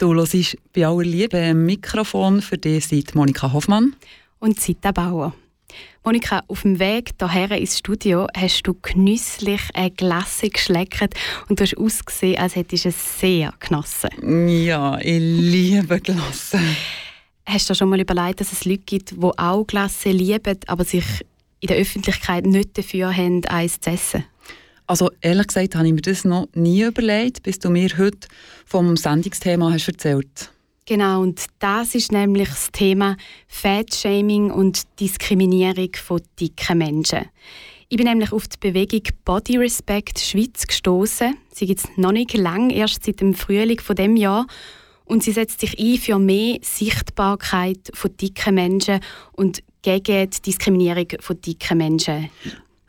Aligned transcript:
Du 0.00 0.14
hörst 0.14 0.56
bei 0.72 0.86
aller 0.86 1.02
Liebe 1.04 1.36
ein 1.36 1.66
Mikrofon 1.66 2.40
für 2.40 2.56
dich 2.56 2.86
seit 2.86 3.14
Monika 3.14 3.52
Hoffmann 3.52 3.94
und 4.38 4.58
Zita 4.58 4.92
Bauer. 4.92 5.34
Monika, 6.02 6.42
auf 6.48 6.62
dem 6.62 6.78
Weg 6.78 7.10
hierher 7.18 7.58
ins 7.58 7.80
Studio 7.80 8.26
hast 8.34 8.62
du 8.62 8.72
genüsslich 8.80 9.60
eine 9.74 9.90
Glasse 9.90 10.48
geschleckt 10.48 11.14
und 11.50 11.60
du 11.60 11.64
hast 11.64 11.76
ausgesehen, 11.76 12.38
als 12.38 12.56
hättest 12.56 12.86
du 12.86 12.88
es 12.88 13.20
sehr 13.20 13.52
genossen. 13.60 14.48
Ja, 14.48 14.98
ich 15.00 15.20
liebe 15.20 16.00
Glasse. 16.00 16.60
Hast 17.44 17.68
du 17.68 17.74
schon 17.74 17.90
mal 17.90 18.00
überlegt, 18.00 18.40
dass 18.40 18.52
es 18.52 18.64
Leute 18.64 18.84
gibt, 18.86 19.10
die 19.10 19.20
auch 19.20 19.66
Glasse 19.66 20.12
lieben, 20.12 20.58
aber 20.66 20.84
sich 20.84 21.04
in 21.60 21.66
der 21.66 21.76
Öffentlichkeit 21.76 22.46
nicht 22.46 22.78
dafür 22.78 23.14
haben, 23.14 23.44
eins 23.44 23.78
zu 23.78 23.90
essen? 23.90 24.24
Also 24.90 25.08
ehrlich 25.20 25.46
gesagt 25.46 25.76
habe 25.76 25.86
ich 25.86 25.92
mir 25.92 26.00
das 26.00 26.24
noch 26.24 26.48
nie 26.52 26.82
überlegt, 26.82 27.44
bis 27.44 27.60
du 27.60 27.70
mir 27.70 27.90
heute 27.96 28.26
vom 28.66 28.96
Sendungsthema 28.96 29.72
hast 29.72 29.86
erzählt. 29.86 30.50
Genau, 30.84 31.22
und 31.22 31.46
das 31.60 31.94
ist 31.94 32.10
nämlich 32.10 32.48
das 32.48 32.72
Thema 32.72 33.16
Fat-Shaming 33.46 34.50
und 34.50 34.82
Diskriminierung 34.98 35.90
von 35.94 36.20
dicken 36.40 36.78
Menschen. 36.78 37.26
Ich 37.88 37.98
bin 37.98 38.08
nämlich 38.08 38.32
auf 38.32 38.48
die 38.48 38.56
Bewegung 38.58 39.02
Body 39.24 39.58
Respect 39.58 40.18
Schweiz 40.18 40.66
gestoßen. 40.66 41.36
Sie 41.54 41.66
gibt 41.66 41.84
es 41.84 41.96
noch 41.96 42.10
nicht 42.10 42.36
lang, 42.36 42.70
erst 42.70 43.04
seit 43.04 43.20
dem 43.20 43.34
Frühling 43.34 43.78
von 43.78 43.94
dem 43.94 44.16
Jahr. 44.16 44.48
Und 45.04 45.22
sie 45.22 45.30
setzt 45.30 45.60
sich 45.60 45.78
ein 45.78 45.98
für 45.98 46.18
mehr 46.18 46.58
Sichtbarkeit 46.62 47.92
von 47.94 48.16
dicken 48.16 48.56
Menschen 48.56 48.98
und 49.30 49.62
gegen 49.82 50.30
die 50.30 50.42
Diskriminierung 50.42 51.06
von 51.20 51.40
dicken 51.40 51.78
Menschen. 51.78 52.28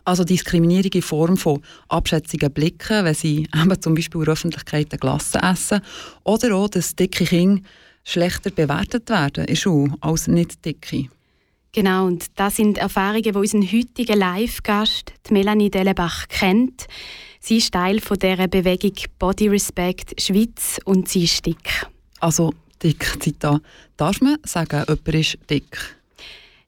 Also 0.03 0.23
Diskriminierung 0.23 0.91
in 0.93 1.01
Form 1.01 1.37
von 1.37 1.61
abschätzigen 1.89 2.51
Blicken, 2.51 3.05
wenn 3.05 3.13
sie 3.13 3.47
eben 3.55 3.81
zum 3.81 3.95
Beispiel 3.95 4.21
in 4.21 4.25
der 4.25 4.33
Öffentlichkeit 4.33 4.99
Glasse 4.99 5.39
essen. 5.41 5.81
Oder 6.23 6.55
auch, 6.55 6.69
dass 6.69 6.95
dicke 6.95 7.25
Kinder 7.25 7.61
schlechter 8.03 8.49
bewertet 8.49 9.09
werden 9.09 9.45
in 9.45 9.55
Schule 9.55 9.93
als 10.01 10.27
nicht 10.27 10.65
dicke. 10.65 11.09
Genau, 11.73 12.05
und 12.05 12.25
das 12.35 12.57
sind 12.57 12.77
Erfahrungen, 12.77 13.23
die 13.23 13.31
unseren 13.31 13.63
heutigen 13.63 14.19
Live-Gast, 14.19 15.13
Melanie 15.29 15.71
Dellenbach, 15.71 16.27
kennt. 16.27 16.87
Sie 17.39 17.57
ist 17.57 17.73
Teil 17.73 18.01
von 18.01 18.19
der 18.19 18.47
Bewegung 18.47 18.93
Body 19.17 19.47
Respect 19.47 20.19
Schweiz 20.21 20.79
und 20.83 21.07
sie 21.07 21.23
ist 21.23 21.45
dick. 21.45 21.87
Also 22.19 22.53
dick, 22.83 23.17
Zita, 23.21 23.61
darf 23.95 24.19
man 24.19 24.37
sagen, 24.43 24.83
jemand 24.87 25.07
ist 25.15 25.37
dick? 25.49 25.95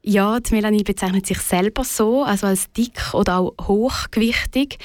Ja, 0.06 0.40
die 0.42 0.54
Melanie 0.54 0.84
bezeichnet 0.84 1.26
sich 1.26 1.40
selber 1.40 1.86
so, 1.86 2.24
also 2.24 2.48
als 2.48 2.70
dick 2.74 3.14
oder 3.14 3.40
auch 3.40 3.54
hochgewichtig. 3.62 4.78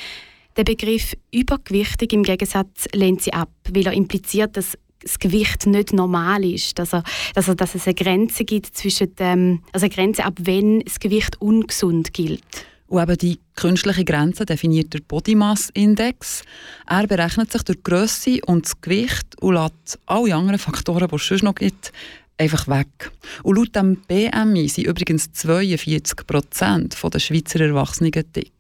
Der 0.57 0.63
Begriff 0.63 1.15
übergewichtig 1.33 2.13
im 2.13 2.23
Gegensatz 2.23 2.87
lehnt 2.93 3.23
sie 3.23 3.33
ab, 3.33 3.51
weil 3.73 3.87
er 3.87 3.93
impliziert, 3.93 4.57
dass 4.57 4.79
das 5.03 5.19
Gewicht 5.19 5.67
nicht 5.67 5.93
normal 5.93 6.45
ist, 6.45 6.79
dass, 6.79 6.93
er, 6.93 7.03
dass, 7.35 7.49
er, 7.49 7.57
dass 7.57 7.75
es 7.75 7.87
eine 7.87 7.95
Grenze 7.95 8.45
gibt 8.45 8.77
zwischen 8.77 9.15
dem, 9.17 9.63
also 9.73 9.87
eine 9.87 9.95
Grenze 9.95 10.25
ab 10.25 10.35
wenn 10.41 10.81
das 10.81 11.01
Gewicht 11.01 11.41
ungesund 11.41 12.13
gilt. 12.13 12.43
Und 12.87 13.03
eben 13.03 13.19
die 13.19 13.39
künstliche 13.55 14.05
Grenze 14.05 14.47
definiert 14.47 14.95
der 14.95 15.01
Body 15.01 15.35
Mass 15.35 15.69
Index. 15.75 16.43
Er 16.87 17.07
berechnet 17.07 17.53
sich 17.53 17.63
durch 17.63 17.77
die 17.77 17.83
Grösse 17.83 18.39
und 18.47 18.65
das 18.65 18.81
Gewicht 18.81 19.41
und 19.41 19.55
lässt 19.55 19.99
alle 20.07 20.35
anderen 20.35 20.59
Faktoren, 20.59 21.09
die 21.09 21.17
es 21.17 21.27
sonst 21.27 21.43
noch 21.43 21.55
gibt, 21.55 21.93
einfach 22.39 22.69
weg. 22.69 23.11
Und 23.43 23.57
laut 23.57 23.75
dem 23.77 23.97
BMI 23.97 24.69
sind 24.69 24.87
übrigens 24.87 25.33
42 25.33 26.27
Prozent 26.27 26.97
der 27.13 27.19
Schweizer 27.19 27.61
Erwachsenen 27.61 28.13
dick. 28.13 28.53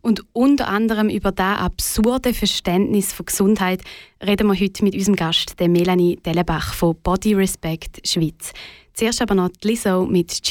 Und 0.00 0.24
unter 0.32 0.68
anderem 0.68 1.08
über 1.08 1.30
das 1.30 1.58
absurde 1.58 2.34
Verständnis 2.34 3.12
von 3.12 3.26
Gesundheit 3.26 3.82
reden 4.24 4.48
wir 4.48 4.58
heute 4.58 4.84
mit 4.84 4.94
unserem 4.94 5.14
Gast, 5.14 5.60
der 5.60 5.68
Melanie 5.68 6.16
Dellenbach 6.16 6.74
von 6.74 6.96
Body 7.02 7.34
Respect 7.34 8.06
Schweiz. 8.06 8.52
Zuerst 8.94 9.22
aber 9.22 9.36
noch 9.36 9.48
die 9.48 9.68
Lizzo 9.68 10.04
mit 10.04 10.44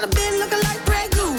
Got 0.00 0.12
a 0.14 0.16
bin 0.16 0.38
looking 0.38 0.62
like 0.62 0.80
red 0.88 1.10
goo. 1.10 1.36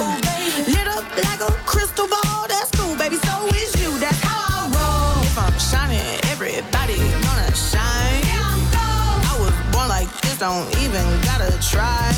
Lit 0.69 0.87
up 0.87 1.03
like 1.17 1.41
a 1.41 1.51
crystal 1.65 2.07
ball. 2.07 2.45
That's 2.47 2.69
cool, 2.77 2.95
baby. 2.95 3.15
So 3.15 3.47
is 3.57 3.73
you. 3.81 3.97
That's 3.97 4.21
how 4.21 4.37
I 4.37 4.69
roll. 4.69 5.23
If 5.25 5.35
I'm 5.35 5.57
shining, 5.57 6.05
everybody 6.29 6.99
wanna 7.25 7.49
shine. 7.55 8.21
I 8.21 9.35
was 9.41 9.73
born 9.73 9.89
like 9.89 10.09
this, 10.21 10.37
don't 10.37 10.69
even 10.77 11.01
gotta 11.25 11.49
try. 11.57 12.13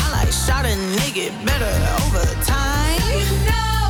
I 0.00 0.08
like 0.10 0.32
shot 0.32 0.64
a 0.64 0.72
nigga 1.04 1.28
better 1.44 1.68
over 2.00 2.24
time. 2.40 2.96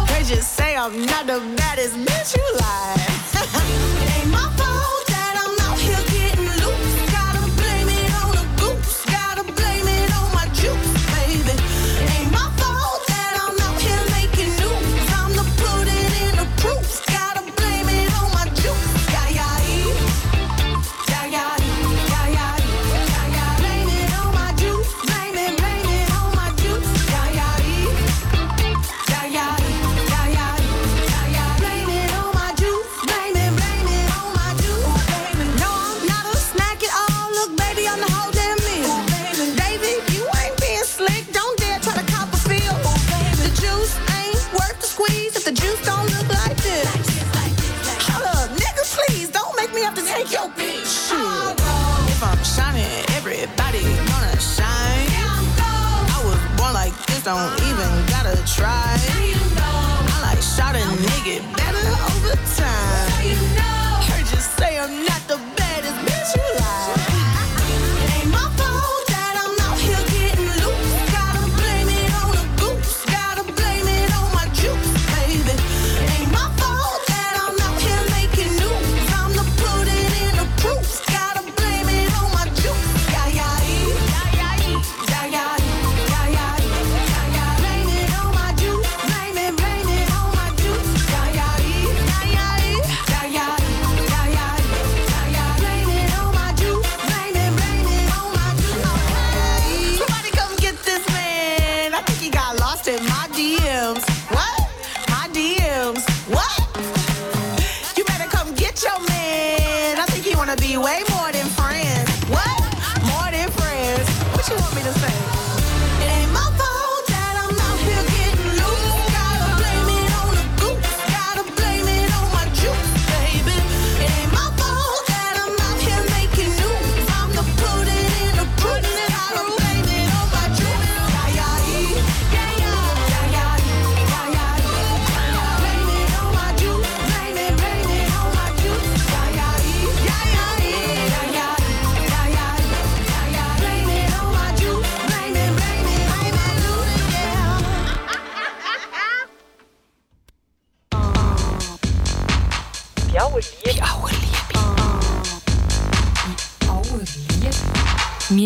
They 0.08 0.24
just 0.24 0.54
say 0.54 0.74
I'm 0.74 1.06
not 1.06 1.28
the 1.28 1.38
baddest 1.54 1.94
bitch 1.94 2.34
you 2.34 2.46
like. 2.58 4.18
ain't 4.18 4.30
my 4.32 4.55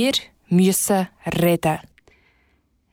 Wir 0.01 0.13
müssen 0.49 1.09
reden. 1.27 1.79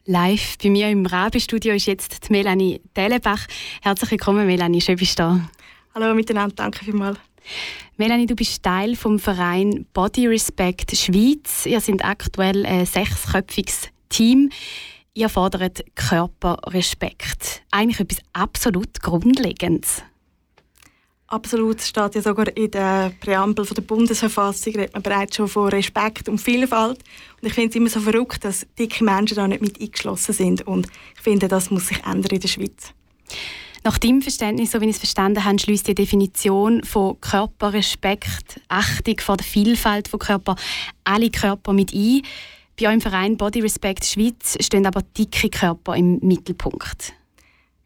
Live 0.03 0.57
bei 0.61 0.69
mir 0.69 0.89
im 0.89 1.05
Rabenstudio 1.05 1.73
ist 1.73 1.85
jetzt 1.85 2.27
die 2.27 2.33
Melanie 2.33 2.81
Dellenbach. 2.97 3.47
Herzlich 3.81 4.11
willkommen, 4.11 4.45
Melanie. 4.45 4.81
Schön 4.81 4.97
bist 4.97 5.17
du 5.17 5.23
da. 5.23 5.49
Hallo 5.95 6.13
miteinander, 6.13 6.53
danke 6.53 6.83
vielmals. 6.83 7.17
Melanie, 7.95 8.25
du 8.25 8.35
bist 8.35 8.61
Teil 8.61 8.97
vom 8.97 9.19
Verein 9.19 9.85
Body 9.93 10.27
Respect 10.27 10.97
Schweiz. 10.97 11.65
Ihr 11.65 11.79
seid 11.79 12.03
aktuell 12.03 12.65
ein 12.65 12.85
sechsköpfiges 12.85 13.87
Team. 14.09 14.49
Ihr 15.13 15.29
fordert 15.29 15.85
Körperrespekt. 15.95 17.61
Eigentlich 17.71 18.01
etwas 18.01 18.19
absolut 18.33 19.01
Grundlegendes. 19.01 20.03
Absolut, 21.29 21.79
es 21.79 21.89
steht 21.89 22.15
ja 22.15 22.21
sogar 22.21 22.55
in 22.55 22.71
der 22.71 23.11
Präambel 23.19 23.65
von 23.65 23.75
der 23.75 23.81
Bundesverfassung, 23.81 24.73
redet 24.75 24.93
man 24.93 25.03
bereits 25.03 25.35
schon 25.35 25.49
von 25.49 25.67
Respekt 25.67 26.29
und 26.29 26.39
Vielfalt. 26.39 26.99
Und 27.41 27.47
ich 27.47 27.53
finde 27.53 27.69
es 27.69 27.75
immer 27.75 27.89
so 27.89 27.99
verrückt, 27.99 28.45
dass 28.45 28.65
dicke 28.79 29.03
Menschen 29.03 29.35
da 29.35 29.45
nicht 29.45 29.61
mit 29.61 29.81
eingeschlossen 29.81 30.33
sind. 30.33 30.65
Und 30.65 30.87
ich 31.15 31.21
finde, 31.21 31.49
das 31.49 31.69
muss 31.69 31.87
sich 31.87 32.01
ändern 32.05 32.31
in 32.31 32.39
der 32.39 32.47
Schweiz. 32.47 32.93
Nach 33.83 33.97
deinem 33.97 34.21
Verständnis, 34.21 34.71
so 34.71 34.79
wie 34.79 34.85
ich 34.85 34.91
es 34.91 34.99
verstanden 34.99 35.43
habe, 35.43 35.59
schließt 35.59 35.87
die 35.87 35.95
Definition 35.95 36.81
von 36.83 37.19
Körperrespekt, 37.19 38.61
Achtung 38.69 39.19
vor 39.19 39.35
der 39.35 39.45
Vielfalt 39.45 40.07
von 40.07 40.19
Körper, 40.19 40.55
alle 41.03 41.29
Körper 41.29 41.73
mit 41.73 41.93
ein. 41.93 42.21
Bei 42.79 42.87
eurem 42.87 43.01
Verein 43.01 43.35
Body 43.35 43.59
Respect 43.59 44.05
Schweiz 44.05 44.57
stehen 44.61 44.85
aber 44.85 45.01
dicke 45.01 45.49
Körper 45.49 45.95
im 45.95 46.19
Mittelpunkt. 46.19 47.13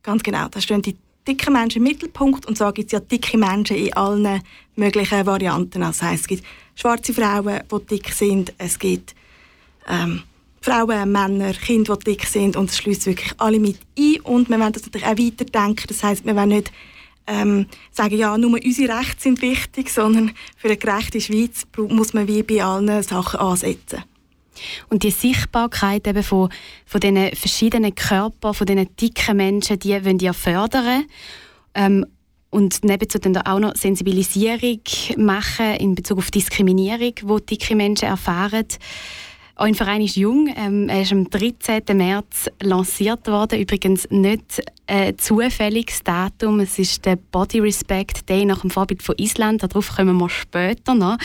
Ganz 0.04 0.22
genau, 0.22 0.48
da 0.48 0.62
stehen 0.62 0.82
die 0.84 0.96
dicke 1.28 1.52
Menschen 1.52 1.80
im 1.80 1.84
Mittelpunkt 1.84 2.46
und 2.46 2.58
so 2.58 2.72
gibt 2.72 2.88
es 2.88 2.92
ja 2.94 3.00
dicke 3.00 3.38
Menschen 3.38 3.78
in 3.78 3.94
allen 3.94 4.42
möglichen 4.76 5.26
Varianten. 5.26 5.84
Also 5.84 6.06
heisst, 6.06 6.24
es 6.24 6.28
gibt 6.28 6.44
schwarze 6.76 7.14
Frauen, 7.14 7.62
die 7.72 7.86
dick 7.86 8.10
sind, 8.12 8.54
es 8.58 8.80
gibt 8.80 9.16
ähm, 9.88 10.24
Frauen, 10.62 11.12
Männer, 11.12 11.54
Kinder, 11.54 11.98
die 11.98 12.12
dick 12.12 12.26
sind 12.26 12.56
und 12.56 12.70
es 12.70 12.78
schließt 12.78 13.06
wirklich 13.06 13.34
alle 13.38 13.60
mit 13.60 13.80
ein 13.98 14.20
und 14.22 14.50
wir 14.50 14.60
wollen 14.60 14.74
das 14.74 14.86
natürlich 14.86 15.08
auch 15.08 15.18
weiterdenken. 15.18 15.86
Das 15.88 16.04
heisst, 16.04 16.26
wir 16.26 16.36
wollen 16.36 16.50
nicht 16.50 16.72
ähm, 17.28 17.68
sagen, 17.92 18.18
ja, 18.18 18.38
nur 18.38 18.60
unsere 18.64 18.98
Rechte 18.98 19.22
sind 19.22 19.42
wichtig, 19.42 19.90
sondern 19.90 20.32
für 20.58 20.68
eine 20.68 20.78
gerechte 20.78 21.22
Schweiz 21.22 21.64
muss 21.78 22.14
man 22.14 22.28
wie 22.28 22.44
bei 22.44 22.64
allen 22.64 23.02
Sachen 23.04 23.40
ansetzen. 23.40 24.04
Und 24.90 25.04
die 25.04 25.12
Sichtbarkeit 25.12 26.08
eben 26.08 26.24
von, 26.24 26.50
von 26.86 27.00
diesen 27.00 27.36
verschiedenen 27.36 27.96
Körpern, 27.96 28.54
von 28.54 28.68
diesen 28.68 28.96
dicken 28.96 29.38
Menschen, 29.38 29.80
die 29.80 30.04
wollen 30.06 30.20
ja 30.20 30.34
fördern. 30.34 31.06
Ähm, 31.74 32.06
und 32.50 32.84
nebenzu 32.84 33.18
dann 33.18 33.38
auch 33.38 33.60
noch 33.60 33.76
Sensibilisierung 33.76 34.82
machen 35.16 35.76
in 35.76 35.96
Bezug 35.96 36.18
auf 36.18 36.32
Diskriminierung, 36.32 37.14
die 37.16 37.46
dicke 37.46 37.76
Menschen 37.76 38.10
erfahren. 38.10 38.68
Euer 39.56 39.74
Verein 39.76 40.02
ist 40.02 40.16
jung. 40.16 40.54
Ähm, 40.58 40.90
er 40.90 41.04
ist 41.04 41.12
am 41.12 41.30
13. 41.30 41.84
März 41.96 42.50
lanciert 42.62 43.28
worden. 43.28 43.60
Übrigens 43.60 44.10
nicht 44.10 44.62
ein 44.88 45.18
zufälliges 45.18 46.04
Datum. 46.04 46.62
Es 46.62 46.80
ist 46.80 47.06
der 47.06 47.16
Body 47.16 47.60
Respect 47.60 48.28
Day 48.28 48.44
nach 48.44 48.62
dem 48.62 48.72
Vorbild 48.72 49.04
von 49.04 49.16
Island. 49.18 49.62
Darauf 49.62 49.96
kommen 49.96 50.18
wir 50.18 50.30
später 50.30 50.96
noch. 50.96 51.18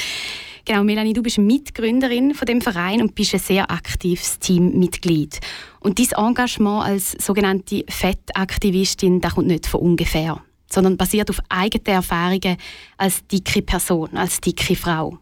Genau, 0.68 0.82
Melanie, 0.82 1.12
du 1.12 1.22
bist 1.22 1.38
Mitgründerin 1.38 2.34
von 2.34 2.44
dem 2.44 2.60
Verein 2.60 3.00
und 3.00 3.14
bist 3.14 3.32
ein 3.34 3.38
sehr 3.38 3.70
aktives 3.70 4.40
Teammitglied. 4.40 5.38
Und 5.78 6.00
dein 6.00 6.26
Engagement 6.26 6.84
als 6.84 7.12
sogenannte 7.24 7.84
Fettaktivistin, 7.88 9.20
das 9.20 9.36
kommt 9.36 9.46
nicht 9.46 9.68
von 9.68 9.80
ungefähr, 9.80 10.42
sondern 10.68 10.96
basiert 10.96 11.30
auf 11.30 11.38
eigenen 11.48 11.86
Erfahrungen 11.86 12.56
als 12.96 13.24
dicke 13.28 13.62
Person, 13.62 14.16
als 14.16 14.40
dicke 14.40 14.74
Frau. 14.74 15.18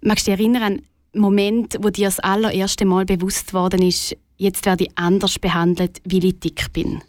Magst 0.00 0.26
du 0.26 0.32
dich 0.32 0.40
erinnern 0.40 0.62
an 0.64 0.72
einen 0.72 0.82
Moment, 1.22 1.76
wo 1.80 1.90
dir 1.90 2.08
das 2.08 2.18
allererste 2.18 2.86
Mal 2.86 3.04
bewusst 3.04 3.54
worden 3.54 3.82
ist, 3.82 4.16
jetzt 4.36 4.66
werde 4.66 4.86
ich 4.86 4.98
anders 4.98 5.38
behandelt, 5.38 6.02
weil 6.04 6.24
ich 6.24 6.40
dick 6.40 6.72
bin? 6.72 7.04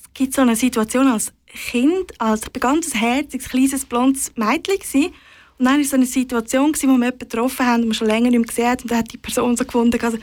Es 0.00 0.10
gibt 0.14 0.32
so 0.32 0.40
eine 0.40 0.56
Situation 0.56 1.08
als 1.08 1.30
Kind, 1.46 2.18
als 2.18 2.44
ich 2.44 2.52
bin 2.52 2.60
ganz 2.60 2.94
herziges, 2.94 3.50
kleines, 3.50 3.84
blondes 3.84 4.32
Mädchen 4.34 4.78
war, 4.78 5.10
und 5.58 5.66
dann 5.66 5.78
war 5.78 5.84
so 5.84 5.96
eine 5.96 6.06
Situation, 6.06 6.74
wo 6.74 6.86
wir 6.86 6.92
jemanden 6.92 7.18
getroffen 7.18 7.66
haben, 7.66 7.82
den 7.82 7.90
wir 7.90 7.94
schon 7.94 8.08
länger 8.08 8.30
nicht 8.30 8.38
mehr 8.38 8.46
gesehen 8.46 8.66
haben. 8.66 8.82
Und 8.82 8.90
dann 8.90 8.98
hat 8.98 9.12
die 9.12 9.18
Person 9.18 9.56
so 9.56 9.64
gefunden, 9.64 10.00
also, 10.02 10.18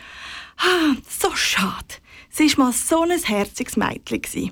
ah, 0.57 0.95
so 1.07 1.35
schade. 1.35 1.95
Sie 2.29 2.49
war 2.57 2.65
mal 2.65 2.73
so 2.73 3.03
ein 3.03 3.11
herziges 3.11 3.77
Mädchen. 3.77 4.51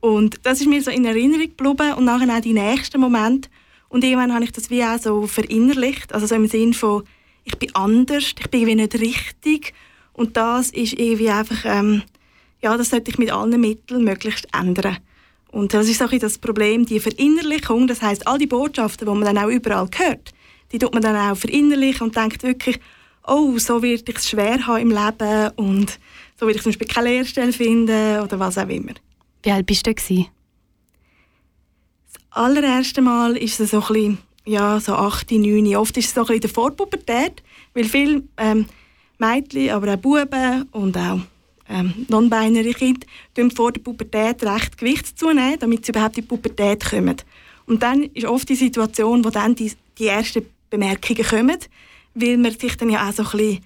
Und 0.00 0.38
das 0.42 0.60
ist 0.60 0.66
mir 0.66 0.82
so 0.82 0.90
in 0.90 1.04
Erinnerung 1.04 1.48
geblieben 1.48 1.94
und 1.94 2.04
nachher 2.04 2.36
auch 2.36 2.40
die 2.40 2.52
nächsten 2.52 3.00
Momente. 3.00 3.48
Und 3.88 4.04
irgendwann 4.04 4.34
habe 4.34 4.44
ich 4.44 4.52
das 4.52 4.70
wie 4.70 4.84
auch 4.84 4.98
so 4.98 5.26
verinnerlicht, 5.26 6.12
also 6.12 6.26
so 6.26 6.34
im 6.34 6.46
Sinn 6.46 6.74
von, 6.74 7.04
ich 7.44 7.56
bin 7.58 7.74
anders, 7.74 8.34
ich 8.38 8.50
bin 8.50 8.62
irgendwie 8.62 8.82
nicht 8.82 8.94
richtig. 8.94 9.72
Und 10.12 10.36
das 10.36 10.70
ist 10.70 10.94
irgendwie 10.94 11.30
einfach, 11.30 11.64
ähm, 11.64 12.02
ja, 12.62 12.76
das 12.76 12.90
sollte 12.90 13.10
ich 13.10 13.18
mit 13.18 13.30
allen 13.30 13.60
Mitteln 13.60 14.04
möglichst 14.04 14.48
ändern. 14.54 14.98
Und 15.54 15.72
das 15.72 15.88
ist 15.88 16.02
auch 16.02 16.10
das 16.10 16.36
Problem, 16.36 16.84
die 16.84 16.98
Verinnerlichung. 16.98 17.86
Das 17.86 18.02
heißt, 18.02 18.26
all 18.26 18.38
die 18.38 18.48
Botschaften, 18.48 19.06
die 19.06 19.14
man 19.14 19.24
dann 19.24 19.38
auch 19.38 19.48
überall 19.48 19.88
hört, 19.96 20.34
die 20.72 20.80
tut 20.80 20.92
man 20.92 21.00
dann 21.00 21.14
auch 21.14 21.36
verinnerlichen 21.36 22.08
und 22.08 22.16
denkt 22.16 22.42
wirklich, 22.42 22.80
oh, 23.24 23.56
so 23.58 23.80
wird 23.80 24.08
ich 24.08 24.16
es 24.16 24.28
schwer 24.28 24.66
haben 24.66 24.82
im 24.82 24.90
Leben 24.90 25.50
und 25.54 26.00
so 26.40 26.46
werde 26.46 26.56
ich 26.56 26.62
zum 26.64 26.70
Beispiel 26.70 26.88
keine 26.88 27.10
Lehrstelle 27.10 27.52
finden 27.52 28.18
oder 28.20 28.40
was 28.40 28.58
auch 28.58 28.68
immer. 28.68 28.94
Wie 29.44 29.52
alt 29.52 29.64
bist 29.64 29.86
du 29.86 29.94
gewesen? 29.94 30.26
Das 32.12 32.22
allererste 32.30 33.00
Mal 33.00 33.36
ist 33.36 33.60
es 33.60 33.70
so 33.70 33.80
ein 33.80 33.86
bisschen, 33.86 34.18
ja, 34.44 34.80
so 34.80 34.94
8, 34.94 35.30
9. 35.30 35.76
Oft 35.76 35.96
ist 35.96 36.06
es 36.06 36.14
so 36.14 36.22
ein 36.22 36.26
bisschen 36.26 36.34
in 36.34 36.40
der 36.40 36.50
Vorpubertät, 36.50 37.44
weil 37.74 37.84
viele 37.84 38.24
ähm, 38.38 38.66
Mädchen, 39.18 39.70
aber 39.70 39.94
auch 39.94 39.98
Buben 39.98 40.68
und 40.72 40.96
auch 40.96 41.20
ähm, 41.68 42.06
non-binary 42.08 42.74
Kinder 42.74 43.06
vor 43.54 43.72
der 43.72 43.80
Pubertät 43.80 44.42
recht 44.42 44.78
Gewicht 44.78 45.18
zunehmen, 45.18 45.58
damit 45.58 45.86
sie 45.86 45.92
überhaupt 45.92 46.18
in 46.18 46.22
die 46.22 46.28
Pubertät 46.28 46.84
kommen. 46.84 47.16
Und 47.66 47.82
dann 47.82 48.04
ist 48.14 48.26
oft 48.26 48.48
die 48.48 48.54
Situation, 48.54 49.24
wo 49.24 49.30
dann 49.30 49.54
die, 49.54 49.72
die 49.98 50.06
ersten 50.06 50.44
Bemerkungen 50.70 51.24
kommen, 51.24 51.58
weil 52.14 52.36
man 52.36 52.58
sich 52.58 52.76
dann 52.76 52.90
ja 52.90 53.08
auch 53.08 53.12
so 53.12 53.22
ein 53.22 53.30
bisschen, 53.30 53.64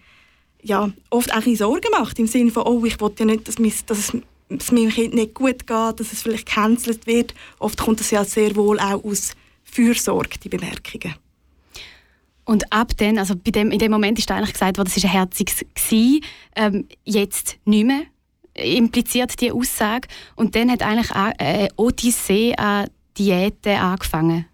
ja, 0.62 0.90
oft 1.10 1.32
auch 1.32 1.46
ein 1.46 1.56
Sorgen 1.56 1.90
macht, 1.90 2.18
im 2.18 2.26
Sinne 2.26 2.50
von, 2.50 2.64
oh, 2.64 2.84
ich 2.84 3.00
will 3.00 3.12
ja 3.18 3.24
nicht, 3.24 3.48
dass, 3.48 3.58
mein, 3.58 3.72
dass 3.86 3.98
es 3.98 4.12
dass 4.48 4.72
meinem 4.72 4.90
Kind 4.90 5.14
nicht 5.14 5.34
gut 5.34 5.66
geht, 5.66 6.00
dass 6.00 6.12
es 6.12 6.22
vielleicht 6.22 6.46
gecancelt 6.46 7.06
wird. 7.06 7.34
Oft 7.58 7.78
kommt 7.78 8.00
das 8.00 8.10
ja 8.10 8.24
sehr 8.24 8.56
wohl 8.56 8.80
auch 8.80 9.04
aus 9.04 9.32
Fürsorge, 9.64 10.38
die 10.42 10.48
Bemerkungen. 10.48 11.14
Und 12.48 12.72
ab 12.72 12.92
dann, 12.96 13.18
also 13.18 13.36
bei 13.36 13.50
dem, 13.50 13.70
in 13.70 13.78
dem 13.78 13.92
Moment 13.92 14.18
ist 14.18 14.30
eigentlich 14.30 14.54
gesagt 14.54 14.78
worden, 14.78 14.88
es 14.88 15.02
war 15.02 15.10
ein 15.10 15.16
herziges 15.18 15.66
ähm, 16.56 16.88
jetzt 17.04 17.58
nicht 17.66 17.84
mehr, 17.84 18.04
impliziert 18.54 19.38
die 19.42 19.52
Aussage. 19.52 20.08
Und 20.34 20.56
dann 20.56 20.70
hat 20.70 20.80
eigentlich 20.80 21.10
äh, 21.38 21.68
Odyssee 21.76 22.54
an 22.56 22.88
Diäten 23.18 23.76
angefangen. 23.76 24.46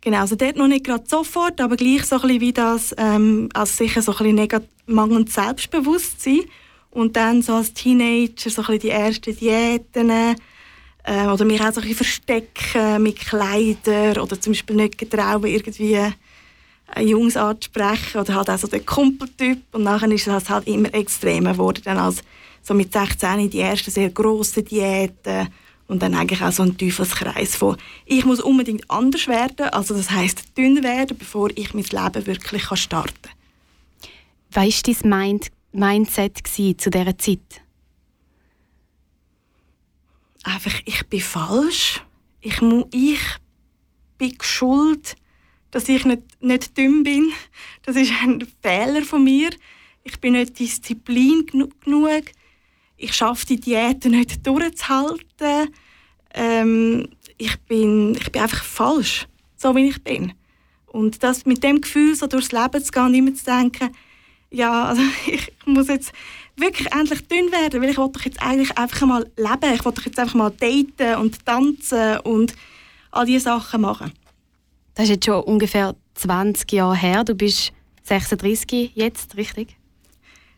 Genau, 0.00 0.20
also 0.20 0.36
dort 0.36 0.56
noch 0.56 0.68
nicht 0.68 0.86
gerade 0.86 1.04
sofort, 1.06 1.60
aber 1.60 1.76
gleich 1.76 2.06
so 2.06 2.16
ein 2.16 2.22
bisschen 2.22 2.40
wie 2.40 2.52
das, 2.54 2.94
ähm, 2.96 3.50
als 3.52 3.76
sicher 3.76 4.00
so 4.00 4.16
ein 4.16 4.34
bisschen 4.34 4.64
mangelndes 4.86 5.34
Selbstbewusstsein. 5.34 6.44
Und 6.88 7.14
dann 7.16 7.42
so 7.42 7.56
als 7.56 7.74
Teenager 7.74 8.48
so 8.48 8.62
ein 8.62 8.68
bisschen 8.68 8.78
die 8.78 8.88
ersten 8.88 9.36
Diäten 9.36 10.08
äh, 10.08 11.26
oder 11.26 11.44
mich 11.44 11.60
auch 11.60 11.74
so 11.74 11.82
ein 11.82 11.88
bisschen 11.88 11.96
verstecken 11.96 13.02
mit 13.02 13.20
Kleidern 13.20 14.16
oder 14.16 14.40
zum 14.40 14.54
Beispiel 14.54 14.76
nicht 14.76 14.96
getrauen, 14.96 15.44
irgendwie 15.44 15.98
Jungs 17.00 17.36
anzusprechen 17.36 18.20
oder 18.20 18.34
halt 18.34 18.50
auch 18.50 18.58
so 18.58 18.66
der 18.66 18.80
Kumpeltyp 18.80 19.62
und 19.72 19.82
nachher 19.82 20.10
ist 20.10 20.26
es 20.26 20.50
halt 20.50 20.66
immer 20.66 20.92
extremer 20.94 21.52
geworden, 21.52 21.82
dann 21.84 21.98
als 21.98 22.22
so 22.62 22.74
mit 22.74 22.92
16 22.92 23.50
die 23.50 23.60
ersten 23.60 23.90
sehr 23.90 24.10
grossen 24.10 24.64
Diäten 24.64 25.48
und 25.88 26.02
dann 26.02 26.14
eigentlich 26.14 26.42
auch 26.42 26.52
so 26.52 26.62
ein 26.62 26.76
Teufelskreis 26.76 27.56
von 27.56 27.76
ich 28.04 28.24
muss 28.24 28.40
unbedingt 28.40 28.90
anders 28.90 29.26
werden, 29.28 29.68
also 29.70 29.94
das 29.94 30.10
heißt 30.10 30.56
dünn 30.56 30.82
werden, 30.82 31.16
bevor 31.18 31.50
ich 31.54 31.74
mein 31.74 31.84
Leben 31.84 32.26
wirklich 32.26 32.64
starten 32.74 33.14
kann. 33.22 33.32
Was 34.52 34.82
war 34.86 34.94
dein 34.94 35.10
Mind 35.10 35.50
Mindset 35.72 36.38
zu 36.46 36.90
dieser 36.90 37.18
Zeit? 37.18 37.60
Einfach, 40.42 40.80
ich 40.84 41.06
bin 41.08 41.20
falsch. 41.20 42.02
Ich, 42.40 42.62
ich 42.92 43.20
bin 44.16 44.38
schuld 44.40 45.16
dass 45.76 45.90
ich 45.90 46.06
nicht, 46.06 46.22
nicht 46.40 46.78
dünn 46.78 47.02
bin. 47.02 47.32
Das 47.82 47.96
ist 47.96 48.10
ein 48.22 48.46
Fehler 48.62 49.02
von 49.02 49.22
mir. 49.22 49.50
Ich 50.04 50.18
bin 50.20 50.32
nicht 50.32 50.58
disziplin 50.58 51.44
genug. 51.44 52.22
Ich 52.96 53.12
schaffe 53.12 53.44
die 53.44 53.60
Diäten 53.60 54.12
nicht 54.12 54.46
durchzuhalten. 54.46 55.68
Ähm, 56.32 57.08
ich, 57.36 57.60
bin, 57.68 58.14
ich 58.14 58.32
bin 58.32 58.40
einfach 58.40 58.64
falsch, 58.64 59.26
so 59.58 59.76
wie 59.76 59.90
ich 59.90 60.02
bin. 60.02 60.32
Und 60.86 61.22
das 61.22 61.44
mit 61.44 61.62
dem 61.62 61.82
Gefühl, 61.82 62.14
so 62.14 62.26
durchs 62.26 62.52
Leben 62.52 62.82
zu 62.82 62.90
gehen 62.90 63.04
und 63.04 63.14
immer 63.14 63.34
zu 63.34 63.44
denken, 63.44 63.90
ja, 64.50 64.86
also 64.86 65.02
ich 65.26 65.52
muss 65.66 65.88
jetzt 65.88 66.10
wirklich 66.56 66.90
endlich 66.90 67.28
dünn 67.28 67.52
werden, 67.52 67.82
weil 67.82 67.90
ich 67.90 67.98
wollte 67.98 68.18
doch 68.18 68.24
jetzt 68.24 68.40
eigentlich 68.40 68.78
einfach 68.78 69.06
mal 69.06 69.30
leben. 69.36 69.74
Ich 69.74 69.84
wollte 69.84 70.00
doch 70.00 70.06
jetzt 70.06 70.18
einfach 70.18 70.36
mal 70.36 70.50
daten 70.52 71.20
und 71.20 71.44
tanzen 71.44 72.20
und 72.20 72.54
all 73.10 73.26
diese 73.26 73.44
Sachen 73.44 73.82
machen. 73.82 74.12
Das 74.96 75.04
ist 75.04 75.10
jetzt 75.10 75.26
schon 75.26 75.42
ungefähr 75.44 75.94
20 76.14 76.72
Jahre 76.72 76.96
her. 76.96 77.22
Du 77.22 77.34
bist 77.34 77.72
36 78.04 78.92
jetzt, 78.94 79.36
richtig? 79.36 79.76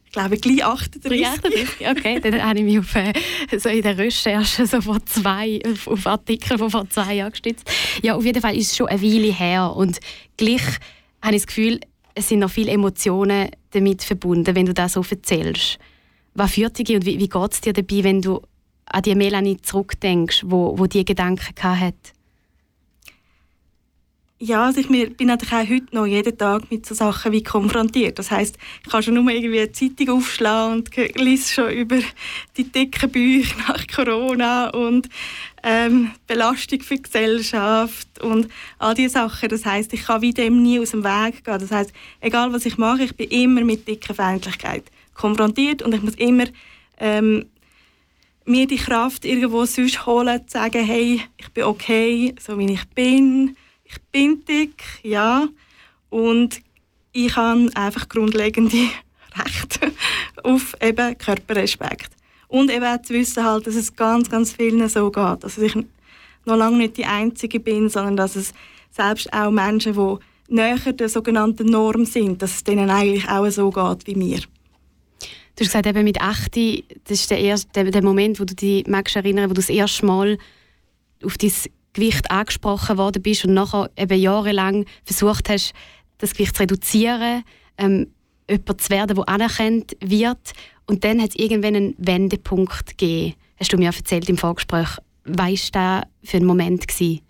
Ich 0.06 0.12
glaube, 0.12 0.38
gleich 0.38 0.64
38. 0.64 1.26
38, 1.26 1.88
okay. 1.90 2.20
Dann 2.20 2.42
habe 2.42 2.60
ich 2.60 2.64
mich 2.64 2.78
auf, 2.78 2.94
äh, 2.94 3.12
so 3.58 3.68
in 3.68 3.82
der 3.82 3.98
Recherche 3.98 4.66
so 4.66 4.80
vor 4.80 5.04
zwei, 5.04 5.60
auf, 5.66 5.88
auf 5.88 6.06
Artikel 6.06 6.56
von 6.56 6.70
vor 6.70 6.88
zwei 6.88 7.14
Jahren 7.14 7.32
gestützt. 7.32 7.68
Ja, 8.00 8.14
auf 8.14 8.24
jeden 8.24 8.40
Fall 8.40 8.56
ist 8.56 8.70
es 8.70 8.76
schon 8.76 8.86
eine 8.86 9.02
Weile 9.02 9.32
her. 9.32 9.74
Und 9.74 9.98
gleich 10.36 10.62
habe 11.20 11.34
ich 11.34 11.42
das 11.42 11.46
Gefühl, 11.48 11.80
es 12.14 12.28
sind 12.28 12.38
noch 12.38 12.50
viele 12.50 12.70
Emotionen 12.70 13.50
damit 13.72 14.04
verbunden, 14.04 14.54
wenn 14.54 14.66
du 14.66 14.72
das 14.72 14.92
so 14.92 15.04
erzählst. 15.08 15.78
Was 16.34 16.52
führt 16.52 16.78
dich 16.78 16.94
und 16.94 17.04
wie, 17.04 17.18
wie 17.18 17.28
geht 17.28 17.52
es 17.52 17.60
dir 17.60 17.72
dabei, 17.72 18.04
wenn 18.04 18.22
du 18.22 18.40
an 18.86 19.02
die 19.02 19.16
Melanie 19.16 19.56
zurückdenkst, 19.60 20.44
wo, 20.46 20.78
wo 20.78 20.86
die 20.86 21.04
Gedanken 21.04 21.54
hatte? 21.60 22.12
Ja, 24.40 24.66
also 24.66 24.78
ich 24.78 24.86
bin 24.86 25.26
natürlich 25.26 25.52
auch 25.52 25.68
heute 25.68 25.96
noch 25.96 26.06
jeden 26.06 26.38
Tag 26.38 26.70
mit 26.70 26.86
so 26.86 26.94
Sachen 26.94 27.32
wie 27.32 27.42
konfrontiert. 27.42 28.20
Das 28.20 28.30
heißt, 28.30 28.56
ich 28.84 28.88
kann 28.88 29.02
schon 29.02 29.14
nur 29.14 29.28
irgendwie 29.28 29.58
eine 29.58 29.72
Zeitung 29.72 30.10
aufschlagen 30.10 30.76
und 30.76 30.96
lese 31.16 31.54
schon 31.54 31.72
über 31.72 31.98
die 32.56 32.70
dicken 32.70 33.10
Bücher 33.10 33.56
nach 33.68 33.84
Corona 33.88 34.70
und 34.70 35.08
ähm, 35.64 36.12
Belastung 36.28 36.80
für 36.82 36.94
die 36.94 37.02
Gesellschaft 37.02 38.22
und 38.22 38.46
all 38.78 38.94
diese 38.94 39.14
Sachen. 39.14 39.48
Das 39.48 39.64
heißt, 39.64 39.92
ich 39.92 40.04
kann 40.04 40.22
wie 40.22 40.32
dem 40.32 40.62
nie 40.62 40.78
aus 40.78 40.92
dem 40.92 41.02
Weg 41.02 41.42
gehen. 41.42 41.58
Das 41.58 41.72
heißt, 41.72 41.92
egal 42.20 42.52
was 42.52 42.64
ich 42.64 42.78
mache, 42.78 43.02
ich 43.02 43.16
bin 43.16 43.28
immer 43.30 43.64
mit 43.64 43.88
dicker 43.88 44.14
Feindlichkeit 44.14 44.84
konfrontiert 45.14 45.82
und 45.82 45.92
ich 45.96 46.02
muss 46.02 46.14
immer 46.14 46.44
ähm, 47.00 47.46
mir 48.44 48.68
die 48.68 48.76
Kraft 48.76 49.24
irgendwo 49.24 49.64
sonst 49.64 50.06
holen, 50.06 50.46
zu 50.46 50.58
sagen, 50.58 50.84
hey, 50.84 51.22
ich 51.38 51.48
bin 51.48 51.64
okay, 51.64 52.36
so 52.38 52.56
wie 52.56 52.72
ich 52.72 52.86
bin 52.90 53.56
ich 53.88 54.00
bin 54.12 54.44
dick, 54.44 54.82
ja, 55.02 55.48
und 56.10 56.60
ich 57.12 57.34
habe 57.36 57.70
einfach 57.74 58.08
grundlegende 58.08 58.76
Rechte 59.34 59.92
auf 60.42 60.76
eben 60.80 61.16
Körperrespekt. 61.16 62.10
Und 62.48 62.70
eben 62.70 62.84
auch 62.84 63.02
zu 63.02 63.14
wissen, 63.14 63.44
halt, 63.44 63.66
dass 63.66 63.74
es 63.74 63.94
ganz, 63.94 64.30
ganz 64.30 64.52
vielen 64.52 64.88
so 64.88 65.10
geht. 65.10 65.44
Dass 65.44 65.58
ich 65.58 65.74
noch 66.46 66.56
lange 66.56 66.78
nicht 66.78 66.96
die 66.96 67.04
Einzige 67.04 67.60
bin, 67.60 67.88
sondern 67.88 68.16
dass 68.16 68.36
es 68.36 68.52
selbst 68.90 69.32
auch 69.32 69.50
Menschen, 69.50 69.92
die 69.92 70.54
näher 70.54 70.92
der 70.92 71.08
sogenannten 71.08 71.66
Norm 71.66 72.06
sind, 72.06 72.40
dass 72.40 72.56
es 72.56 72.64
denen 72.64 72.88
eigentlich 72.88 73.28
auch 73.28 73.48
so 73.50 73.70
geht 73.70 74.06
wie 74.06 74.14
mir. 74.14 74.38
Du 74.38 75.64
hast 75.64 75.72
gesagt, 75.72 75.86
eben 75.86 76.04
mit 76.04 76.20
8, 76.20 76.56
das 77.04 77.20
ist 77.20 77.30
der, 77.30 77.40
erste, 77.40 77.90
der, 77.90 78.02
Moment, 78.02 78.40
wo 78.40 78.44
du 78.44 78.54
dich 78.54 78.86
magst 78.86 79.16
erinnern, 79.16 79.50
wo 79.50 79.54
du 79.54 79.60
das 79.60 79.68
erste 79.68 80.06
Mal 80.06 80.38
auf 81.22 81.36
dein 81.36 81.52
Gewicht 81.98 82.30
angesprochen 82.30 82.96
worden 82.96 83.22
bist 83.22 83.44
und 83.44 83.54
nachher 83.54 83.90
eben 83.96 84.20
jahrelang 84.20 84.84
versucht 85.02 85.48
hast, 85.48 85.72
das 86.18 86.32
Gewicht 86.32 86.54
zu 86.54 86.62
reduzieren, 86.62 87.42
ähm, 87.76 88.12
jemand 88.48 88.80
zu 88.80 88.90
werden, 88.90 89.16
der 89.16 89.28
anerkannt 89.28 89.96
wird. 90.00 90.52
Und 90.86 91.02
dann 91.02 91.20
hat 91.20 91.30
es 91.30 91.36
irgendwann 91.36 91.74
einen 91.74 91.94
Wendepunkt 91.98 92.96
gegeben. 92.96 93.34
Hast 93.58 93.72
du 93.72 93.76
mir 93.76 93.86
erzählt 93.86 94.28
im 94.28 94.38
Vorgespräch. 94.38 94.88
Was 95.24 95.74
war 95.74 96.02
das 96.12 96.30
für 96.30 96.36
ein 96.36 96.44
Moment? 96.44 96.86
Gewesen? 96.86 97.20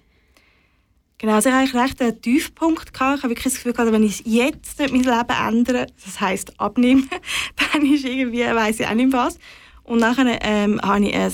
Genau, 1.16 1.32
also 1.32 1.48
ich 1.48 1.54
hatte 1.54 1.82
recht 1.82 2.02
einen 2.02 2.20
Tiefpunkt. 2.20 2.92
Gehabt. 2.92 3.18
Ich 3.18 3.22
habe 3.22 3.30
wirklich 3.30 3.44
das 3.44 3.54
Gefühl, 3.54 3.72
gehabt, 3.72 3.90
wenn 3.90 4.04
ich 4.04 4.20
jetzt 4.26 4.78
mein 4.78 5.02
Leben 5.02 5.48
ändere, 5.48 5.86
das 6.04 6.20
heisst 6.20 6.60
abnehmen, 6.60 7.08
dann 7.72 7.86
ist 7.86 8.04
irgendwie, 8.04 8.42
weiss 8.42 8.80
ich 8.80 8.86
auch 8.86 8.94
nicht 8.94 9.14
was. 9.14 9.38
Und 9.82 10.00
nachher 10.00 10.38
ähm, 10.42 10.78
habe 10.82 11.06
ich 11.06 11.14
ein 11.14 11.32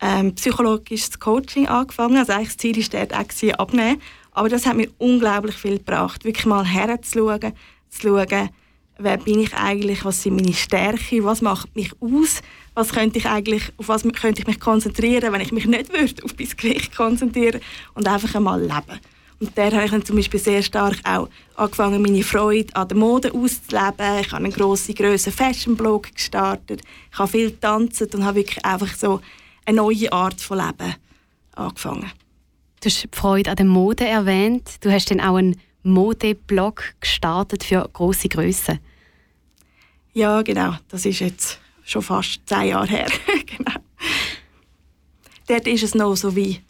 ähm, 0.00 0.34
psychologisches 0.34 1.18
Coaching 1.18 1.66
angefangen. 1.66 2.18
Also 2.18 2.32
eigentlich 2.32 2.48
das 2.48 2.56
Ziel 2.58 2.76
war 2.76 3.06
dort 3.06 3.14
auch 3.14 3.58
abnehmen. 3.58 4.00
Aber 4.32 4.48
das 4.48 4.66
hat 4.66 4.76
mir 4.76 4.90
unglaublich 4.98 5.56
viel 5.56 5.78
gebracht, 5.78 6.24
wirklich 6.24 6.46
mal 6.46 6.64
herzuschauen, 6.64 7.52
zu 7.88 8.02
schauen, 8.02 8.50
wer 8.98 9.16
bin 9.18 9.40
ich 9.40 9.54
eigentlich, 9.54 10.04
was 10.04 10.22
sind 10.22 10.36
meine 10.36 10.52
Stärken, 10.52 11.24
was 11.24 11.42
macht 11.42 11.74
mich 11.74 11.92
aus, 12.00 12.42
was 12.74 12.92
könnte 12.92 13.18
ich 13.18 13.26
eigentlich, 13.26 13.72
auf 13.78 13.88
was 13.88 14.02
könnte 14.02 14.40
ich 14.40 14.46
mich 14.46 14.60
konzentrieren, 14.60 15.32
wenn 15.32 15.40
ich 15.40 15.52
mich 15.52 15.66
nicht 15.66 15.92
würde 15.92 16.22
auf 16.24 16.34
mein 16.38 16.48
Gewicht 16.48 16.94
konzentrieren 16.94 17.60
und 17.94 18.06
einfach 18.08 18.34
einmal 18.34 18.60
leben. 18.60 19.00
Und 19.38 19.56
der 19.56 19.72
habe 19.72 19.84
ich 19.84 19.90
dann 19.90 20.04
zum 20.04 20.16
Beispiel 20.16 20.40
sehr 20.40 20.62
stark 20.62 20.96
auch 21.04 21.28
angefangen, 21.56 22.00
meine 22.00 22.22
Freude 22.22 22.74
an 22.74 22.88
der 22.88 22.96
Mode 22.96 23.32
auszuleben. 23.34 24.20
Ich 24.20 24.32
habe 24.32 24.44
einen 24.44 24.52
grossen, 24.52 24.94
grossen 24.94 25.32
Fashion-Blog 25.32 26.14
gestartet. 26.14 26.80
Ich 27.12 27.18
habe 27.18 27.30
viel 27.30 27.50
getanzt 27.50 28.14
und 28.14 28.24
habe 28.24 28.36
wirklich 28.36 28.64
einfach 28.64 28.94
so 28.94 29.20
eine 29.66 29.76
neue 29.76 30.12
Art 30.12 30.40
von 30.40 30.58
Leben 30.58 30.94
angefangen. 31.54 32.10
Du 32.80 32.88
hast 32.88 33.02
die 33.02 33.08
Freude 33.12 33.50
an 33.50 33.56
der 33.56 33.66
Mode 33.66 34.06
erwähnt. 34.06 34.76
Du 34.80 34.90
hast 34.92 35.10
dann 35.10 35.20
auch 35.20 35.36
einen 35.36 35.60
Modeblog 35.82 36.94
gestartet 37.00 37.64
für 37.64 37.88
große 37.92 38.28
Grössen. 38.28 38.78
Ja, 40.12 40.42
genau. 40.42 40.74
Das 40.88 41.04
ist 41.04 41.20
jetzt 41.20 41.58
schon 41.84 42.02
fast 42.02 42.40
zehn 42.46 42.68
Jahre 42.68 42.86
her. 42.86 43.06
genau. 43.46 43.72
Dort 45.46 45.66
ist 45.66 45.82
es 45.82 45.94
noch 45.94 46.16
so 46.16 46.34
wie 46.34 46.60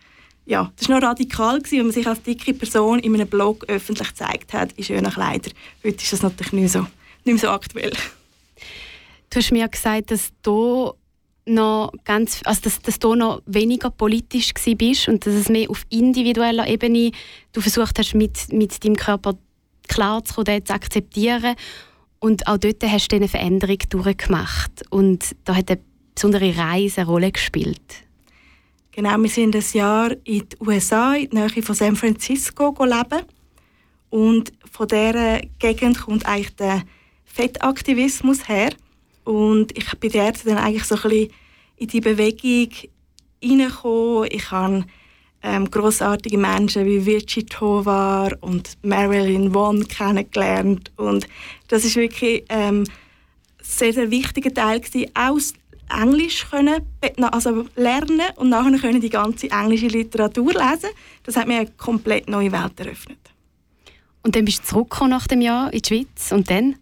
ja, 0.47 0.73
das 0.77 0.89
war 0.89 1.01
noch 1.01 1.09
radikal, 1.09 1.59
gewesen, 1.59 1.79
wenn 1.79 1.87
man 1.87 1.93
sich 1.93 2.07
als 2.07 2.23
dicke 2.23 2.55
Person 2.55 3.01
in 3.01 3.15
einem 3.15 3.27
Blog 3.27 3.65
öffentlich 3.69 4.09
gezeigt 4.09 4.53
hat, 4.53 4.73
in 4.75 4.85
schönen 4.85 5.13
Kleidern. 5.13 5.53
Heute 5.85 6.03
ist 6.03 6.13
das 6.13 6.23
natürlich 6.23 6.53
nicht, 6.53 6.71
so, 6.71 6.81
nicht 6.81 6.91
mehr 7.25 7.39
so 7.39 7.49
aktuell. 7.49 7.93
Du 9.29 9.39
hast 9.39 9.51
mir 9.51 9.67
gesagt, 9.69 10.13
dass 10.13 10.31
du 10.43 10.93
noch 11.47 11.93
ganz, 12.05 12.41
also 12.45 12.61
dass, 12.63 12.81
dass 12.81 12.99
du 12.99 13.15
noch 13.15 13.41
weniger 13.47 13.91
politisch 13.91 14.53
bist 14.77 15.09
und 15.09 15.25
dass 15.27 15.35
es 15.35 15.49
mehr 15.49 15.71
auf 15.71 15.87
individueller 15.91 16.67
Ebene 16.67 17.13
du 17.53 17.61
versucht 17.61 17.99
hast, 17.99 18.15
mit, 18.15 18.53
mit 18.53 18.85
deinem 18.85 18.97
Körper 18.97 19.35
klarzukommen, 19.89 20.65
zu 20.65 20.75
akzeptieren. 20.75 21.55
Und 22.19 22.47
auch 22.49 22.59
dort 22.59 22.83
hast 22.83 23.09
du 23.09 23.17
eine 23.17 23.29
Veränderung 23.29 23.79
durchgemacht. 23.89 24.83
Und 24.91 25.37
da 25.45 25.55
hat 25.55 25.71
eine 25.71 25.81
besondere 26.15 26.57
Reise 26.57 27.03
eine 27.03 27.11
Rolle 27.11 27.31
gespielt. 27.31 28.07
Genau, 28.93 29.17
wir 29.19 29.29
sind 29.29 29.55
ein 29.55 29.65
Jahr 29.73 30.11
in 30.25 30.49
den 30.49 30.67
USA, 30.67 31.15
in 31.15 31.31
der 31.31 31.49
Nähe 31.49 31.63
von 31.63 31.75
San 31.75 31.97
Francisco 31.97 32.75
leben. 32.83 33.27
Und 34.09 34.53
von 34.71 34.89
dieser 34.89 35.41
Gegend 35.59 36.01
kommt 36.01 36.27
eigentlich 36.27 36.57
der 36.57 36.83
Fettaktivismus 37.25 38.49
her. 38.49 38.71
Und 39.27 39.77
ich 39.77 39.91
bin 39.99 40.13
dort 40.13 40.47
dann 40.47 40.57
eigentlich 40.57 40.85
so 40.85 40.95
ein 40.95 41.03
bisschen 41.03 41.31
in 41.77 41.89
die 41.89 42.01
Bewegung 42.01 42.71
hineingekommen. 43.43 44.29
Ich 44.31 44.51
habe 44.53 44.85
ähm, 45.43 45.69
großartige 45.69 46.39
Menschen 46.39 46.87
wie 46.87 47.05
Virgi 47.05 47.45
Tovar 47.45 48.33
und 48.41 48.79
Marilyn 48.83 49.53
Vaughn 49.53 49.87
kennengelernt. 49.89 50.93
Und 50.97 51.27
das 51.67 51.85
ist 51.85 51.97
wirklich 51.97 52.45
ähm, 52.51 52.85
ein 52.85 52.87
sehr, 53.61 53.93
sehr 53.93 54.11
wichtiger 54.13 54.55
Teil 54.55 54.79
gewesen, 54.79 55.11
auch 55.15 55.41
Englisch 55.91 56.47
können, 56.49 56.83
also 57.21 57.67
lernen 57.75 58.23
und 58.37 58.49
nachher 58.49 58.79
können 58.79 59.01
die 59.01 59.11
ganze 59.11 59.51
englische 59.51 59.89
Literatur 59.89 60.53
lesen. 60.53 60.91
Das 61.25 61.37
hat 61.37 61.49
mir 61.49 61.59
eine 61.59 61.71
komplett 61.77 62.29
neue 62.29 62.53
Welt 62.53 62.79
eröffnet. 62.79 63.19
Und 64.23 64.37
dann 64.37 64.45
bist 64.45 64.61
du 64.61 64.69
zurückgekommen 64.69 65.11
nach 65.11 65.27
dem 65.27 65.41
Jahr 65.41 65.73
in 65.73 65.81
die 65.81 65.89
Schweiz 65.89 66.31
und 66.31 66.49
dann? 66.49 66.77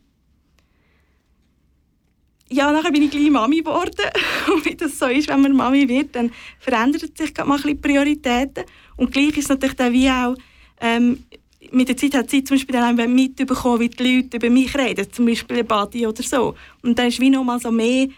Ja, 2.54 2.72
nachher 2.72 2.92
bin 2.92 3.02
ich 3.02 3.10
gleich 3.10 3.30
Mami 3.30 3.58
geworden. 3.58 4.10
Und 4.54 4.64
wie 4.64 4.74
das 4.74 4.98
so 4.98 5.06
ist, 5.06 5.28
wenn 5.28 5.42
man 5.42 5.52
Mami 5.52 5.88
wird, 5.88 6.14
dann 6.14 6.30
verändern 6.58 7.10
sich 7.16 7.36
mal 7.36 7.44
ein 7.44 7.50
bisschen 7.50 7.68
die 7.70 7.74
Prioritäten. 7.74 8.64
Und 8.96 9.12
gleich 9.12 9.36
ist 9.36 9.48
natürlich 9.48 9.76
dann 9.76 9.92
wie 9.92 10.08
auch, 10.08 10.34
ähm, 10.80 11.24
mit 11.70 11.88
der 11.88 11.96
Zeit 11.96 12.14
hat 12.14 12.30
sie 12.30 12.44
zum 12.44 12.56
Beispiel 12.56 12.74
dann 12.74 12.98
auch 12.98 13.06
mitbekommen, 13.06 13.80
wie 13.80 13.88
die 13.88 14.16
Leute 14.16 14.36
über 14.36 14.50
mich 14.50 14.76
reden, 14.76 15.10
zum 15.10 15.26
Beispiel 15.26 15.58
ein 15.58 15.66
Body 15.66 16.06
oder 16.06 16.22
so. 16.22 16.54
Und 16.82 16.98
dann 16.98 17.08
ist 17.08 17.20
wie 17.20 17.30
noch 17.30 17.42
mal 17.42 17.58
so 17.58 17.72
mehr 17.72 18.08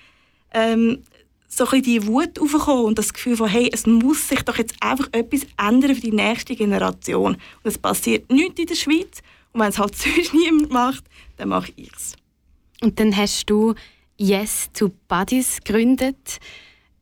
ähm, 0.53 1.03
so 1.49 1.65
ein 1.65 1.71
bisschen 1.71 1.83
die 1.83 2.07
Wut 2.07 2.39
aufgekommen 2.39 2.85
und 2.85 2.99
das 2.99 3.15
Gefühl 3.15 3.37
von, 3.37 3.49
hey, 3.49 3.71
es 3.73 3.87
muss 3.87 4.29
sich 4.29 4.43
doch 4.43 4.59
jetzt 4.59 4.75
einfach 4.81 5.09
etwas 5.13 5.47
ändern 5.57 5.95
für 5.95 6.03
die 6.03 6.13
nächste 6.13 6.55
Generation. 6.55 7.35
Und 7.35 7.41
es 7.65 7.79
passiert 7.79 8.31
nichts 8.31 8.61
in 8.61 8.67
der 8.67 8.75
Schweiz. 8.75 9.23
Und 9.53 9.61
wenn 9.61 9.69
es 9.69 9.79
halt 9.79 9.97
sonst 9.97 10.35
niemand 10.35 10.71
macht, 10.71 11.05
dann 11.39 11.49
mache 11.49 11.73
ich 11.77 11.91
es. 11.97 12.15
Und 12.83 13.01
dann 13.01 13.17
hast 13.17 13.49
du 13.49 13.75
Yes 14.19 14.71
to 14.73 14.91
Buddies 15.09 15.59
gegründet. 15.63 16.39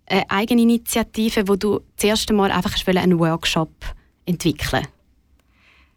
Eine 0.06 0.28
Eigeninitiative, 0.30 1.47
wo 1.47 1.56
du 1.56 1.80
das 1.97 2.04
erste 2.04 2.35
Mal 2.35 2.50
einfach 2.50 2.75
einen 2.87 3.18
Workshop 3.18 3.71
entwickeln 4.26 4.87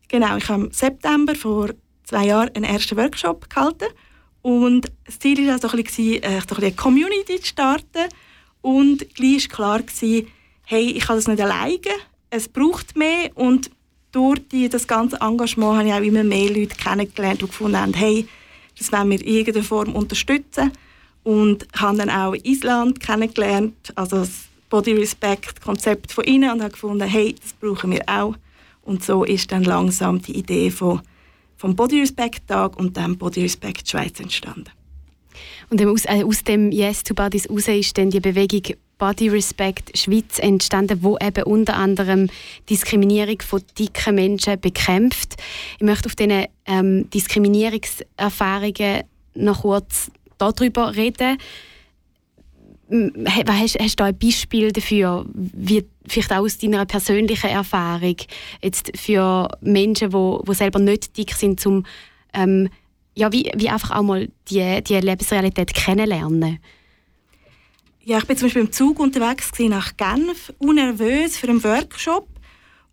Genau, 0.09 0.37
ich 0.37 0.47
habe 0.47 0.65
im 0.65 0.71
September 0.71 1.35
vor 1.35 1.71
zwei 2.03 2.27
Jahren 2.27 2.55
einen 2.55 2.63
ersten 2.63 2.95
Workshop 2.95 3.49
gehalten. 3.49 3.87
Und 4.41 4.89
das 5.05 5.19
Ziel 5.19 5.45
war 5.45 5.55
also 5.55 5.67
eine 5.67 6.71
Community 6.71 7.41
zu 7.41 7.47
starten. 7.47 8.07
Und 8.61 9.13
gleich 9.15 9.49
war 9.57 9.81
klar, 9.81 10.21
hey, 10.63 10.91
ich 10.91 11.03
kann 11.03 11.17
das 11.17 11.27
nicht 11.27 11.41
alleine, 11.41 11.79
es 12.29 12.47
braucht 12.47 12.95
mehr. 12.95 13.31
Und 13.35 13.69
durch 14.11 14.39
das 14.69 14.87
ganze 14.87 15.19
Engagement 15.19 15.77
habe 15.77 15.87
ich 15.89 15.93
auch 15.93 16.01
immer 16.01 16.23
mehr 16.23 16.51
Leute 16.51 16.77
kennengelernt, 16.77 17.41
die 17.41 17.47
gefunden 17.47 17.77
haben, 17.77 17.93
hey, 17.93 18.27
das 18.77 18.91
wollen 18.93 19.09
wir 19.09 19.19
in 19.19 19.27
irgendeiner 19.27 19.65
Form 19.65 19.95
unterstützen 19.95 20.71
und 21.27 21.67
habe 21.75 21.97
dann 21.97 22.09
auch 22.09 22.33
Island 22.43 23.01
kennengelernt. 23.01 23.75
Also 23.95 24.25
Body 24.69 24.93
Respect 24.93 25.59
Konzept 25.61 26.13
von 26.13 26.23
ihnen 26.23 26.49
und 26.51 26.61
habe 26.61 26.71
gefunden, 26.71 27.05
hey, 27.05 27.35
das 27.41 27.51
brauchen 27.51 27.91
wir 27.91 28.03
auch. 28.07 28.35
Und 28.83 29.03
so 29.03 29.25
ist 29.25 29.51
dann 29.51 29.65
langsam 29.65 30.21
die 30.21 30.37
Idee 30.37 30.71
von, 30.71 31.01
vom 31.57 31.75
Body 31.75 31.99
Respect 31.99 32.47
Tag 32.47 32.79
und 32.79 32.95
dann 32.95 33.17
Body 33.17 33.41
Respect 33.41 33.89
Schweiz 33.89 34.21
entstanden. 34.21 34.69
Und 35.69 35.85
aus, 35.85 36.05
äh, 36.05 36.23
aus 36.23 36.45
dem 36.45 36.71
Yes 36.71 37.03
to 37.03 37.13
Bodies 37.13 37.49
heraus 37.49 37.67
ist 37.67 37.97
dann 37.97 38.09
die 38.09 38.21
Bewegung 38.21 38.77
Body 38.97 39.27
Respect 39.27 39.97
Schweiz 39.97 40.39
entstanden, 40.39 41.03
wo 41.03 41.17
eben 41.17 41.43
unter 41.43 41.75
anderem 41.75 42.29
Diskriminierung 42.69 43.41
von 43.41 43.61
dicken 43.77 44.15
Menschen 44.15 44.61
bekämpft. 44.61 45.35
Ich 45.77 45.85
möchte 45.85 46.05
auf 46.05 46.15
diese 46.15 46.45
ähm, 46.65 47.09
Diskriminierungserfahrungen 47.09 49.03
noch 49.35 49.61
kurz 49.61 50.09
darüber 50.37 50.95
reden. 50.95 51.37
Hast, 52.89 53.77
hast 53.79 53.99
du 53.99 54.03
ein 54.05 54.17
Beispiel 54.17 54.71
dafür, 54.71 55.25
wie 55.33 55.85
vielleicht 56.07 56.31
auch 56.31 56.37
aus 56.37 56.57
deiner 56.57 56.85
persönlichen 56.85 57.49
Erfahrung 57.49 58.15
jetzt 58.61 58.91
für 58.97 59.49
Menschen, 59.59 60.09
die 60.09 60.13
wo, 60.13 60.41
wo 60.45 60.53
selber 60.53 60.79
nicht 60.79 61.17
dick 61.17 61.33
sind, 61.33 61.59
zum 61.59 61.85
ähm, 62.33 62.69
ja, 63.17 63.31
wie, 63.33 63.51
wie 63.55 63.69
einfach 63.69 63.91
auch 63.91 64.03
mal 64.03 64.29
die, 64.49 64.83
die 64.83 64.99
Lebensrealität 64.99 65.73
kennenlernen? 65.73 66.59
Ja, 68.03 68.19
ich 68.19 68.25
bin 68.25 68.37
zum 68.37 68.45
Beispiel 68.45 68.61
im 68.61 68.71
Zug 68.71 68.99
unterwegs 68.99 69.51
nach 69.59 69.97
Genf, 69.97 70.53
unnervös 70.59 71.37
für 71.37 71.49
einen 71.49 71.63
Workshop 71.63 72.27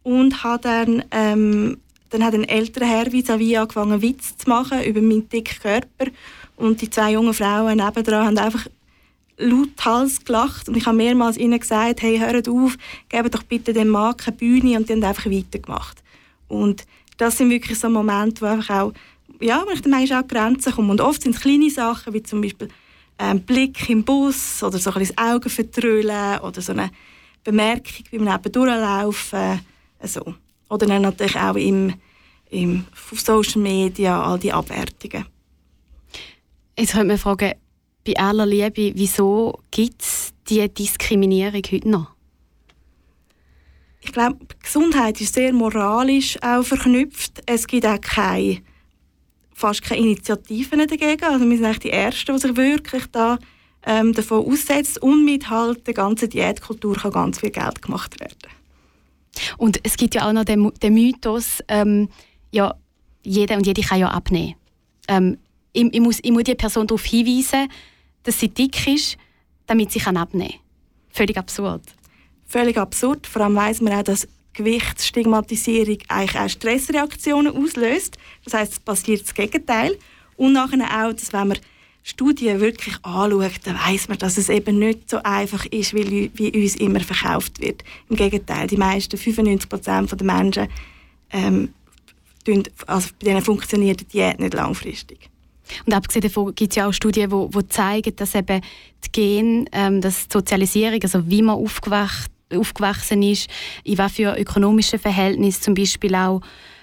und 0.02 0.42
habe 0.42 0.62
dann, 0.62 1.04
ähm, 1.10 1.78
dann 2.10 2.24
hat 2.24 2.34
ein 2.34 2.48
älterer 2.48 2.86
Herr 2.86 3.12
vis-à-vis 3.12 3.58
angefangen 3.58 4.02
Witz 4.02 4.36
zu 4.36 4.48
machen 4.48 4.82
über 4.82 5.00
meinen 5.00 5.28
dicken 5.28 5.60
Körper 5.60 6.10
und 6.56 6.80
die 6.80 6.90
zwei 6.90 7.12
jungen 7.12 7.34
Frauen 7.34 7.76
nebendran 7.76 8.26
haben 8.26 8.38
einfach 8.38 8.66
lauthals 9.36 10.24
gelacht 10.24 10.68
und 10.68 10.76
ich 10.76 10.86
habe 10.86 10.96
mehrmals 10.96 11.36
ihnen 11.36 11.58
gesagt, 11.58 12.02
hey, 12.02 12.18
hört 12.18 12.48
auf, 12.48 12.76
gebt 13.08 13.34
doch 13.34 13.42
bitte 13.42 13.72
dem 13.72 13.88
Mann 13.88 14.16
keine 14.16 14.36
Bühne 14.36 14.76
und 14.76 14.88
die 14.88 14.92
haben 14.92 15.02
einfach 15.02 15.26
weitergemacht. 15.26 16.02
Und 16.46 16.84
das 17.16 17.38
sind 17.38 17.50
wirklich 17.50 17.78
so 17.78 17.88
Momente, 17.88 18.42
wo 18.42 18.46
einfach 18.46 18.70
auch 18.70 18.92
ja, 19.40 19.64
wo 19.66 19.70
ich 19.70 19.82
dann 19.82 19.92
manchmal 19.92 20.22
auch 20.22 20.28
Grenzen 20.28 20.72
komme. 20.72 20.90
Und 20.90 21.00
oft 21.00 21.22
sind 21.22 21.34
es 21.34 21.40
kleine 21.40 21.70
Sachen, 21.70 22.14
wie 22.14 22.22
zum 22.22 22.40
Beispiel 22.40 22.68
ein 23.18 23.38
ähm, 23.38 23.42
Blick 23.42 23.88
im 23.88 24.04
Bus 24.04 24.62
oder 24.62 24.78
so 24.78 24.90
ein 24.90 24.98
bisschen 24.98 25.16
das 25.16 25.32
Auge 25.32 25.48
vertrüllen 25.48 26.40
oder 26.40 26.60
so 26.60 26.72
eine 26.72 26.90
Bemerkung, 27.42 28.04
wie 28.10 28.18
man 28.18 28.34
eben 28.34 28.52
durchlaufen. 28.52 29.60
So. 30.02 30.34
Oder 30.68 30.86
dann 30.86 31.02
natürlich 31.02 31.36
auch 31.36 31.56
im, 31.56 31.94
im, 32.50 32.84
auf 32.92 33.20
Social 33.20 33.62
Media 33.62 34.22
all 34.22 34.38
die 34.38 34.52
Abwertungen. 34.52 35.26
Jetzt 36.78 36.92
könnte 36.92 37.06
man 37.06 37.18
fragen, 37.18 37.52
bei 38.06 38.16
aller 38.16 38.46
Liebe, 38.46 38.92
wieso 38.94 39.60
gibt 39.70 40.02
es 40.02 40.32
diese 40.48 40.68
Diskriminierung 40.68 41.62
heute 41.70 41.88
noch? 41.88 42.10
Ich 44.00 44.12
glaube, 44.12 44.38
Gesundheit 44.62 45.20
ist 45.20 45.34
sehr 45.34 45.52
moralisch 45.52 46.36
auch 46.42 46.62
verknüpft. 46.62 47.42
Es 47.46 47.66
gibt 47.66 47.86
auch 47.86 48.00
keine 48.00 48.60
fast 49.54 49.82
keine 49.82 50.02
Initiativen 50.02 50.86
dagegen. 50.86 51.24
Also 51.24 51.48
wir 51.48 51.56
sind 51.56 51.64
eigentlich 51.64 51.78
die 51.78 51.90
Ersten, 51.90 52.34
die 52.34 52.40
sich 52.40 52.56
wirklich 52.56 53.06
da, 53.12 53.38
ähm, 53.86 54.12
davon 54.12 54.44
aussetzen. 54.44 54.98
Und 55.00 55.24
mit 55.24 55.48
halt 55.48 55.86
der 55.86 55.94
ganzen 55.94 56.28
Diätkultur 56.28 56.96
kann 56.96 57.12
ganz 57.12 57.38
viel 57.38 57.50
Geld 57.50 57.80
gemacht 57.80 58.20
werden. 58.20 58.36
Und 59.56 59.80
es 59.82 59.96
gibt 59.96 60.14
ja 60.14 60.28
auch 60.28 60.32
noch 60.32 60.44
den, 60.44 60.70
den 60.82 60.94
Mythos, 60.94 61.62
ähm, 61.68 62.08
ja, 62.50 62.74
jeder 63.22 63.56
und 63.56 63.66
jede 63.66 63.82
kann 63.82 64.00
ja 64.00 64.08
abnehmen. 64.08 64.54
Ähm, 65.08 65.38
ich, 65.74 65.92
ich, 65.92 66.00
muss, 66.00 66.18
ich 66.22 66.30
muss 66.30 66.44
die 66.44 66.54
Person 66.54 66.86
darauf 66.86 67.04
hinweisen, 67.04 67.68
dass 68.22 68.40
sie 68.40 68.48
dick 68.48 68.86
ist, 68.86 69.18
damit 69.66 69.92
sie 69.92 69.98
kann 69.98 70.16
abnehmen 70.16 70.52
kann. 70.52 70.60
Völlig 71.10 71.36
absurd. 71.36 71.82
Völlig 72.46 72.78
absurd. 72.78 73.26
Vor 73.26 73.42
allem 73.42 73.56
weiss 73.56 73.80
man 73.80 73.92
auch, 73.92 74.02
dass 74.02 74.26
Gewichtsstigmatisierung 74.54 75.98
eigentlich 76.08 76.40
auch 76.40 76.48
Stressreaktionen 76.48 77.54
auslöst. 77.54 78.16
Das 78.44 78.54
heißt, 78.54 78.72
es 78.72 78.80
passiert 78.80 79.22
das 79.22 79.34
Gegenteil. 79.34 79.98
Und 80.36 80.52
nachher 80.52 81.06
auch, 81.06 81.12
dass 81.12 81.32
wenn 81.32 81.48
man 81.48 81.58
Studien 82.02 82.60
wirklich 82.60 82.96
anschaut, 83.02 83.60
dann 83.64 83.78
weiß 83.78 84.08
man, 84.08 84.18
dass 84.18 84.38
es 84.38 84.48
eben 84.48 84.78
nicht 84.78 85.08
so 85.08 85.18
einfach 85.22 85.64
ist, 85.66 85.94
wie, 85.94 86.30
wie 86.34 86.62
uns 86.62 86.76
immer 86.76 87.00
verkauft 87.00 87.60
wird. 87.60 87.82
Im 88.08 88.16
Gegenteil, 88.16 88.66
die 88.66 88.76
meisten, 88.76 89.16
95 89.16 89.68
Prozent 89.68 90.12
der 90.12 90.26
Menschen, 90.26 90.68
ähm, 91.30 91.72
also 92.86 93.08
bei 93.18 93.26
denen 93.26 93.42
funktioniert 93.42 94.00
die 94.00 94.04
Diät 94.04 94.38
nicht 94.38 94.52
langfristig. 94.52 95.30
Und 95.86 95.94
abgesehen 95.94 96.22
davon 96.22 96.54
gibt 96.54 96.72
es 96.72 96.76
ja 96.76 96.88
auch 96.88 96.92
Studien, 96.92 97.30
die, 97.30 97.58
die 97.58 97.68
zeigen, 97.68 98.16
dass 98.16 98.34
eben 98.34 98.60
die 99.04 99.12
Gen, 99.12 99.68
ähm, 99.72 100.00
dass 100.00 100.28
die 100.28 100.32
Sozialisierung, 100.32 101.02
also 101.02 101.28
wie 101.28 101.42
man 101.42 101.56
aufgewacht 101.56 102.30
aufgewachsen 102.54 103.22
ist, 103.22 103.48
in 103.84 103.98
was 103.98 104.12
für 104.12 104.38
ökonomischen 104.38 104.98
Verhältnissen 104.98 105.62
zum 105.62 105.74
Beispiel 105.74 106.14
auch 106.14 106.40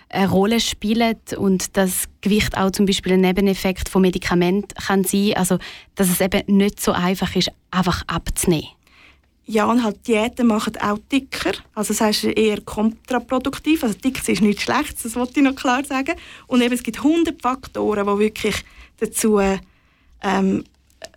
eine 0.10 0.30
Rolle 0.30 0.60
spielt 0.60 1.34
und 1.34 1.78
das 1.78 2.06
Gewicht 2.20 2.58
auch 2.58 2.72
zum 2.72 2.86
Beispiel 2.86 3.14
ein 3.14 3.22
Nebeneffekt 3.22 3.88
von 3.88 4.02
Medikamenten 4.02 4.76
kann 4.76 5.04
sein, 5.04 5.34
also 5.36 5.58
dass 5.96 6.10
es 6.10 6.20
eben 6.20 6.42
nicht 6.58 6.82
so 6.82 6.92
einfach 6.92 7.36
ist, 7.36 7.52
einfach 7.70 8.04
abzunehmen. 8.08 8.68
Ja, 9.52 9.66
und 9.66 9.84
halt 9.84 10.08
Diäten 10.08 10.48
machen 10.48 10.78
auch 10.78 10.98
dicker. 11.12 11.52
Also 11.76 11.92
das 11.94 12.00
heißt 12.00 12.24
eher 12.24 12.62
kontraproduktiv. 12.62 13.84
Also 13.84 13.98
dick 13.98 14.26
ist 14.26 14.42
nichts 14.42 14.64
Schlechtes, 14.64 15.04
das 15.04 15.18
wollte 15.18 15.42
ich 15.42 15.46
noch 15.46 15.56
klar 15.56 15.84
sagen. 15.84 16.16
Und 16.48 16.62
eben, 16.62 16.74
es 16.74 16.84
gibt 16.84 17.00
100 17.00 17.42
Faktoren, 17.42 18.08
die 18.08 18.20
wirklich 18.20 18.64
dazu 18.98 19.42
ähm, 20.22 20.64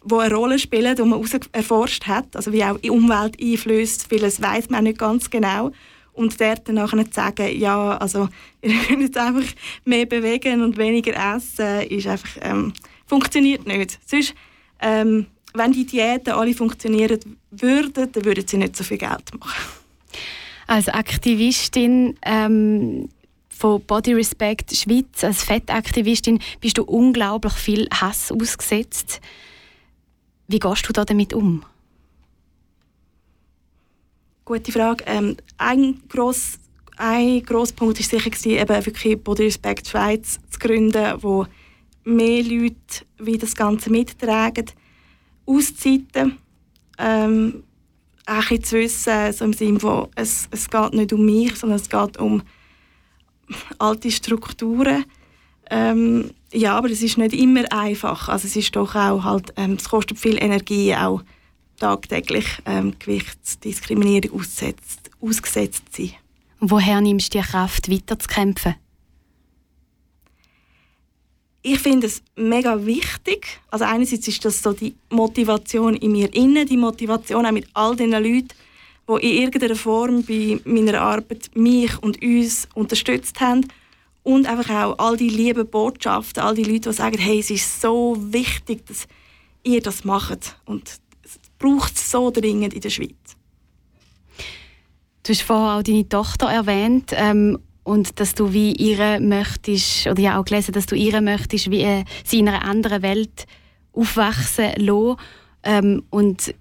die 0.04 0.14
eine 0.16 0.34
Rolle 0.34 0.58
spielen, 0.58 0.96
die 0.96 1.02
man 1.02 1.24
erforscht 1.52 2.08
hat, 2.08 2.34
also 2.34 2.52
wie 2.52 2.64
auch 2.64 2.76
die 2.78 2.90
Umwelt 2.90 3.40
einflößt, 3.40 4.08
vieles 4.08 4.42
weiß 4.42 4.68
man 4.68 4.82
nicht 4.82 4.98
ganz 4.98 5.30
genau. 5.30 5.70
Und 6.12 6.40
dort 6.40 6.66
dann 6.66 6.74
nachher 6.74 7.04
zu 7.04 7.12
sagen, 7.12 7.56
ja, 7.56 7.96
also 7.98 8.28
ihr 8.62 8.74
könnt 8.88 9.02
jetzt 9.02 9.16
einfach 9.16 9.46
mehr 9.84 10.06
bewegen 10.06 10.60
und 10.60 10.76
weniger 10.76 11.36
essen, 11.36 11.82
ist 11.88 12.08
einfach, 12.08 12.30
ähm, 12.40 12.72
funktioniert 13.06 13.64
nicht. 13.64 14.00
Sonst, 14.04 14.34
ähm, 14.80 15.26
wenn 15.54 15.72
die 15.72 15.86
Diäten 15.86 16.34
alle 16.34 16.52
funktionieren 16.52 17.20
würden, 17.50 18.12
dann 18.12 18.24
würden 18.24 18.46
sie 18.46 18.58
nicht 18.58 18.76
so 18.76 18.84
viel 18.84 18.98
Geld 18.98 19.38
machen. 19.38 19.54
Als 20.66 20.88
Aktivistin 20.88 22.18
ähm, 22.22 23.08
von 23.48 23.80
Body 23.82 24.14
Respect 24.14 24.74
Schweiz, 24.74 25.22
als 25.22 25.44
Fettaktivistin, 25.44 26.40
bist 26.60 26.78
du 26.78 26.82
unglaublich 26.82 27.52
viel 27.52 27.88
Hass 27.92 28.32
ausgesetzt. 28.32 29.20
Wie 30.48 30.58
gehst 30.58 30.88
du 30.88 30.92
da 30.92 31.04
damit 31.04 31.32
um? 31.32 31.64
Gute 34.44 34.72
Frage. 34.72 35.04
Ähm, 35.06 35.36
ein 35.56 36.02
grosser 36.08 36.58
ein 36.96 37.42
grosser 37.42 37.74
Punkt 37.74 37.98
war 37.98 38.04
sicher, 38.04 38.30
gewesen, 38.30 38.52
eben 38.52 38.86
wirklich 38.86 39.18
Body 39.18 39.44
Respect 39.44 39.88
Schweiz 39.88 40.38
zu 40.48 40.60
gründen, 40.60 41.20
wo 41.22 41.44
mehr 42.04 42.42
Leute 42.44 43.04
wie 43.18 43.36
das 43.36 43.56
Ganze 43.56 43.90
mittragen. 43.90 44.66
Auszeiten, 45.46 46.38
ähm, 46.98 47.64
auch 48.26 48.50
ein 48.50 48.62
zu 48.62 48.76
wissen, 48.76 49.32
so 49.32 49.44
im 49.44 49.52
Sinne 49.52 49.80
von, 49.80 50.08
es, 50.14 50.48
es 50.50 50.70
geht 50.70 50.94
nicht 50.94 51.12
um 51.12 51.24
mich, 51.24 51.56
sondern 51.56 51.78
es 51.78 51.88
geht 51.88 52.16
um 52.16 52.42
alte 53.78 54.10
Strukturen. 54.10 55.04
Ähm, 55.70 56.30
ja, 56.52 56.76
aber 56.76 56.90
es 56.90 57.02
ist 57.02 57.18
nicht 57.18 57.34
immer 57.34 57.70
einfach. 57.72 58.28
Also 58.28 58.46
es 58.46 58.56
ist 58.56 58.74
doch 58.76 58.94
auch 58.94 59.24
halt, 59.24 59.52
ähm, 59.56 59.72
es 59.72 59.88
kostet 59.88 60.18
viel 60.18 60.42
Energie, 60.42 60.94
auch 60.94 61.22
tagtäglich 61.78 62.46
ähm, 62.66 62.94
Gewichtsdiskriminierung 62.98 64.40
ausgesetzt, 64.40 65.10
ausgesetzt 65.20 65.82
zu 65.90 66.06
sein. 66.06 66.14
Woher 66.60 67.00
nimmst 67.00 67.34
du 67.34 67.38
die 67.38 67.44
Kraft, 67.44 67.90
weiterzukämpfen? 67.90 68.76
Ich 71.66 71.78
finde 71.78 72.08
es 72.08 72.22
mega 72.36 72.84
wichtig. 72.84 73.58
Also 73.70 73.86
einerseits 73.86 74.28
ist 74.28 74.44
das 74.44 74.62
so 74.62 74.74
die 74.74 74.94
Motivation 75.08 75.96
in 75.96 76.12
mir 76.12 76.32
innen, 76.34 76.68
die 76.68 76.76
Motivation 76.76 77.46
auch 77.46 77.52
mit 77.52 77.66
all 77.72 77.96
den 77.96 78.10
Leuten, 78.10 78.48
die 79.08 79.12
in 79.12 79.42
irgendeiner 79.44 79.74
Form 79.74 80.22
bei 80.24 80.60
meiner 80.66 81.00
Arbeit 81.00 81.50
mich 81.54 81.96
und 82.02 82.22
uns 82.22 82.68
unterstützt 82.74 83.40
haben 83.40 83.66
und 84.24 84.46
einfach 84.46 84.68
auch 84.68 84.98
all 84.98 85.16
die 85.16 85.30
lieben 85.30 85.66
Botschaften, 85.66 86.42
all 86.42 86.54
die 86.54 86.64
Leute, 86.64 86.90
die 86.90 86.92
sagen, 86.92 87.16
hey, 87.16 87.38
es 87.38 87.48
ist 87.48 87.80
so 87.80 88.14
wichtig, 88.20 88.84
dass 88.84 89.08
ihr 89.62 89.80
das 89.80 90.04
macht. 90.04 90.56
Und 90.66 91.00
es 91.22 91.38
braucht 91.58 91.94
es 91.94 92.10
so 92.10 92.30
dringend 92.30 92.74
in 92.74 92.82
der 92.82 92.90
Schweiz. 92.90 93.38
Du 95.22 95.32
hast 95.32 95.40
vorher 95.40 95.78
auch 95.78 95.82
deine 95.82 96.06
Tochter 96.06 96.50
erwähnt 96.50 97.12
ähm, 97.14 97.58
und 97.84 98.18
dass 98.18 98.34
du 98.34 98.52
wie 98.52 98.72
ihre 98.72 99.20
möchtest, 99.20 100.06
oder 100.06 100.20
ja 100.20 100.40
auch 100.40 100.44
gelesen, 100.44 100.72
dass 100.72 100.86
du 100.86 100.96
ihre 100.96 101.20
möchtest, 101.20 101.70
wie 101.70 101.82
äh, 101.82 102.04
sie 102.24 102.40
in 102.40 102.48
einer 102.48 102.64
anderen 102.64 103.02
Welt 103.02 103.46
aufwachsen 103.92 104.72
lassen. 104.76 105.16
Ähm, 105.62 106.02
und 106.10 106.54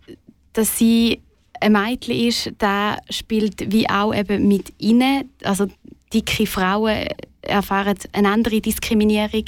dass 0.53 0.77
sie 0.77 1.21
ein 1.59 1.71
Mädchen 1.71 2.15
ist, 2.15 2.51
da 2.57 2.97
spielt 3.09 3.71
wie 3.71 3.89
auch 3.89 4.13
eben 4.13 4.47
mit 4.47 4.73
ihnen, 4.77 5.29
also 5.43 5.67
dicke 6.13 6.45
Frauen 6.45 7.07
erfahren 7.43 7.97
eine 8.13 8.29
andere 8.29 8.61
Diskriminierung 8.61 9.45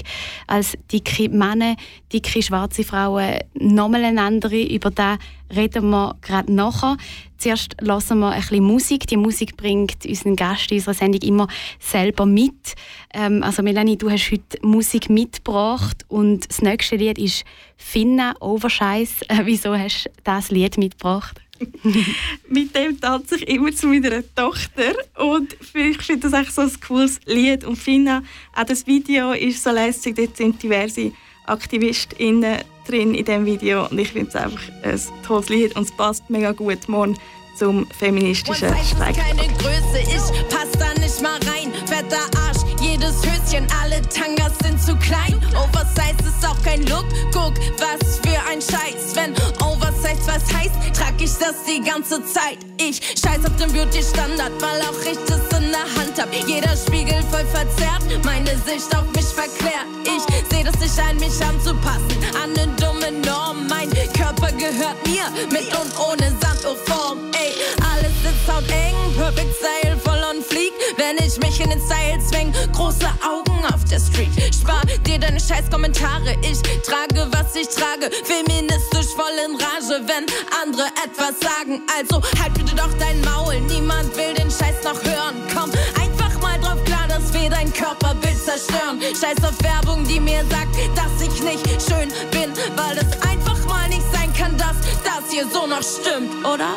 als 0.48 0.78
dicke 0.92 1.30
Männer, 1.30 1.76
dicke 2.12 2.42
schwarze 2.42 2.84
Frauen, 2.84 3.40
nochmal 3.54 4.04
eine 4.04 4.22
andere. 4.22 4.64
Über 4.64 4.92
das 4.92 5.18
reden 5.56 5.90
wir 5.90 6.16
gerade 6.22 6.52
nachher. 6.52 6.98
Zuerst 7.38 7.76
hören 7.82 8.20
wir 8.20 8.30
ein 8.32 8.42
bisschen 8.42 8.64
Musik. 8.64 9.08
Die 9.08 9.18
Musik 9.18 9.58
bringt 9.58 10.06
unseren 10.06 10.36
Gast 10.36 10.72
in 10.72 10.78
unserer 10.78 10.94
Sendung 10.94 11.22
immer 11.22 11.48
selber 11.80 12.26
mit. 12.26 12.76
Ähm, 13.14 13.44
also 13.44 13.62
Melanie, 13.62 13.98
du 13.98 14.10
hast 14.10 14.32
heute 14.32 14.58
Musik 14.62 15.10
mitgebracht 15.10 16.06
und 16.08 16.50
das 16.50 16.62
nächste 16.62 16.96
Lied 16.96 17.18
ist 17.18 17.44
«Finna 17.78 18.36
Overscheiß». 18.40 19.24
Äh, 19.28 19.42
wieso 19.46 19.76
hast 19.76 20.06
du 20.06 20.10
das 20.24 20.52
Lied 20.52 20.78
mitgebracht? 20.78 21.42
Mit 22.50 22.76
dem 22.76 23.00
tanze 23.00 23.36
ich 23.36 23.48
immer 23.48 23.72
zu 23.74 23.88
meiner 23.88 24.24
Tochter. 24.36 24.94
Und 25.18 25.56
ich 25.74 26.02
finde 26.02 26.30
das 26.30 26.42
echt 26.42 26.54
so 26.54 26.62
ein 26.62 26.72
cooles 26.86 27.20
Lied. 27.26 27.64
Und 27.64 27.78
Finna, 27.78 28.24
auch 28.56 28.66
das 28.66 28.86
Video 28.88 29.32
ist 29.32 29.64
so 29.64 29.72
lässig, 29.72 30.16
dort 30.16 30.38
sind 30.38 30.62
diverse 30.62 31.12
AktivistInnen 31.46 32.60
drin 32.88 33.14
in 33.16 33.26
diesem 33.26 33.46
Video. 33.46 33.88
Und 33.88 34.00
ich 34.00 34.10
finde 34.10 34.30
es 34.30 34.36
einfach 34.36 34.62
ein 34.84 35.00
tolles 35.26 35.50
Lied. 35.50 35.76
Und 35.76 35.84
es 35.84 35.92
passt 35.92 36.30
mega 36.30 36.52
gut 36.52 36.88
morgen 36.88 37.18
zum 37.56 37.88
feministischen 37.98 38.70
Streik. 38.84 39.16
keine 39.16 39.48
Größe, 39.58 40.00
ich 40.02 40.50
pass 40.50 40.72
da 40.78 40.94
nicht 41.00 41.22
mal 41.22 41.40
rein. 41.48 41.72
Fetter 41.86 42.20
Arsch, 42.38 42.65
jedes 42.86 43.16
Höschen, 43.24 43.68
alle 43.82 44.02
Tangas 44.10 44.54
sind 44.64 44.82
zu 44.82 44.96
klein. 44.98 45.36
Oversize 45.56 46.22
ist 46.28 46.48
auch 46.48 46.62
kein 46.64 46.86
Look, 46.88 47.06
guck, 47.32 47.54
was 47.80 48.20
für 48.24 48.40
ein 48.50 48.62
Scheiß. 48.62 49.16
Wenn 49.16 49.34
Oversize 49.62 50.22
was 50.26 50.44
heißt, 50.54 50.76
trag 50.94 51.14
ich 51.20 51.32
das 51.38 51.56
die 51.68 51.82
ganze 51.82 52.24
Zeit. 52.26 52.60
Ich 52.78 52.98
scheiß 52.98 53.46
auf 53.46 53.56
den 53.58 53.72
Beauty-Standard, 53.74 54.52
weil 54.60 54.82
auch 54.82 55.02
ich 55.02 55.20
das 55.28 55.60
in 55.60 55.72
der 55.72 55.88
Hand 55.98 56.16
hab. 56.22 56.34
Jeder 56.48 56.76
Spiegel 56.78 57.22
voll 57.32 57.46
verzerrt, 57.46 58.04
meine 58.24 58.56
Sicht 58.66 58.96
auf 58.96 59.08
mich 59.16 59.26
verklärt. 59.26 59.88
Ich 60.04 60.24
seh 60.50 60.64
das 60.64 60.80
nicht 60.80 61.00
ein, 61.00 61.18
mich 61.18 61.44
anzupassen 61.44 62.18
an 62.42 62.52
eine 62.56 62.68
dumme 62.76 63.12
Norm. 63.26 63.68
Mein 63.68 63.90
Körper 64.14 64.52
gehört 64.54 64.98
mir, 65.06 65.26
mit 65.52 65.68
und 65.74 65.92
ohne 66.00 66.32
Sanduhrform. 66.42 67.32
Ey, 67.32 67.35
alles 67.35 67.35
sitzt 68.26 68.48
hauteng, 68.48 68.96
perfect 69.16 69.54
style, 69.56 69.98
voll 70.04 70.22
on 70.30 70.42
fleek. 70.42 70.74
Wenn 70.98 71.18
ich 71.18 71.38
mich 71.38 71.60
in 71.60 71.70
den 71.70 71.82
Style 71.82 72.20
zwing, 72.20 72.52
große 72.74 73.08
Augen 73.22 73.58
auf 73.74 73.84
der 73.86 74.00
Street. 74.00 74.32
Spar 74.54 74.82
dir 75.06 75.20
deine 75.20 75.40
scheiß 75.40 75.70
Kommentare, 75.70 76.36
ich 76.42 76.60
trage, 76.82 77.28
was 77.32 77.56
ich 77.56 77.68
trage. 77.70 78.10
Feministisch 78.24 79.14
voll 79.16 79.38
in 79.46 79.56
Rage, 79.56 80.02
wenn 80.10 80.26
andere 80.62 80.88
etwas 81.06 81.40
sagen. 81.40 81.82
Also 81.98 82.22
halt 82.42 82.54
bitte 82.56 82.76
doch 82.76 82.94
dein 82.98 83.22
Maul, 83.22 83.60
niemand 83.62 84.16
will 84.18 84.34
den 84.34 84.50
Scheiß 84.50 84.84
noch 84.84 85.02
hören. 85.04 85.36
Komm, 85.54 85.72
einfach 86.02 86.34
mal 86.42 86.60
drauf 86.60 86.84
klar, 86.86 87.08
dass 87.08 87.32
wir 87.34 87.50
dein 87.50 87.72
Körperbild 87.74 88.40
zerstören. 88.44 89.00
Scheiß 89.02 89.44
auf 89.44 89.62
Werbung, 89.62 90.04
die 90.08 90.20
mir 90.20 90.44
sagt, 90.50 90.76
dass 90.96 91.14
ich 91.22 91.44
nicht 91.44 91.66
schön 91.82 92.10
bin, 92.32 92.52
weil 92.76 92.98
es 92.98 93.12
einfach 93.30 93.60
mal 93.68 93.88
nicht 93.90 94.06
sein 94.12 94.34
kann, 94.34 94.58
dass 94.58 94.78
das 95.04 95.32
hier 95.32 95.46
so 95.48 95.68
noch 95.68 95.84
stimmt, 95.84 96.44
oder? 96.46 96.74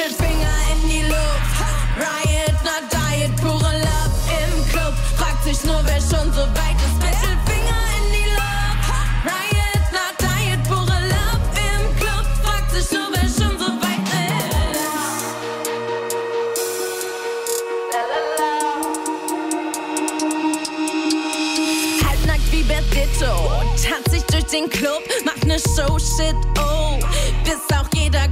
Mittelfinger 0.00 0.56
in 0.72 0.88
die 0.88 1.02
Luft, 1.02 1.60
Riot, 1.98 2.56
not 2.64 2.84
Diet, 2.90 3.36
pure 3.36 3.60
Love 3.60 4.16
im 4.40 4.52
Club. 4.70 4.94
Fragt 5.18 5.44
sich 5.44 5.62
nur, 5.64 5.82
wer 5.84 6.00
schon 6.00 6.32
so 6.32 6.40
weit 6.40 6.78
ist. 6.80 6.96
Mittelfinger 7.04 7.82
in 7.98 8.04
die 8.10 8.30
Luft, 8.30 8.88
Riot, 9.26 9.84
not 9.92 10.16
Diet, 10.18 10.62
pure 10.66 10.86
Love 10.86 11.44
im 11.52 11.82
Club. 11.98 12.24
Fragt 12.42 12.70
sich 12.70 12.90
nur, 12.92 13.08
wer 13.12 13.28
schon 13.28 13.58
so 13.58 13.66
weit 13.66 14.08
ist. 14.08 14.88
Halbnackt 22.08 22.50
wie 22.52 22.62
Bertitto, 22.62 23.34
tanzt 23.86 24.10
sich 24.12 24.22
durch 24.24 24.46
den 24.46 24.70
Club, 24.70 25.02
macht 25.26 25.44
ne 25.44 25.58
Show, 25.58 25.98
shit, 25.98 26.36
oh, 26.58 26.98
bis 27.44 27.60
auch 27.76 27.88
jeder 27.94 28.29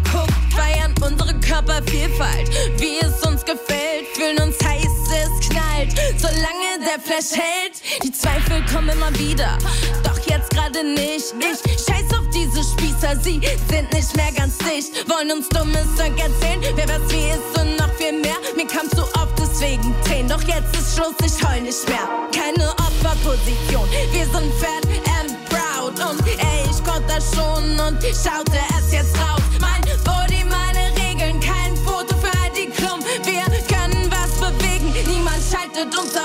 Körpervielfalt, 1.79 2.51
wie 2.79 2.99
es 3.01 3.25
uns 3.25 3.45
gefällt, 3.45 4.07
fühlen 4.15 4.41
uns 4.43 4.57
heiß, 4.65 4.85
es 5.13 5.49
knallt, 5.49 5.95
solange 6.17 6.79
der 6.81 6.99
Flash 7.01 7.39
hält. 7.39 7.81
Die 8.03 8.11
Zweifel 8.11 8.65
kommen 8.73 8.89
immer 8.89 9.17
wieder, 9.17 9.57
doch 10.03 10.19
jetzt 10.27 10.51
gerade 10.51 10.83
nicht. 10.83 11.35
Ich 11.39 11.85
scheiß 11.87 12.11
auf 12.19 12.27
diese 12.35 12.65
Spießer, 12.65 13.17
sie 13.23 13.41
sind 13.71 13.93
nicht 13.93 14.17
mehr 14.17 14.33
ganz 14.33 14.59
dicht, 14.59 15.09
wollen 15.09 15.31
uns 15.31 15.49
dummes 15.51 15.87
Zeug 15.97 16.19
erzählen, 16.19 16.61
wer 16.75 16.89
was 16.89 17.13
wie 17.13 17.31
ist 17.31 17.61
und 17.61 17.77
noch 17.77 17.93
viel 17.95 18.13
mehr. 18.13 18.39
Mir 18.57 18.67
kam 18.67 18.91
zu 18.91 19.03
oft 19.15 19.39
deswegen 19.39 19.95
Tränen, 20.05 20.29
doch 20.29 20.43
jetzt 20.43 20.75
ist 20.77 20.97
Schluss, 20.97 21.15
ich 21.25 21.47
heul 21.47 21.61
nicht 21.61 21.89
mehr. 21.89 22.09
Keine 22.35 22.71
Opferposition, 22.73 23.89
wir 24.11 24.25
sind 24.25 24.53
fat 24.59 24.85
and 25.21 25.37
proud 25.49 25.95
und 26.11 26.27
ey, 26.27 26.65
ich 26.69 26.83
konnte 26.83 27.07
das 27.07 27.25
schon 27.33 27.79
und 27.79 28.03
schaute 28.03 28.59
es 28.77 28.93
jetzt 28.93 29.17
raus. 29.17 29.48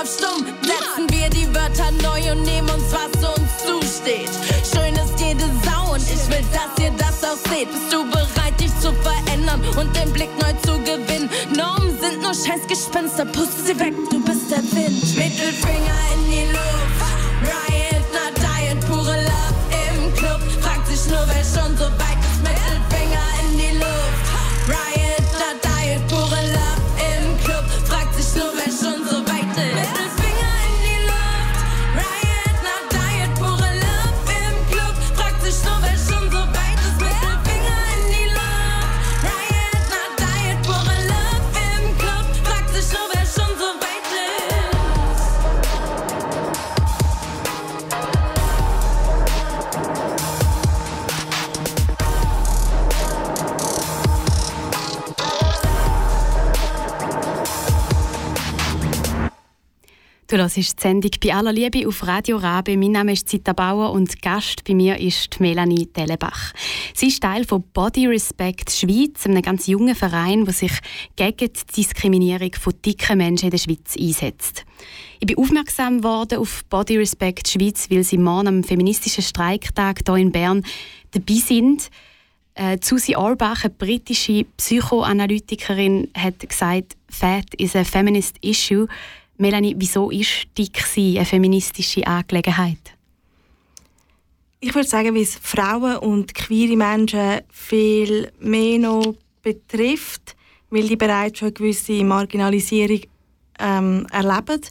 Auf 0.04 0.10
stumm. 0.10 0.46
Setzen 0.62 1.06
wir 1.10 1.28
die 1.30 1.46
Wörter 1.54 1.90
neu 2.02 2.32
und 2.32 2.42
nehmen 2.42 2.68
uns, 2.70 2.84
was 2.92 3.16
uns 3.36 3.50
zusteht. 3.64 4.30
Schön 4.70 4.94
ist 4.94 5.18
jede 5.18 5.44
Sau 5.64 5.92
und 5.92 6.02
ich 6.02 6.28
will, 6.28 6.44
dass 6.52 6.84
ihr 6.84 6.92
das 6.92 7.24
auch 7.24 7.38
seht. 7.50 7.70
Bist 7.70 7.92
du 7.92 8.04
bereit, 8.10 8.58
dich 8.60 8.72
zu 8.80 8.92
verändern 8.92 9.62
und 9.76 9.94
den 9.96 10.12
Blick 10.12 10.30
neu 10.38 10.52
zu 10.64 10.78
gewinnen? 10.80 11.28
Normen 11.56 11.98
sind 12.00 12.22
nur 12.22 12.34
Scheißgespenster, 12.34 13.24
puste 13.26 13.62
sie 13.66 13.80
weg, 13.80 13.94
du 14.10 14.22
bist 14.24 14.50
der 14.50 14.62
Wind. 14.72 15.02
Mittelfinger 15.16 15.98
in 16.14 16.30
die 16.30 16.46
Luft, 16.52 17.04
Riot, 17.42 18.06
not 18.12 18.34
Diet, 18.36 18.80
pure 18.86 19.16
Love 19.28 19.58
im 19.88 20.14
Club. 20.14 20.40
Fragt 20.60 20.86
sich 20.86 21.06
nur, 21.08 21.24
wer 21.26 21.44
schon 21.44 21.76
so 21.76 21.84
weit 21.84 22.13
Du 60.34 60.40
hörst 60.40 60.56
die 60.56 60.62
Sendung 60.62 61.12
«Bei 61.22 61.32
aller 61.32 61.52
Liebe» 61.52 61.86
auf 61.86 62.04
Radio 62.04 62.38
Rabe. 62.38 62.76
Mein 62.76 62.90
Name 62.90 63.12
ist 63.12 63.28
Zita 63.28 63.52
Bauer 63.52 63.92
und 63.92 64.20
Gast 64.20 64.64
bei 64.64 64.74
mir 64.74 64.98
ist 64.98 65.38
Melanie 65.38 65.86
Dellenbach. 65.86 66.52
Sie 66.92 67.06
ist 67.06 67.22
Teil 67.22 67.44
von 67.44 67.62
Body 67.72 68.08
Respect 68.08 68.68
Schweiz, 68.72 69.26
einem 69.26 69.42
ganz 69.42 69.68
jungen 69.68 69.94
Verein, 69.94 70.44
der 70.44 70.52
sich 70.52 70.72
gegen 71.14 71.52
die 71.52 71.72
Diskriminierung 71.76 72.52
von 72.54 72.72
dicken 72.84 73.18
Menschen 73.18 73.44
in 73.44 73.50
der 73.52 73.58
Schweiz 73.58 73.94
einsetzt. 73.96 74.64
Ich 75.20 75.26
bin 75.28 75.38
aufmerksam 75.38 76.02
worden 76.02 76.40
auf 76.40 76.64
Body 76.64 76.96
Respect 76.96 77.46
Schweiz, 77.46 77.88
weil 77.88 78.02
sie 78.02 78.18
morgen 78.18 78.48
am 78.48 78.64
feministischen 78.64 79.22
Streiktag 79.22 80.00
hier 80.04 80.16
in 80.16 80.32
Bern 80.32 80.64
dabei 81.12 81.34
sind. 81.34 81.90
Äh, 82.56 82.78
Susi 82.82 83.14
Orbach, 83.14 83.62
eine 83.62 83.72
britische 83.72 84.46
Psychoanalytikerin, 84.56 86.08
hat 86.12 86.40
gesagt, 86.40 86.96
Fat 87.08 87.54
is 87.56 87.76
a 87.76 87.84
feminist 87.84 88.36
issue. 88.40 88.88
Melanie, 89.36 89.74
wieso 89.76 90.10
ist 90.10 90.46
dick 90.56 90.84
eine 90.96 91.24
feministische 91.24 92.06
Angelegenheit? 92.06 92.94
Ich 94.60 94.74
würde 94.74 94.88
sagen, 94.88 95.14
weil 95.14 95.22
es 95.22 95.36
Frauen 95.36 95.96
und 95.98 96.34
queere 96.34 96.76
Menschen 96.76 97.40
viel 97.50 98.32
mehr 98.40 98.78
noch 98.78 99.14
betrifft, 99.42 100.36
weil 100.70 100.88
die 100.88 100.96
bereits 100.96 101.38
schon 101.38 101.48
eine 101.48 101.52
gewisse 101.52 102.04
Marginalisierung 102.04 103.00
ähm, 103.58 104.06
erleben 104.10 104.62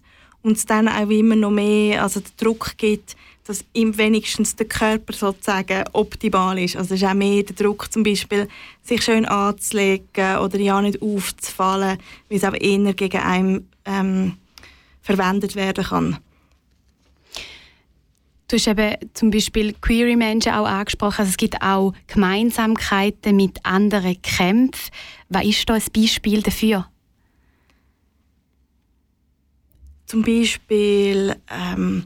und 0.41 0.57
es 0.57 0.65
dann 0.65 0.87
auch 0.87 1.09
immer 1.09 1.35
noch 1.35 1.51
mehr 1.51 2.01
also 2.01 2.21
den 2.21 2.31
Druck 2.37 2.77
gibt, 2.77 3.15
dass 3.45 3.65
ihm 3.73 3.97
wenigstens 3.97 4.55
der 4.55 4.67
Körper 4.67 5.13
sozusagen 5.13 5.83
optimal 5.91 6.57
ist. 6.59 6.75
Also 6.75 6.93
es 6.93 7.01
ist 7.01 7.07
auch 7.07 7.13
mehr 7.13 7.43
der 7.43 7.55
Druck, 7.55 7.91
zum 7.91 8.03
Beispiel 8.03 8.47
sich 8.81 9.03
schön 9.03 9.25
anzulegen 9.25 10.37
oder 10.37 10.59
ja 10.59 10.81
nicht 10.81 11.01
aufzufallen, 11.01 11.97
weil 12.29 12.37
es 12.37 12.43
auch 12.43 12.53
eher 12.53 12.93
gegen 12.93 13.21
einen 13.21 13.69
ähm, 13.85 14.37
verwendet 15.03 15.55
werden 15.55 15.83
kann. 15.83 16.17
Du 18.47 18.57
hast 18.57 18.67
eben 18.67 18.95
zum 19.13 19.31
Beispiel 19.31 19.73
queere 19.73 20.15
Menschen 20.15 20.53
auch 20.53 20.67
angesprochen. 20.67 21.21
Also 21.21 21.29
es 21.29 21.37
gibt 21.37 21.61
auch 21.61 21.93
Gemeinsamkeiten 22.07 23.35
mit 23.35 23.65
anderen 23.65 24.21
Kämpfen. 24.21 24.91
Was 25.29 25.45
ist 25.45 25.69
da 25.69 25.75
ein 25.75 25.83
Beispiel 25.95 26.41
dafür? 26.41 26.87
Zum 30.05 30.21
Beispiel 30.21 31.35
ähm, 31.49 32.05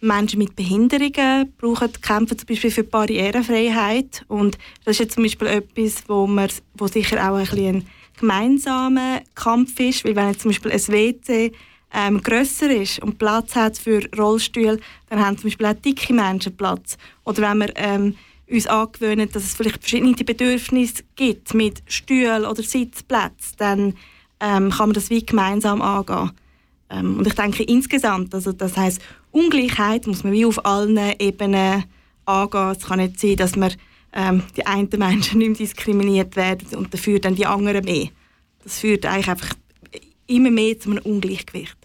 Menschen 0.00 0.38
mit 0.38 0.56
Behinderungen 0.56 1.52
brauchen 1.56 1.92
kämpfen 2.00 2.38
zum 2.38 2.46
Beispiel 2.46 2.70
für 2.70 2.84
Barrierefreiheit 2.84 4.24
und 4.28 4.58
das 4.84 4.96
ist 4.96 5.00
jetzt 5.00 5.14
zum 5.14 5.24
Beispiel 5.24 5.48
etwas, 5.48 6.02
wo, 6.08 6.26
man, 6.26 6.48
wo 6.74 6.86
sicher 6.86 7.30
auch 7.30 7.36
ein, 7.36 7.58
ein 7.58 7.86
gemeinsamer 8.18 9.20
Kampf 9.34 9.78
ist, 9.80 10.04
weil 10.04 10.16
wenn 10.16 10.28
jetzt 10.28 10.42
zum 10.42 10.50
Beispiel 10.50 10.72
ein 10.72 10.88
WC 10.88 11.52
ähm, 11.92 12.22
grösser 12.22 12.70
ist 12.70 13.00
und 13.00 13.18
Platz 13.18 13.54
hat 13.54 13.78
für 13.78 14.02
Rollstühle, 14.16 14.78
dann 15.08 15.24
haben 15.24 15.38
zum 15.38 15.48
Beispiel 15.48 15.66
auch 15.66 15.74
dicke 15.74 16.12
Menschen 16.12 16.56
Platz. 16.56 16.98
Oder 17.24 17.42
wenn 17.42 17.58
wir 17.58 17.76
ähm, 17.76 18.14
uns 18.50 18.66
angewöhnen, 18.66 19.30
dass 19.32 19.44
es 19.44 19.54
vielleicht 19.54 19.80
verschiedene 19.80 20.14
Bedürfnisse 20.14 21.02
gibt 21.16 21.54
mit 21.54 21.82
Stühlen 21.86 22.44
oder 22.44 22.62
Sitzplätzen, 22.62 23.54
dann 23.58 23.94
ähm, 24.40 24.70
kann 24.70 24.88
man 24.88 24.92
das 24.92 25.10
wie 25.10 25.24
gemeinsam 25.24 25.82
angehen. 25.82 26.32
Ähm, 26.90 27.18
und 27.18 27.26
ich 27.26 27.34
denke 27.34 27.62
insgesamt, 27.64 28.34
also 28.34 28.52
das 28.52 28.76
heißt 28.76 29.00
Ungleichheit 29.30 30.06
muss 30.06 30.24
man 30.24 30.32
wie 30.32 30.46
auf 30.46 30.64
allen 30.64 30.98
Ebenen 31.18 31.84
angehen. 32.24 32.70
Es 32.70 32.86
kann 32.86 32.98
nicht 32.98 33.20
sein, 33.20 33.36
dass 33.36 33.56
man 33.56 33.72
ähm, 34.12 34.42
die 34.56 34.66
einen 34.66 34.88
Menschen 34.96 35.38
nicht 35.38 35.48
mehr 35.48 35.58
diskriminiert 35.58 36.36
werden 36.36 36.76
und 36.76 36.92
dafür 36.92 37.18
dann 37.18 37.34
die 37.34 37.46
anderen 37.46 37.84
mehr. 37.84 38.08
Das 38.62 38.78
führt 38.80 39.06
eigentlich 39.06 39.28
einfach 39.28 39.54
immer 40.26 40.50
mehr 40.50 40.78
zu 40.78 40.90
einem 40.90 41.02
Ungleichgewicht. 41.04 41.77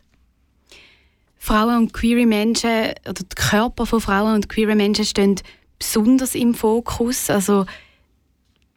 Frauen 1.43 1.77
und 1.77 1.93
queere 1.93 2.25
Menschen 2.25 2.93
oder 3.01 3.21
die 3.21 3.35
Körper 3.35 3.85
von 3.85 3.99
Frauen 3.99 4.35
und 4.35 4.47
queere 4.47 4.75
Menschen 4.75 5.03
stehen 5.03 5.35
besonders 5.77 6.35
im 6.35 6.53
Fokus. 6.53 7.29
Also 7.29 7.65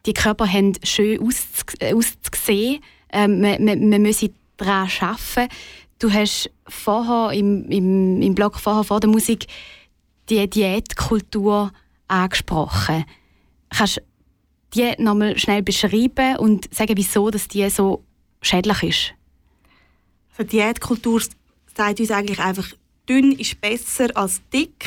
die 0.05 0.11
Körper 0.11 0.51
haben 0.51 0.73
schön 0.83 1.17
auszusehen. 1.21 2.83
Ähm, 3.09 3.39
man, 3.39 3.63
man, 3.63 3.89
man 3.89 4.01
muss 4.01 4.25
daran 4.57 4.89
arbeiten. 4.99 5.47
Du 5.97 6.11
hast 6.11 6.51
vorher 6.67 7.31
im, 7.39 7.69
im, 7.69 8.21
im 8.21 8.35
Blog 8.35 8.59
vorher 8.59 8.83
vor 8.83 8.99
der 8.99 9.09
Musik 9.09 9.47
die 10.29 10.45
Diätkultur 10.49 11.71
angesprochen. 12.09 13.05
Kannst 13.69 13.97
du 13.97 14.01
die 14.75 15.01
nochmal 15.01 15.39
schnell 15.39 15.63
beschreiben 15.63 16.35
und 16.35 16.73
sagen, 16.75 16.97
wieso 16.97 17.31
dass 17.31 17.47
die 17.47 17.69
so 17.69 18.03
schädlich 18.41 18.83
ist? 18.83 19.13
Also 20.31 20.43
Diätkultur 20.43 21.21
sagt 21.77 21.99
uns 21.99 22.11
eigentlich 22.11 22.39
einfach, 22.39 22.67
dünn 23.07 23.31
ist 23.33 23.61
besser 23.61 24.09
als 24.15 24.41
dick. 24.53 24.85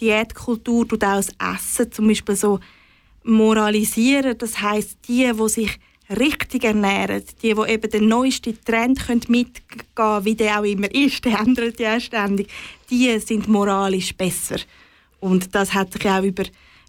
Diätkultur 0.00 0.86
tut 0.86 1.04
auch 1.04 1.16
das 1.16 1.32
Essen 1.38 1.92
zum 1.92 2.08
Beispiel 2.08 2.36
so 2.36 2.60
moralisieren. 3.24 4.38
Das 4.38 4.60
heißt, 4.60 4.98
die, 5.08 5.30
die 5.32 5.48
sich 5.48 5.78
richtig 6.18 6.64
ernähren, 6.64 7.22
die, 7.42 7.54
die 7.54 7.70
eben 7.70 7.90
den 7.90 8.08
neuesten 8.08 8.58
Trend 8.64 9.06
können 9.06 9.22
mitgehen 9.28 9.82
können, 9.94 10.24
wie 10.24 10.34
der 10.34 10.60
auch 10.60 10.64
immer 10.64 10.92
ist, 10.92 11.24
der 11.24 11.38
ändert 11.40 11.78
ja 11.78 12.00
ständig, 12.00 12.48
die 12.88 13.18
sind 13.18 13.48
moralisch 13.48 14.14
besser. 14.14 14.56
Und 15.20 15.54
das 15.54 15.74
hat 15.74 15.92
sich 15.92 16.06
auch 16.06 16.22
über, 16.22 16.44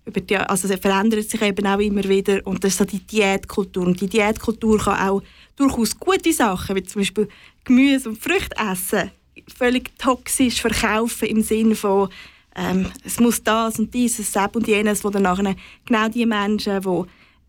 über 0.06 0.22
die, 0.22 0.38
also 0.38 0.68
verändert 0.68 1.30
sich 1.30 1.42
eben 1.42 1.68
auch 1.68 1.80
immer 1.80 2.04
wieder 2.06 2.46
und 2.46 2.64
das 2.64 2.74
ist 2.74 2.78
so 2.80 2.86
die 2.86 3.06
Diätkultur. 3.06 3.86
Und 3.86 4.02
die 4.02 4.08
Diätkultur 4.08 4.80
kann 4.80 5.10
auch 5.10 5.22
durchaus 5.56 6.00
gute 6.00 6.34
Sachen, 6.34 6.76
wie 6.76 6.84
zum 6.84 7.02
Beispiel 7.02 7.28
Gemüse 7.64 8.10
und 8.10 8.18
Früchte 8.18 8.56
essen, 8.58 9.12
völlig 9.58 9.98
toxisch 9.98 10.62
verkaufen 10.62 11.28
im 11.28 11.42
Sinne 11.42 11.76
von 11.76 12.10
ähm, 12.56 12.92
es 13.04 13.20
muss 13.20 13.44
das 13.44 13.80
und 13.80 13.94
dieses, 13.94 14.32
das 14.32 14.50
und 14.54 14.68
jenes, 14.68 15.04
wo 15.04 15.10
dann 15.10 15.24
nachher 15.24 15.56
genau 15.86 16.08
die 16.10 16.26
Menschen, 16.26 16.82
die 16.82 17.04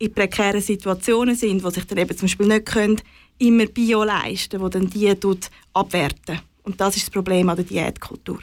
in 0.05 0.14
prekären 0.14 0.61
Situationen 0.61 1.35
sind, 1.35 1.64
die 1.64 1.71
sich 1.71 1.87
dann 1.87 1.99
eben 1.99 2.16
zum 2.16 2.27
Beispiel 2.27 2.47
nicht 2.47 2.66
können, 2.66 3.01
immer 3.38 3.66
Bio 3.66 4.05
leisten 4.05 4.62
die 4.62 4.71
dann 4.71 4.88
die 4.88 5.12
tut 5.16 5.51
abwerten. 5.73 6.38
Und 6.62 6.81
das 6.81 6.97
ist 6.97 7.07
das 7.07 7.12
Problem 7.12 7.49
an 7.49 7.57
der 7.57 7.64
Diätkultur. 7.64 8.38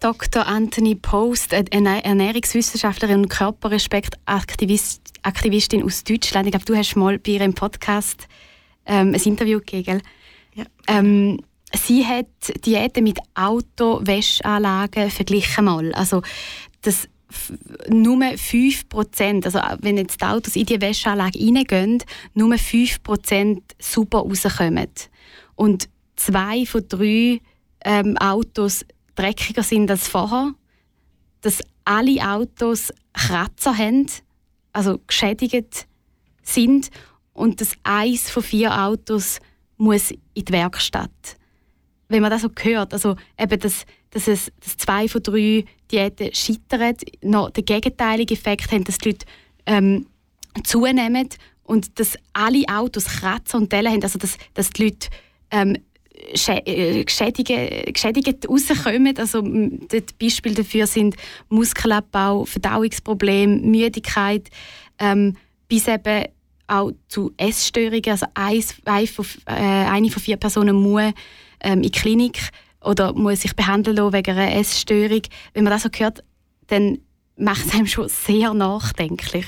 Dr. 0.00 0.46
Anthony 0.46 0.94
Post, 0.96 1.52
Ernährungswissenschaftlerin 1.52 3.20
und 3.20 3.28
Körperrespektaktivistin 3.28 5.84
aus 5.84 6.02
Deutschland. 6.02 6.46
Ich 6.46 6.52
glaube, 6.52 6.64
du 6.64 6.74
hast 6.76 6.96
mal 6.96 7.18
bei 7.18 7.32
ihrem 7.32 7.52
Podcast 7.54 8.26
ähm, 8.86 9.14
ein 9.14 9.22
Interview 9.22 9.60
gegeben. 9.60 10.00
Ähm, 10.86 11.40
sie 11.74 12.04
hat 12.04 12.26
Diäten 12.64 13.04
mit 13.04 13.18
Autowäschanlagen 13.34 15.10
verglichen 15.10 15.64
mal. 15.64 15.92
Also 15.94 16.22
das 16.82 17.08
nur 17.88 18.18
5%, 18.18 19.44
also 19.44 19.58
wenn 19.80 19.96
jetzt 19.96 20.20
die 20.20 20.24
Autos 20.24 20.56
in 20.56 20.66
die 20.66 20.80
Wäscheanlage 20.80 21.38
reingehen, 21.38 22.02
nur 22.34 22.52
5% 22.54 23.62
super 23.78 24.18
rauskommen. 24.18 24.88
Und 25.54 25.88
zwei 26.16 26.66
von 26.66 26.86
drei 26.88 27.40
ähm, 27.84 28.16
Autos 28.18 28.84
dreckiger 29.14 29.62
sind 29.62 29.90
als 29.90 30.08
vorher. 30.08 30.54
Dass 31.40 31.60
alle 31.84 32.20
Autos 32.22 32.92
Kratzer 33.12 33.76
haben, 33.76 34.06
also 34.72 35.00
geschädigt 35.06 35.86
sind 36.42 36.90
und 37.32 37.60
dass 37.60 37.72
eins 37.82 38.30
von 38.30 38.42
vier 38.42 38.84
Autos 38.84 39.40
muss 39.82 40.12
in 40.12 40.44
die 40.44 40.52
Werkstatt. 40.52 41.36
Wenn 42.08 42.22
man 42.22 42.30
das 42.30 42.42
so 42.42 42.50
hört, 42.60 42.92
also 42.92 43.16
eben, 43.38 43.58
dass, 43.58 43.84
dass, 44.10 44.28
es, 44.28 44.52
dass 44.60 44.76
zwei 44.76 45.08
von 45.08 45.22
drei 45.22 45.64
Diäten 45.90 46.32
scheitern, 46.34 46.94
noch 47.22 47.50
den 47.50 47.64
gegenteiligen 47.64 48.36
Effekt 48.36 48.70
haben, 48.70 48.84
dass 48.84 48.98
die 48.98 49.10
Leute 49.10 49.26
ähm, 49.66 50.06
zunehmen 50.62 51.28
und 51.64 51.98
dass 51.98 52.16
alle 52.32 52.64
Autos 52.68 53.06
Kratzer 53.06 53.58
und 53.58 53.72
Dellen 53.72 53.92
haben, 53.92 54.02
also 54.02 54.18
dass, 54.18 54.36
dass 54.54 54.70
die 54.70 54.84
Leute 54.84 55.08
ähm, 55.50 55.78
äh, 56.64 57.04
geschädigt, 57.04 57.48
geschädigt 57.92 58.48
rauskommen. 58.48 59.16
Also, 59.18 59.42
das 59.42 60.12
Beispiel 60.20 60.54
dafür 60.54 60.86
sind 60.86 61.16
Muskelabbau, 61.48 62.44
Verdauungsprobleme, 62.44 63.56
Müdigkeit, 63.56 64.48
ähm, 64.98 65.36
bis 65.66 65.88
eben 65.88 66.26
auch 66.72 66.92
zu 67.08 67.32
Essstörungen. 67.36 68.08
Also 68.08 68.26
eins, 68.34 68.76
eine, 68.84 69.06
von, 69.06 69.26
äh, 69.46 69.52
eine 69.52 70.10
von 70.10 70.22
vier 70.22 70.36
Personen 70.36 70.76
muss 70.76 71.12
ähm, 71.60 71.78
in 71.78 71.82
die 71.82 71.90
Klinik 71.90 72.38
oder 72.80 73.12
muss 73.12 73.42
sich 73.42 73.54
behandeln 73.54 73.96
lassen 73.96 74.12
wegen 74.12 74.36
einer 74.36 74.56
Essstörung. 74.56 75.22
Wenn 75.54 75.64
man 75.64 75.72
das 75.72 75.82
so 75.82 75.88
hört, 75.94 76.24
dann 76.68 76.98
macht 77.36 77.66
es 77.66 77.74
einem 77.74 77.86
schon 77.86 78.08
sehr 78.08 78.54
nachdenklich. 78.54 79.46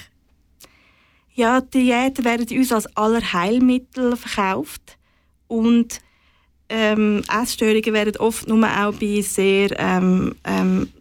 Ja, 1.35 1.61
Diäten 1.61 2.25
werden 2.25 2.47
uns 2.57 2.73
als 2.73 2.97
Allerheilmittel 2.97 4.17
verkauft 4.17 4.99
und 5.49 6.01
ähm, 6.69 7.23
Essstörungen 7.29 7.93
werden 7.93 8.17
oft 8.19 8.49
nur 8.49 8.65
auch 8.67 8.95
bei 8.95 9.21
sehr 9.21 9.79
ähm, 9.79 10.37
ähm, 10.45 10.93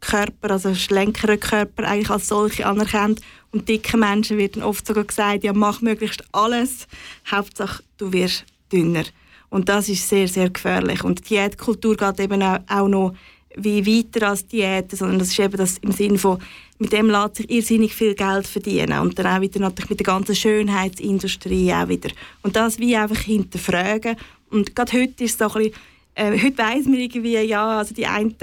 Normkörper, 0.00 0.50
also 0.50 0.74
schlänkeren 0.74 1.40
Körper 1.40 1.84
eigentlich 1.84 2.10
als 2.10 2.28
solche 2.28 2.66
anerkannt. 2.66 3.20
Und 3.50 3.68
dicke 3.68 3.96
Menschen 3.96 4.38
werden 4.38 4.62
oft 4.62 4.86
sogar 4.86 5.04
gesagt, 5.04 5.44
ja 5.44 5.52
mach 5.52 5.80
möglichst 5.80 6.22
alles, 6.32 6.86
Hauptsache 7.30 7.82
du 7.96 8.12
wirst 8.12 8.44
dünner. 8.72 9.04
Und 9.50 9.68
das 9.68 9.88
ist 9.88 10.08
sehr, 10.08 10.28
sehr 10.28 10.50
gefährlich. 10.50 11.02
Und 11.02 11.20
die 11.20 11.34
Diätkultur 11.34 11.96
geht 11.96 12.20
eben 12.20 12.42
auch, 12.42 12.88
noch 12.88 13.14
wie 13.56 13.86
weiter 13.86 14.28
als 14.28 14.46
Diäten, 14.46 14.96
sondern 14.96 15.18
das 15.18 15.28
ist 15.28 15.38
eben 15.38 15.56
das 15.56 15.78
im 15.78 15.90
Sinne 15.90 16.18
von, 16.18 16.38
mit 16.78 16.92
dem 16.92 17.10
lässt 17.10 17.36
sich 17.36 17.50
irrsinnig 17.50 17.94
viel 17.94 18.14
Geld 18.14 18.46
verdienen 18.46 19.00
und 19.00 19.18
dann 19.18 19.26
auch 19.26 19.40
wieder 19.40 19.58
natürlich 19.58 19.90
mit 19.90 19.98
der 19.98 20.04
ganzen 20.04 20.36
Schönheitsindustrie 20.36 21.72
auch 21.72 21.88
wieder. 21.88 22.10
Und 22.42 22.54
das 22.54 22.78
wie 22.78 22.94
einfach 22.94 23.18
hinterfragen 23.18 24.16
und 24.50 24.76
gerade 24.76 24.92
heute 24.92 25.24
ist 25.24 25.32
es 25.32 25.38
so 25.38 25.58
ein 25.58 25.64
bisschen, 25.64 25.80
äh, 26.14 26.38
heute 26.40 26.58
weiss 26.58 26.84
man 26.84 26.94
irgendwie, 26.94 27.38
ja, 27.38 27.78
also 27.78 27.94
die 27.94 28.06
einen 28.06 28.36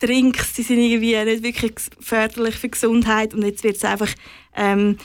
Drinks, 0.00 0.52
die 0.54 0.62
sind 0.62 0.78
irgendwie 0.78 1.16
nicht 1.24 1.42
wirklich 1.42 1.72
förderlich 2.00 2.54
für 2.56 2.68
die 2.68 2.72
Gesundheit 2.72 3.34
und 3.34 3.42
jetzt 3.42 3.64
wird 3.64 3.76
es 3.76 3.84
einfach 3.84 4.10
ähm, 4.54 4.96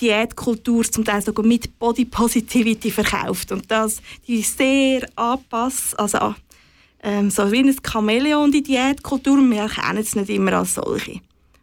Diätkultur 0.00 0.84
zum 0.84 1.04
Teil 1.04 1.22
sogar 1.22 1.44
mit 1.44 1.78
Body 1.78 2.04
Positivity 2.04 2.90
verkauft 2.90 3.52
und 3.52 3.70
das 3.70 4.00
die 4.26 4.42
sehr 4.42 5.08
anpasst, 5.16 5.98
also 5.98 6.34
ähm, 7.02 7.30
so 7.30 7.50
wie 7.50 7.60
ein 7.60 7.76
Chamäleon 7.82 8.52
die 8.52 8.62
Diätkultur 8.62 9.38
wir 9.38 9.62
erkennen 9.62 9.98
es 9.98 10.14
nicht 10.14 10.30
immer 10.30 10.52
als 10.52 10.74
solche. 10.74 11.20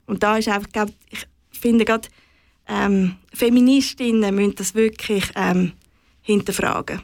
Und 0.07 0.23
da 0.23 0.37
ist 0.37 0.47
einfach, 0.47 0.69
glaub, 0.71 0.89
ich 1.09 1.27
finde 1.51 1.85
gerade 1.85 2.07
ähm, 2.67 3.15
Feministinnen 3.33 4.33
müssen 4.33 4.55
das 4.55 4.75
wirklich 4.75 5.25
ähm, 5.35 5.73
hinterfragen. 6.21 7.01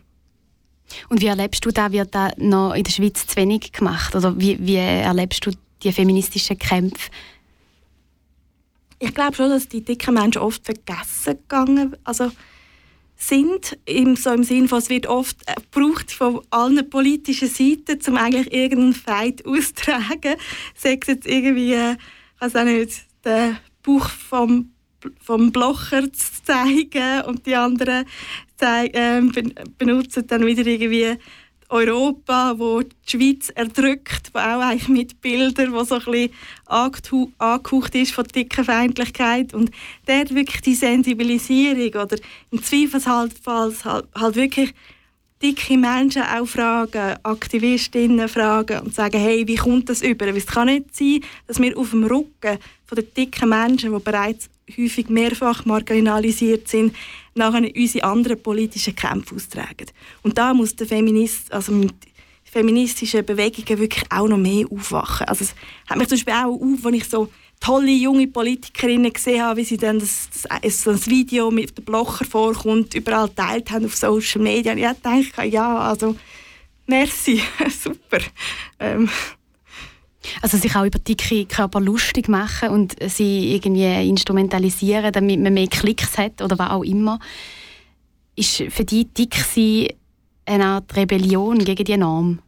Und 1.10 1.22
wie 1.22 1.28
erlebst 1.28 1.66
du 1.66 1.72
da, 1.72 1.92
wird 1.92 2.14
da 2.14 2.32
noch 2.38 2.74
in 2.74 2.84
der 2.84 2.92
Schweiz 2.92 3.26
zu 3.26 3.36
wenig 3.36 3.72
gemacht? 3.72 4.16
Oder 4.16 4.40
wie, 4.40 4.58
wie 4.60 4.76
erlebst 4.76 5.46
du 5.46 5.52
die 5.84 5.92
feministischen 5.92 6.58
Kämpfe? 6.58 7.10
Ich 9.00 9.14
glaube 9.14 9.36
schon, 9.36 9.50
dass 9.50 9.68
die 9.68 9.84
dicken 9.84 10.14
Menschen 10.14 10.42
oft 10.42 10.64
vergessen 10.64 11.38
gegangen 11.38 11.96
Also 12.04 12.32
sind, 13.22 13.78
im, 13.86 14.16
so 14.16 14.32
im 14.32 14.44
Sinne 14.44 14.68
von, 14.68 14.80
es 14.80 14.90
wird 14.90 15.08
oft 15.08 15.38
äh, 15.46 15.56
gebraucht 15.56 16.12
von 16.12 16.42
allen 16.50 16.90
politischen 16.90 17.48
Seiten, 17.48 18.00
um 18.08 18.18
eigentlich 18.18 18.52
irgendeinen 18.52 18.94
Fight 18.94 19.46
auszutragen. 19.46 20.36
Sei 20.76 20.98
es 21.00 21.08
jetzt 21.08 21.28
irgendwie, 21.28 21.74
äh, 21.74 21.94
ich 21.94 22.42
weiß 22.42 22.56
auch 22.56 22.64
nicht, 22.64 23.06
den 23.24 23.58
Buch 23.84 24.10
vom, 24.10 24.72
vom 25.22 25.52
Blocher 25.52 26.12
zu 26.12 26.44
zeigen 26.44 27.22
und 27.26 27.46
die 27.46 27.56
anderen 27.56 28.06
äh, 28.62 29.22
benutzen 29.78 30.28
dann 30.28 30.46
wieder 30.46 30.66
irgendwie 30.66 31.18
Europa, 31.72 32.54
wo 32.58 32.82
die 32.82 32.90
Schweiz 33.06 33.50
erdrückt, 33.50 34.30
wo 34.34 34.40
auch 34.40 34.62
eigentlich 34.62 34.90
mit 34.90 35.22
Bildern, 35.22 35.72
wo 35.72 35.84
so 35.84 35.96
ein 35.96 36.04
bisschen 36.04 36.32
angehaucht 36.66 37.96
ist 37.96 38.12
von 38.12 38.26
dicker 38.26 38.66
Feindlichkeit 38.66 39.54
und 39.54 39.72
dort 40.06 40.36
wirklich 40.36 40.62
die 40.62 40.76
Sensibilisierung 40.76 42.04
oder 42.04 42.18
im 42.52 42.62
Zweifelsfall 42.62 43.30
halt, 43.86 44.06
halt 44.14 44.36
wirklich 44.36 44.74
dicke 45.42 45.78
Menschen 45.78 46.24
auch 46.24 46.46
fragen, 46.46 47.16
Aktivistinnen 47.24 48.28
fragen 48.28 48.82
und 48.82 48.94
sagen, 48.94 49.20
hey, 49.20 49.48
wie 49.48 49.56
kommt 49.56 49.90
das 49.90 50.02
über? 50.02 50.28
Weil 50.28 50.38
es 50.38 50.46
kann 50.46 50.68
nicht 50.68 50.96
sein, 50.96 51.22
dass 51.48 51.60
wir 51.60 51.78
auf 51.78 51.92
dem 51.92 52.04
Rücken 52.04 52.60
von 52.86 52.96
den 52.98 53.14
dicken 53.16 53.50
Menschen, 53.50 53.94
die 53.94 54.04
bereits 54.04 54.50
häufig 54.78 55.10
mehrfach 55.10 55.66
marginalisiert 55.66 56.68
sind, 56.68 56.96
nachher 57.36 57.70
unsere 57.76 58.06
anderen 58.06 58.42
politischen 58.42 58.96
Kämpfe 58.96 59.36
austragen. 59.36 59.88
Und 60.24 60.38
da 60.38 60.54
muss 60.54 60.76
der 60.76 60.88
Feminist, 60.88 61.52
also 61.52 61.72
mit 61.72 61.94
feministischen 62.44 63.26
Bewegungen 63.26 63.80
wirklich 63.80 64.04
auch 64.12 64.28
noch 64.28 64.38
mehr 64.38 64.66
aufwachen. 64.70 65.28
Also 65.28 65.46
es 65.46 65.56
hat 65.90 65.98
mich 65.98 66.10
zum 66.10 66.18
Beispiel 66.18 66.34
auch 66.34 66.62
auf, 66.62 66.86
als 66.86 66.96
ich 66.96 67.10
so 67.10 67.30
tolle 67.62 67.92
junge 67.92 68.28
Politikerinnen 68.28 69.14
gesehen 69.14 69.42
habe, 69.42 69.62
wie 69.62 69.64
sie 69.64 69.78
dann 69.78 70.00
das, 70.00 70.30
das, 70.62 70.82
das 70.82 71.08
Video 71.08 71.50
mit 71.52 71.78
dem 71.78 71.86
Blocher 71.86 72.26
vorkommt, 72.26 72.94
überall 72.94 73.30
teilt 73.30 73.72
haben 73.72 73.86
auf 73.86 73.96
Social 73.96 74.42
Media. 74.42 74.74
Und 74.74 74.80
ich 74.80 74.86
dachte, 74.86 75.48
ja, 75.48 75.78
also 75.78 76.16
merci, 76.88 77.42
super. 77.70 78.20
Ähm, 78.80 79.10
also 80.42 80.58
sich 80.58 80.76
auch 80.76 80.86
über 80.86 81.00
dicke 81.00 81.46
Körper 81.46 81.80
lustig 81.80 82.28
machen 82.28 82.70
und 82.70 82.96
sie 83.08 83.56
irgendwie 83.56 84.08
instrumentalisieren, 84.08 85.12
damit 85.12 85.40
man 85.40 85.54
mehr 85.54 85.68
Klicks 85.68 86.18
hat 86.18 86.42
oder 86.42 86.58
was 86.60 86.72
auch 86.72 86.84
immer. 86.84 87.20
Ist 88.36 88.64
für 88.70 88.86
die 88.86 89.06
dick 89.06 89.36
sein 89.36 89.88
eine 90.46 90.66
Art 90.66 90.96
Rebellion 90.96 91.60
gegen 91.60 91.84
die 91.84 91.98
Norm? 91.98 92.40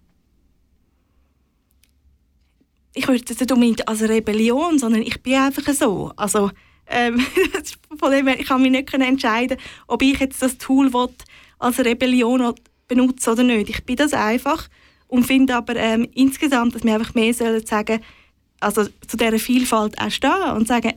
Ich 2.95 3.07
würde 3.07 3.23
es 3.27 3.39
nicht 3.39 3.51
unbedingt 3.51 3.87
als 3.87 4.01
Rebellion, 4.03 4.77
sondern 4.77 5.01
ich 5.01 5.21
bin 5.23 5.35
einfach 5.35 5.73
so. 5.73 6.11
Also, 6.15 6.51
ähm, 6.87 7.19
von 7.99 8.11
dem 8.11 8.27
her, 8.27 8.39
ich 8.39 8.47
kann 8.47 8.61
mich 8.61 8.71
nicht 8.71 8.93
entscheiden, 8.93 9.57
ob 9.87 10.01
ich 10.03 10.19
jetzt 10.19 10.41
das 10.41 10.57
Tool 10.57 10.91
als 11.59 11.79
Rebellion 11.79 12.53
benutze 12.87 13.31
oder 13.31 13.43
nicht. 13.43 13.69
Ich 13.69 13.83
bin 13.83 13.95
das 13.95 14.13
einfach 14.13 14.67
und 15.13 15.27
finde 15.27 15.55
aber 15.55 15.75
ähm, 15.75 16.07
insgesamt, 16.15 16.73
dass 16.73 16.83
wir 16.83 16.95
einfach 16.95 17.13
mehr 17.13 17.35
sollen 17.35 17.63
sagen, 17.63 17.99
also 18.59 18.85
zu 19.07 19.15
dieser 19.15 19.37
Vielfalt 19.37 19.95
auch 20.01 20.09
stehen 20.09 20.51
und 20.55 20.67
sagen, 20.67 20.93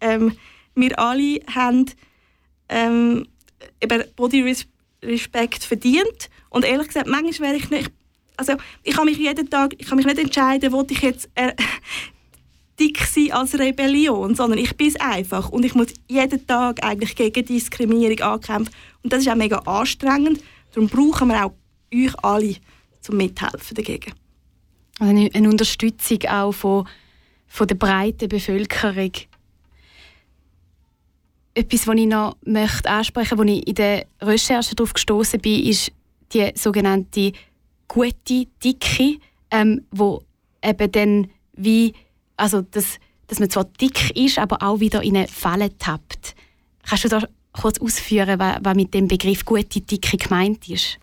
ähm, 0.00 0.36
wir 0.74 0.98
alle 0.98 1.38
haben 1.54 1.86
ähm, 2.68 3.24
eben 3.80 4.02
Body 4.16 4.56
Respect 5.00 5.62
verdient. 5.62 6.28
Und 6.50 6.64
ehrlich 6.64 6.88
gesagt, 6.88 7.06
manchmal 7.06 7.50
wäre 7.50 7.62
ich 7.62 7.70
nicht, 7.70 7.92
also 8.36 8.54
ich 8.82 8.96
kann 8.96 9.04
mich 9.04 9.18
jeden 9.18 9.48
Tag, 9.48 9.76
ich 9.78 9.86
kann 9.86 9.96
mich 9.96 10.06
nicht 10.06 10.18
entscheiden, 10.18 10.72
wo 10.72 10.84
ich 10.90 11.00
jetzt 11.00 11.30
äh, 11.36 11.52
dick 12.80 12.98
sein 13.06 13.30
als 13.30 13.56
Rebellion, 13.56 14.34
sondern 14.34 14.58
ich 14.58 14.76
bin 14.76 14.88
es 14.88 14.96
einfach. 14.96 15.50
Und 15.50 15.64
ich 15.64 15.76
muss 15.76 15.94
jeden 16.08 16.44
Tag 16.48 16.84
eigentlich 16.84 17.14
gegen 17.14 17.44
Diskriminierung 17.44 18.18
ankämpfen. 18.22 18.74
Und 19.04 19.12
das 19.12 19.20
ist 19.20 19.28
auch 19.28 19.36
mega 19.36 19.58
anstrengend, 19.58 20.42
darum 20.72 20.88
brauchen 20.88 21.28
wir 21.28 21.46
auch 21.46 21.52
euch 21.94 22.24
alle 22.24 22.56
zum 23.02 23.16
Mithelfen 23.16 23.74
dagegen. 23.74 24.12
Also 24.98 25.28
eine 25.32 25.48
Unterstützung 25.48 26.22
auch 26.28 26.52
von, 26.52 26.88
von 27.46 27.66
der 27.66 27.74
breiten 27.74 28.28
Bevölkerung. 28.28 29.12
Etwas, 31.54 31.86
was 31.86 31.96
ich 31.96 32.06
noch 32.06 32.36
möchte 32.44 32.88
ansprechen 32.88 33.36
möchte, 33.36 33.38
wo 33.38 33.58
ich 33.58 33.66
in 33.66 33.74
der 33.74 34.06
Recherche 34.22 34.74
darauf 34.74 34.94
gestoßen 34.94 35.40
bin, 35.40 35.64
ist 35.64 35.92
die 36.32 36.50
sogenannte 36.54 37.32
gute 37.88 38.46
Dicke, 38.64 39.18
ähm, 39.50 39.84
wo 39.90 40.22
eben 40.62 40.92
dann 40.92 41.30
wie, 41.54 41.92
also 42.36 42.62
das, 42.62 42.98
dass 43.26 43.38
man 43.38 43.50
zwar 43.50 43.64
dick 43.64 44.16
ist, 44.16 44.38
aber 44.38 44.62
auch 44.62 44.80
wieder 44.80 45.02
in 45.02 45.16
eine 45.16 45.28
Falle 45.28 45.76
tappt. 45.76 46.34
Kannst 46.84 47.04
du 47.04 47.08
da 47.08 47.26
kurz 47.52 47.78
ausführen, 47.80 48.38
was, 48.38 48.58
was 48.62 48.76
mit 48.76 48.94
dem 48.94 49.08
Begriff 49.08 49.44
gute 49.44 49.80
Dicke 49.80 50.16
gemeint 50.16 50.68
ist? 50.68 50.98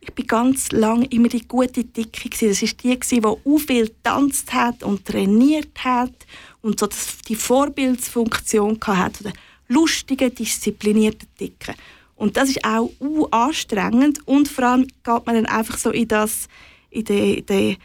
Ich 0.00 0.12
bin 0.14 0.26
ganz 0.26 0.72
lange 0.72 1.06
immer 1.06 1.28
die 1.28 1.46
gute 1.46 1.84
Dicke 1.84 2.28
gewesen. 2.28 2.48
Das 2.48 2.62
ist 2.62 2.82
die 2.82 2.98
die 2.98 3.24
auch 3.24 3.38
viel 3.58 3.86
getanzt 3.86 4.52
hat 4.52 4.82
und 4.82 5.04
trainiert 5.04 5.84
hat 5.84 6.14
und 6.62 6.80
so 6.80 6.88
die 7.28 7.34
Vorbildsfunktion 7.34 8.78
hat 8.86 9.24
der 9.24 9.32
lustigen, 9.68 10.34
disziplinierten 10.34 11.28
Dicke. 11.38 11.74
Und 12.16 12.36
das 12.36 12.50
ist 12.50 12.64
auch 12.64 12.90
uh, 13.00 13.26
anstrengend 13.30 14.26
und 14.26 14.48
vor 14.48 14.64
allem 14.64 14.86
geht 14.86 15.26
man 15.26 15.36
dann 15.36 15.46
einfach 15.46 15.78
so 15.78 15.90
in 15.90 16.08
das, 16.08 16.48
in 16.90 17.04
den, 17.04 17.46
den 17.46 17.76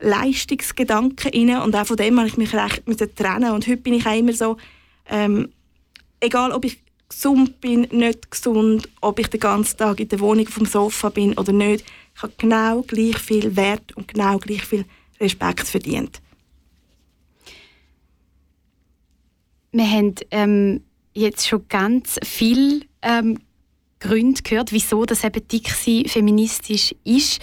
Leistungsgedanken 0.00 1.32
rein 1.32 1.62
und 1.62 1.74
auch 1.74 1.86
von 1.86 1.96
dem 1.96 2.18
habe 2.18 2.28
ich 2.28 2.36
mich 2.36 2.54
recht 2.54 2.84
trennen 3.16 3.52
und 3.52 3.66
heute 3.66 3.78
bin 3.78 3.94
ich 3.94 4.06
auch 4.06 4.16
immer 4.16 4.32
so, 4.32 4.56
ähm, 5.08 5.48
egal 6.20 6.52
ob 6.52 6.64
ich 6.64 6.78
gesund 7.10 7.60
bin, 7.60 7.82
nicht 7.90 8.30
gesund, 8.30 8.88
ob 9.02 9.18
ich 9.18 9.26
den 9.26 9.40
ganzen 9.40 9.76
Tag 9.76 10.00
in 10.00 10.08
der 10.08 10.20
Wohnung 10.20 10.46
vom 10.46 10.64
Sofa 10.64 11.10
bin 11.10 11.36
oder 11.36 11.52
nicht. 11.52 11.84
Ich 12.16 12.22
habe 12.22 12.32
genau 12.38 12.82
gleich 12.82 13.18
viel 13.18 13.56
Wert 13.56 13.94
und 13.96 14.08
genau 14.08 14.38
gleich 14.38 14.62
viel 14.62 14.86
Respekt 15.20 15.66
verdient. 15.66 16.22
Wir 19.72 19.88
haben 19.88 20.14
ähm, 20.30 20.84
jetzt 21.12 21.46
schon 21.46 21.66
ganz 21.68 22.18
viel 22.24 22.86
ähm, 23.02 23.38
Gründe 23.98 24.42
gehört, 24.42 24.72
wieso 24.72 25.04
das 25.04 25.24
eben 25.24 25.46
Dixie 25.46 26.08
feministisch 26.08 26.94
ist. 27.04 27.40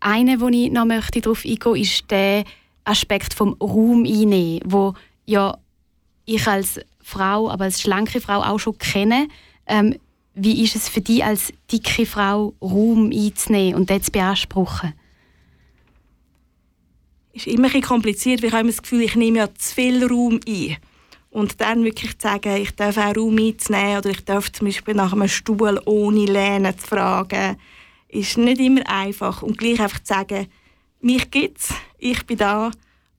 Eine, 0.00 0.40
wo 0.40 0.48
ich 0.48 0.70
noch 0.70 0.86
möchte 0.86 1.20
darauf 1.20 1.44
eingehen, 1.44 1.76
ist 1.76 2.10
der 2.10 2.44
Aspekt 2.84 3.34
vom 3.34 3.54
Raum 3.60 4.04
einnehmen, 4.04 4.60
wo 4.64 4.94
ja 5.26 5.58
ich 6.24 6.46
als 6.46 6.80
Frau, 7.02 7.50
aber 7.50 7.64
als 7.64 7.80
schlanke 7.80 8.20
Frau 8.20 8.42
auch 8.42 8.58
schon 8.58 8.78
kenne. 8.78 9.28
Ähm, 9.66 9.98
wie 10.34 10.64
ist 10.64 10.76
es 10.76 10.88
für 10.88 11.00
dich 11.00 11.24
als 11.24 11.52
dicke 11.70 12.06
Frau, 12.06 12.54
Raum 12.62 13.10
einzunehmen 13.12 13.74
und 13.74 13.90
das 13.90 14.04
zu 14.04 14.12
beanspruchen? 14.12 14.94
ist 17.32 17.46
immer 17.46 17.74
ein 17.74 17.82
kompliziert, 17.82 18.42
weil 18.42 18.48
ich 18.48 18.54
habe 18.54 18.68
das 18.68 18.82
Gefühl, 18.82 19.02
ich 19.02 19.16
nehme 19.16 19.38
ja 19.38 19.54
zu 19.54 19.74
viel 19.74 20.04
Raum 20.06 20.40
ein. 20.46 20.76
Und 21.30 21.60
dann 21.62 21.82
wirklich 21.84 22.18
zu 22.18 22.28
sagen, 22.28 22.56
ich 22.56 22.74
darf 22.76 22.98
auch 22.98 23.16
Raum 23.16 23.38
einzunehmen 23.38 23.98
oder 23.98 24.10
ich 24.10 24.24
darf 24.24 24.52
zum 24.52 24.66
Beispiel 24.66 24.94
nach 24.94 25.12
einem 25.12 25.28
Stuhl 25.28 25.80
ohne 25.86 26.26
Lehne 26.26 26.76
zu 26.76 26.86
fragen, 26.86 27.56
ist 28.08 28.36
nicht 28.36 28.60
immer 28.60 28.86
einfach. 28.86 29.42
Und 29.42 29.56
gleich 29.56 29.80
einfach 29.80 30.00
zu 30.00 30.12
sagen, 30.12 30.46
mich 31.00 31.30
gibt's, 31.30 31.72
ich 31.98 32.26
bin 32.26 32.36
da 32.36 32.70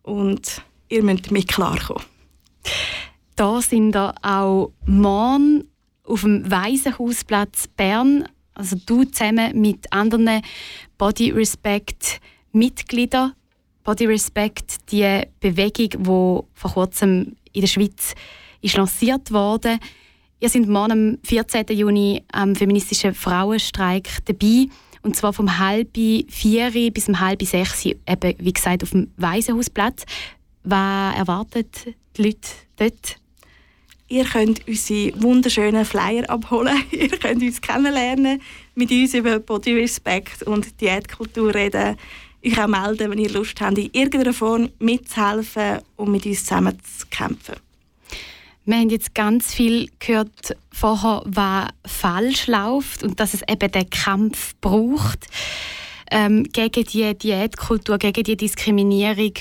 und 0.03 0.61
ihr 0.89 1.03
müsst 1.03 1.27
damit 1.29 1.47
klarkommen. 1.47 2.03
Da 3.35 3.61
sind 3.61 3.93
da 3.93 4.13
auch 4.21 4.71
morgen 4.85 5.67
auf 6.03 6.21
dem 6.21 6.49
Waisenhausplatz 6.49 7.67
Bern, 7.67 8.27
also 8.53 8.75
du 8.85 9.03
zusammen 9.05 9.59
mit 9.59 9.91
anderen 9.91 10.41
Body 10.97 11.31
Respect 11.31 12.19
Mitgliedern. 12.51 13.33
Body 13.83 14.05
Respect, 14.05 14.91
die 14.91 15.23
Bewegung, 15.39 15.89
die 15.89 16.59
vor 16.59 16.71
kurzem 16.73 17.35
in 17.51 17.61
der 17.61 17.67
Schweiz 17.67 18.13
ist 18.61 18.77
lanciert 18.77 19.31
wurde. 19.31 19.79
Ihr 20.39 20.49
seid 20.49 20.67
morgen 20.67 20.91
am 20.91 21.17
14. 21.23 21.65
Juni 21.69 22.23
am 22.31 22.55
feministischen 22.55 23.13
Frauenstreik 23.13 24.09
dabei. 24.25 24.67
Und 25.01 25.15
zwar 25.15 25.33
vom 25.33 25.57
halb 25.57 25.97
vier 26.29 26.91
bis 26.91 27.09
um 27.09 27.19
halb 27.19 27.41
sechs, 27.43 27.85
eben, 27.85 27.97
wie 28.37 28.53
gesagt, 28.53 28.83
auf 28.83 28.91
dem 28.91 29.11
Waisenhausplatz. 29.17 30.05
Was 30.63 31.15
erwartet 31.17 31.95
die 32.15 32.23
Leute 32.23 32.49
dort? 32.77 33.22
Ihr 34.13 34.25
könnt 34.25 34.67
unsere 34.67 35.11
wunderschönen 35.23 35.85
Flyer 35.85 36.29
abholen. 36.29 36.83
Ihr 36.91 37.09
könnt 37.09 37.41
uns 37.41 37.59
kennenlernen, 37.59 38.39
mit 38.75 38.91
uns 38.91 39.15
über 39.15 39.39
Body 39.39 39.73
Respect 39.73 40.43
und 40.43 40.79
Diätkultur 40.79 41.55
reden. 41.55 41.97
Euch 42.45 42.61
auch 42.61 42.67
melden, 42.67 43.09
wenn 43.09 43.17
ihr 43.17 43.31
Lust 43.31 43.59
habt, 43.59 43.79
in 43.79 43.89
irgendeiner 43.91 44.33
Form 44.33 44.69
mitzuhelfen 44.77 45.79
und 45.95 46.11
mit 46.11 46.27
uns 46.27 46.45
zusammen 46.45 46.77
zu 46.83 47.07
kämpfen. 47.07 47.55
Wir 48.65 48.75
haben 48.75 48.91
jetzt 48.91 49.15
ganz 49.15 49.51
viel 49.51 49.89
gehört 49.97 50.57
vorher, 50.71 51.23
was 51.25 51.69
falsch 51.83 52.45
läuft 52.45 53.01
und 53.01 53.19
dass 53.19 53.33
es 53.33 53.41
eben 53.49 53.71
den 53.71 53.89
Kampf 53.89 54.53
braucht 54.61 55.25
ähm, 56.11 56.43
gegen 56.43 56.83
die 56.83 57.17
Diätkultur, 57.17 57.97
gegen 57.97 58.23
die 58.23 58.37
Diskriminierung. 58.37 59.33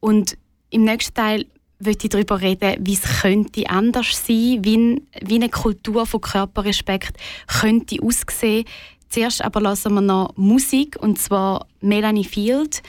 Und 0.00 0.38
im 0.70 0.84
nächsten 0.84 1.12
Teil 1.12 1.44
möchte 1.78 2.06
ich 2.06 2.10
darüber 2.10 2.40
reden, 2.40 2.76
wie 2.80 2.94
es 2.94 3.20
könnte 3.20 3.68
anders 3.68 4.26
sein, 4.26 4.58
wie, 4.62 5.02
wie 5.22 5.34
eine 5.34 5.48
Kultur 5.48 6.06
von 6.06 6.20
Körperrespekt 6.20 7.16
könnte 7.60 7.98
aussehen. 8.02 8.64
Zuerst 9.08 9.42
aber 9.42 9.60
lassen 9.60 9.94
wir 9.94 10.00
noch 10.00 10.36
Musik, 10.36 10.96
und 11.00 11.18
zwar 11.18 11.66
Melanie 11.80 12.24
Field. 12.24 12.82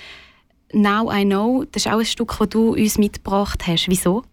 «Now 0.73 1.11
I 1.13 1.23
Know», 1.23 1.63
das 1.71 1.85
ist 1.85 1.91
auch 1.91 1.99
ein 1.99 2.05
Stück, 2.05 2.35
das 2.39 2.49
du 2.49 2.73
uns 2.73 2.97
mitgebracht 2.97 3.65
hast. 3.67 3.87
Wieso? 3.87 4.23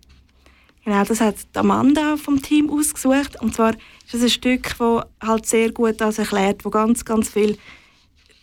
Genau, 0.85 1.05
das 1.05 1.21
hat 1.21 1.37
Amanda 1.55 2.17
vom 2.17 2.43
Team 2.43 2.71
ausgesucht. 2.71 3.41
Und 3.41 3.55
zwar 3.55 3.71
ist 3.71 4.15
es 4.15 4.23
ein 4.23 4.31
Stück, 4.31 4.75
das 4.79 5.05
halt 5.23 5.47
sehr 5.47 5.71
gut 5.73 6.01
das 6.01 6.19
erklärt, 6.19 6.65
wo 6.65 6.71
ganz, 6.71 7.05
ganz 7.05 7.31
viele 7.31 7.57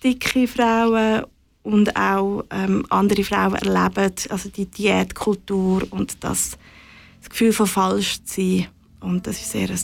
dicke 0.03 0.47
Frauen 0.47 1.26
und 1.64 1.95
auch 1.95 2.43
ähm, 2.49 2.86
andere 2.89 3.24
Frauen 3.24 3.55
erleben, 3.55 4.14
also 4.30 4.49
die 4.49 4.66
Diätkultur 4.66 5.84
und 5.91 6.24
das, 6.24 6.57
das 7.20 7.30
Gefühl 7.30 7.53
von 7.53 7.68
falsch 7.68 8.24
zu 8.24 8.41
sein. 8.41 8.68
Und 8.99 9.28
das 9.28 9.39
ist 9.39 9.51
sehr 9.51 9.70
ein, 9.70 9.80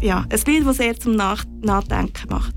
ja, 0.00 0.26
ein 0.28 0.40
Lied, 0.46 0.66
das 0.66 0.76
sehr 0.76 0.98
zum 0.98 1.16
Nach 1.16 1.44
Nachdenken 1.62 2.28
macht. 2.28 2.54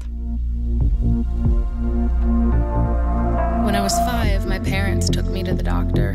When 3.66 3.76
I 3.76 3.82
was 3.82 3.97
five, 3.99 4.45
my 4.45 4.59
parents 4.59 5.09
took 5.09 5.26
me 5.28 5.41
to 5.43 5.55
the 5.55 5.64
doctor. 5.64 6.11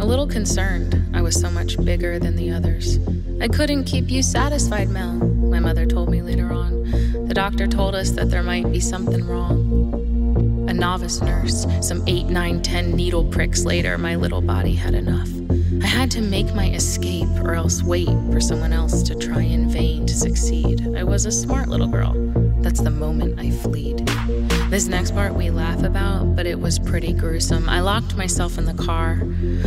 A 0.00 0.04
little 0.04 0.26
concerned, 0.26 0.94
I 1.14 1.22
was 1.22 1.38
so 1.38 1.50
much 1.50 1.76
bigger 1.84 2.18
than 2.18 2.36
the 2.36 2.50
others. 2.50 2.98
I 3.40 3.48
couldn't 3.48 3.84
keep 3.84 4.10
you 4.10 4.22
satisfied, 4.22 4.88
Mel, 4.88 5.12
my 5.14 5.60
mother 5.60 5.86
told 5.86 6.10
me 6.10 6.20
later 6.20 6.52
on. 6.52 6.84
The 7.28 7.34
doctor 7.34 7.68
told 7.68 7.94
us 7.94 8.10
that 8.12 8.30
there 8.30 8.42
might 8.42 8.70
be 8.72 8.80
something 8.80 9.24
wrong. 9.26 9.99
A 10.70 10.72
novice 10.72 11.20
nurse. 11.20 11.66
Some 11.80 12.04
eight, 12.06 12.26
nine, 12.26 12.62
ten 12.62 12.92
needle 12.92 13.24
pricks 13.24 13.64
later, 13.64 13.98
my 13.98 14.14
little 14.14 14.40
body 14.40 14.72
had 14.72 14.94
enough. 14.94 15.28
I 15.82 15.86
had 15.86 16.12
to 16.12 16.20
make 16.20 16.54
my 16.54 16.70
escape 16.70 17.28
or 17.42 17.54
else 17.54 17.82
wait 17.82 18.08
for 18.30 18.40
someone 18.40 18.72
else 18.72 19.02
to 19.02 19.16
try 19.16 19.42
in 19.42 19.68
vain 19.68 20.06
to 20.06 20.14
succeed. 20.14 20.96
I 20.96 21.02
was 21.02 21.26
a 21.26 21.32
smart 21.32 21.68
little 21.68 21.88
girl. 21.88 22.14
That's 22.60 22.80
the 22.80 22.90
moment 22.90 23.40
I 23.40 23.50
fleed. 23.50 24.08
This 24.70 24.86
next 24.86 25.14
part 25.14 25.34
we 25.34 25.50
laugh 25.50 25.82
about, 25.82 26.36
but 26.36 26.46
it 26.46 26.60
was 26.60 26.78
pretty 26.78 27.12
gruesome. 27.12 27.68
I 27.68 27.80
locked 27.80 28.16
myself 28.16 28.56
in 28.56 28.66
the 28.66 28.74
car. 28.74 29.20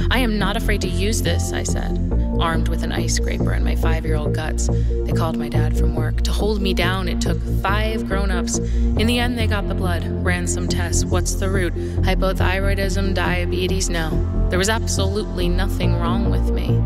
I 0.09 0.19
am 0.19 0.39
not 0.39 0.55
afraid 0.55 0.79
to 0.79 0.87
use 0.87 1.21
this, 1.21 1.51
I 1.51 1.63
said, 1.63 1.99
armed 2.39 2.69
with 2.69 2.83
an 2.83 2.93
ice 2.93 3.15
scraper 3.15 3.51
and 3.51 3.65
my 3.65 3.75
five 3.75 4.05
year 4.05 4.15
old 4.15 4.33
guts. 4.33 4.67
They 4.67 5.11
called 5.11 5.35
my 5.37 5.49
dad 5.49 5.77
from 5.77 5.93
work. 5.93 6.21
To 6.21 6.31
hold 6.31 6.61
me 6.61 6.73
down, 6.73 7.09
it 7.09 7.19
took 7.19 7.37
five 7.61 8.07
grown 8.07 8.31
ups. 8.31 8.59
In 8.59 9.05
the 9.05 9.19
end, 9.19 9.37
they 9.37 9.45
got 9.45 9.67
the 9.67 9.75
blood, 9.75 10.05
ran 10.23 10.47
some 10.47 10.69
tests. 10.69 11.03
What's 11.03 11.35
the 11.35 11.49
root? 11.49 11.75
Hypothyroidism, 11.75 13.13
diabetes? 13.13 13.89
No. 13.89 14.47
There 14.49 14.57
was 14.57 14.69
absolutely 14.69 15.49
nothing 15.49 15.95
wrong 15.95 16.29
with 16.29 16.49
me. 16.51 16.79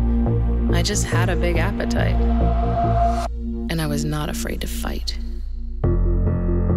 I 0.76 0.82
just 0.82 1.04
had 1.04 1.28
a 1.28 1.36
big 1.36 1.56
appetite. 1.56 2.16
And 3.70 3.80
I 3.80 3.86
was 3.86 4.04
not 4.04 4.28
afraid 4.28 4.60
to 4.62 4.66
fight. 4.66 5.16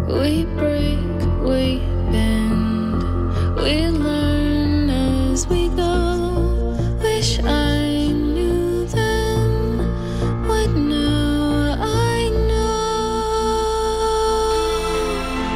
We 0.06 0.44
break, 0.44 0.98
we 1.42 1.78
bend, 2.10 3.02
we 3.56 3.88
learn 3.88 4.90
as 4.90 5.46
we 5.48 5.68
go. 5.70 6.01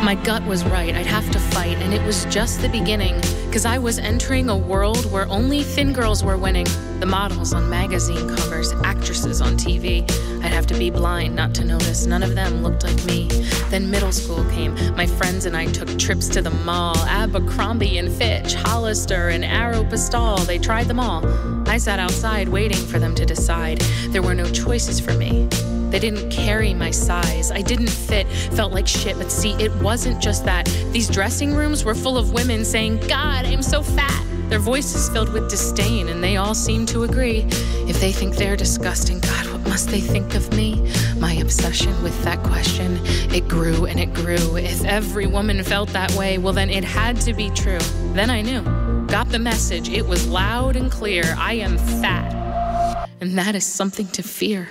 My 0.07 0.15
gut 0.15 0.47
was 0.47 0.65
right, 0.67 0.95
I'd 0.95 1.05
have 1.07 1.29
to 1.33 1.41
fight, 1.41 1.79
and 1.79 1.93
it 1.93 2.01
was 2.07 2.27
just 2.27 2.63
the 2.63 2.69
beginning. 2.69 3.21
Cause 3.51 3.65
I 3.65 3.77
was 3.77 3.99
entering 3.99 4.49
a 4.49 4.57
world 4.57 5.11
where 5.11 5.29
only 5.29 5.65
thin 5.65 5.93
girls 5.93 6.23
were 6.23 6.37
winning. 6.37 6.69
The 7.01 7.07
models 7.07 7.53
on 7.53 7.69
magazine 7.69 8.29
covers, 8.37 8.73
actresses 8.85 9.41
on 9.41 9.57
TV. 9.57 10.09
I'd 10.45 10.53
have 10.53 10.69
to 10.69 10.79
be 10.79 10.91
blind 10.91 11.35
not 11.35 11.57
to 11.57 11.65
notice 11.65 12.07
none 12.07 12.23
of 12.23 12.37
them 12.37 12.63
looked 12.63 12.85
like 12.85 13.05
me. 13.05 13.27
Then 13.69 13.91
middle 13.91 14.13
school 14.13 14.45
came. 14.53 14.77
My 14.95 15.07
friends 15.07 15.45
and 15.45 15.57
I 15.57 15.67
took 15.67 15.99
trips 15.99 16.29
to 16.29 16.41
the 16.41 16.51
mall. 16.51 16.97
Abercrombie 16.99 17.99
and 17.99 18.09
Fitch, 18.09 18.55
Hollister 18.55 19.31
and 19.31 19.45
Arrow 19.45 19.83
Aeropostale. 19.83 20.47
They 20.47 20.59
tried 20.59 20.87
them 20.87 21.01
all. 21.01 21.27
I 21.69 21.79
sat 21.79 21.99
outside 21.99 22.49
waiting 22.49 22.87
for 22.87 23.01
them 23.01 23.17
to 23.17 23.27
decide. 23.27 23.81
There 24.11 24.23
were 24.23 24.37
no 24.37 24.49
choices 24.51 25.01
for 25.01 25.15
me. 25.15 25.49
They 25.97 26.11
didn't 26.11 26.29
carry 26.29 26.75
my 26.75 26.91
size. 26.91 27.51
I 27.51 27.63
didn't 27.63 27.89
fit, 27.89 28.27
felt 28.53 28.71
like 28.71 28.87
shit. 28.87 29.17
But 29.17 29.33
see, 29.33 29.53
it 29.53 29.75
wasn't 29.77 30.21
just 30.21 30.45
that. 30.45 30.67
These 30.93 31.09
dressing 31.09 31.55
rooms 31.55 31.87
were 31.87 31.95
full 31.95 32.19
of 32.19 32.35
women 32.35 32.67
saying, 32.67 32.99
God, 33.09 33.47
I'm 33.47 33.63
so 33.63 33.83
fat. 33.83 34.23
Their 34.51 34.59
voices 34.59 35.09
filled 35.09 35.33
with 35.33 35.49
disdain, 35.49 36.11
and 36.11 36.23
they 36.23 36.37
all 36.37 36.55
seemed 36.55 36.89
to 36.89 37.05
agree. 37.05 37.47
If 37.89 37.99
they 37.99 38.13
think 38.13 38.37
they're 38.37 38.57
disgusting, 38.57 39.21
God, 39.21 39.51
what 39.51 39.63
must 39.63 39.89
they 39.89 40.03
think 40.03 40.35
of 40.35 40.55
me? 40.55 40.87
My 41.17 41.33
obsession 41.33 42.03
with 42.03 42.23
that 42.25 42.43
question, 42.43 43.01
it 43.35 43.49
grew 43.49 43.87
and 43.87 43.99
it 43.99 44.13
grew. 44.13 44.59
If 44.59 44.85
every 44.85 45.27
woman 45.27 45.65
felt 45.65 45.89
that 45.95 46.13
way, 46.13 46.37
well, 46.37 46.53
then 46.53 46.69
it 46.69 46.85
had 46.85 47.23
to 47.23 47.33
be 47.33 47.49
true. 47.49 47.81
Then 48.13 48.29
I 48.29 48.43
knew. 48.43 48.61
Got 49.07 49.31
the 49.31 49.39
message. 49.39 49.89
It 49.89 50.07
was 50.07 50.29
loud 50.29 50.77
and 50.77 50.93
clear. 50.93 51.35
I 51.39 51.55
am 51.55 51.79
fat. 51.79 53.09
And 53.23 53.39
that 53.39 53.55
is 53.55 53.65
something 53.65 54.09
to 54.09 54.23
fear. 54.23 54.69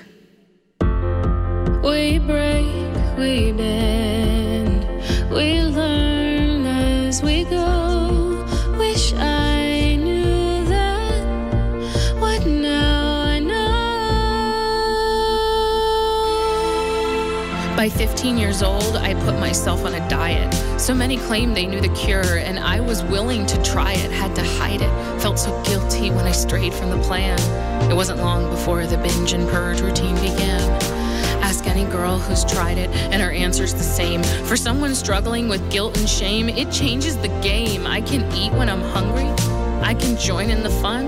We 1.86 2.18
break, 2.18 2.66
we 3.16 3.52
bend, 3.52 4.88
we 5.30 5.62
learn 5.62 6.66
as 6.66 7.22
we 7.22 7.44
go. 7.44 8.44
Wish 8.76 9.14
I 9.14 9.96
knew 9.96 10.66
that 10.66 12.18
what 12.20 12.44
now 12.48 13.22
I 13.22 13.40
know. 13.40 13.62
By 17.78 17.90
15 17.90 18.40
years 18.40 18.64
old, 18.64 18.96
I 18.96 19.14
put 19.24 19.40
myself 19.40 19.86
on 19.86 19.94
a 19.94 20.10
diet. 20.10 20.52
So 20.82 20.96
many 20.96 21.18
claimed 21.18 21.56
they 21.56 21.68
knew 21.68 21.82
the 21.82 21.90
cure, 21.90 22.38
and 22.38 22.58
I 22.58 22.80
was 22.80 23.04
willing 23.04 23.46
to 23.46 23.62
try 23.62 23.94
it, 23.94 24.10
had 24.10 24.36
to 24.38 24.44
hide 24.44 24.82
it. 24.82 25.22
Felt 25.22 25.38
so 25.38 25.62
guilty 25.62 26.10
when 26.10 26.26
I 26.26 26.32
strayed 26.32 26.74
from 26.74 26.90
the 26.90 26.98
plan. 27.04 27.38
It 27.92 27.94
wasn't 27.94 28.22
long 28.22 28.50
before 28.50 28.88
the 28.88 28.98
binge 28.98 29.34
and 29.34 29.48
purge 29.50 29.82
routine 29.82 30.16
began. 30.16 30.95
Ask 31.46 31.68
any 31.68 31.86
girl 31.86 32.18
who's 32.18 32.44
tried 32.44 32.80
it, 32.80 32.90
and 32.90 33.22
her 33.22 33.30
answer's 33.30 33.76
the 33.76 33.84
same. 33.84 34.24
For 34.48 34.58
someone 34.58 34.96
struggling 34.96 35.48
with 35.48 35.62
guilt 35.70 35.96
and 35.96 36.10
shame, 36.10 36.50
it 36.50 36.72
changes 36.72 37.18
the 37.18 37.28
game. 37.44 37.86
I 37.86 38.02
can 38.02 38.34
eat 38.34 38.52
when 38.54 38.68
I'm 38.68 38.82
hungry, 38.82 39.30
I 39.84 39.94
can 39.94 40.18
join 40.18 40.50
in 40.50 40.64
the 40.64 40.72
fun. 40.72 41.08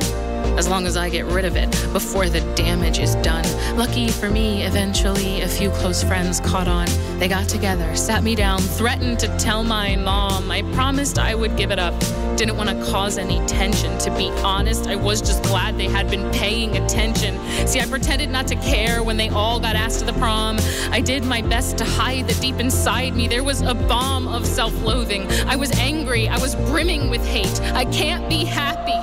As 0.57 0.67
long 0.67 0.87
as 0.87 0.97
I 0.97 1.09
get 1.09 1.25
rid 1.25 1.45
of 1.45 1.55
it 1.55 1.69
before 1.93 2.29
the 2.29 2.41
damage 2.55 2.97
is 2.97 3.13
done. 3.15 3.45
Lucky 3.77 4.09
for 4.09 4.27
me, 4.27 4.63
eventually, 4.63 5.41
a 5.41 5.47
few 5.47 5.69
close 5.69 6.03
friends 6.03 6.39
caught 6.39 6.67
on. 6.67 6.87
They 7.19 7.27
got 7.27 7.47
together, 7.47 7.95
sat 7.95 8.23
me 8.23 8.33
down, 8.33 8.59
threatened 8.59 9.19
to 9.19 9.27
tell 9.37 9.63
my 9.63 9.95
mom. 9.95 10.49
I 10.49 10.63
promised 10.73 11.19
I 11.19 11.35
would 11.35 11.55
give 11.57 11.69
it 11.69 11.77
up. 11.77 11.93
Didn't 12.37 12.57
want 12.57 12.69
to 12.69 12.91
cause 12.91 13.19
any 13.19 13.39
tension. 13.45 13.95
To 13.99 14.09
be 14.17 14.29
honest, 14.43 14.87
I 14.87 14.95
was 14.95 15.21
just 15.21 15.43
glad 15.43 15.77
they 15.77 15.89
had 15.89 16.09
been 16.09 16.29
paying 16.31 16.75
attention. 16.75 17.37
See, 17.67 17.79
I 17.79 17.85
pretended 17.85 18.31
not 18.31 18.47
to 18.47 18.55
care 18.55 19.03
when 19.03 19.17
they 19.17 19.29
all 19.29 19.59
got 19.59 19.75
asked 19.75 19.99
to 19.99 20.05
the 20.05 20.13
prom. 20.13 20.57
I 20.89 21.01
did 21.01 21.23
my 21.23 21.43
best 21.43 21.77
to 21.77 21.85
hide 21.85 22.27
that 22.27 22.41
deep 22.41 22.59
inside 22.59 23.15
me 23.15 23.27
there 23.27 23.43
was 23.43 23.61
a 23.61 23.75
bomb 23.75 24.27
of 24.27 24.43
self 24.43 24.73
loathing. 24.83 25.31
I 25.45 25.55
was 25.55 25.71
angry, 25.79 26.27
I 26.27 26.39
was 26.39 26.55
brimming 26.55 27.11
with 27.11 27.23
hate. 27.27 27.61
I 27.73 27.85
can't 27.85 28.27
be 28.27 28.43
happy 28.43 28.93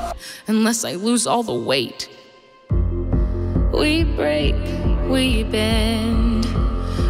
unless 0.47 0.85
I 0.85 0.95
lose 0.95 1.27
all 1.27 1.43
the 1.47 1.55
weight. 1.55 2.09
We 3.72 4.05
break, 4.05 4.55
we 5.09 5.45
bend, 5.45 6.47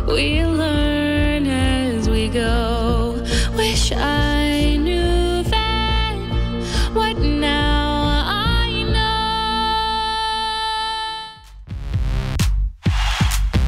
we 0.07 0.45
learn 0.45 1.47
as 1.47 2.09
we 2.09 2.29
go. 2.29 3.23
Wish 3.57 3.93
I 3.93 4.77
knew 4.77 5.43
then 5.45 6.63
what 6.95 7.19
now 7.19 8.25
I 8.27 8.85
know. 8.91 9.25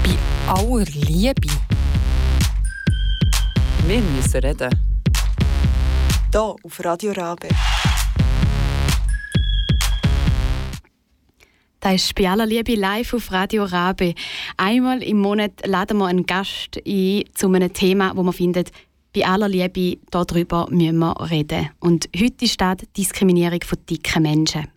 Bei 0.03 0.17
aller 0.49 0.87
Liebe. 0.87 1.53
Wir 3.87 4.01
müssen 4.01 4.41
reden. 4.41 4.71
Hier 6.33 6.41
auf 6.41 6.85
Radio 6.85 7.13
Rabe. 7.13 7.49
Das 11.81 11.95
ist 11.95 12.15
bei 12.15 12.29
aller 12.29 12.47
Liebe 12.47 12.75
live 12.75 13.15
auf 13.15 13.31
Radio 13.31 13.65
Rabe. 13.65 14.15
Einmal 14.57 15.03
im 15.03 15.19
Monat 15.19 15.67
laden 15.67 15.99
wir 15.99 16.07
einen 16.07 16.27
Gast 16.27 16.81
ein 16.87 17.25
zu 17.35 17.49
einem 17.49 17.73
Thema, 17.73 18.17
wo 18.17 18.23
man 18.23 18.33
findet, 18.33 18.71
bei 19.15 19.25
aller 19.27 19.49
Liebe, 19.49 19.99
darüber 20.11 20.67
müssen 20.71 20.99
wir 20.99 21.31
reden. 21.31 21.71
Und 21.81 22.09
heute 22.19 22.45
ist 22.45 22.61
das 22.61 22.79
die 22.79 22.87
Diskriminierung 23.03 23.61
von 23.65 23.79
dicken 23.89 24.23
Menschen. 24.23 24.69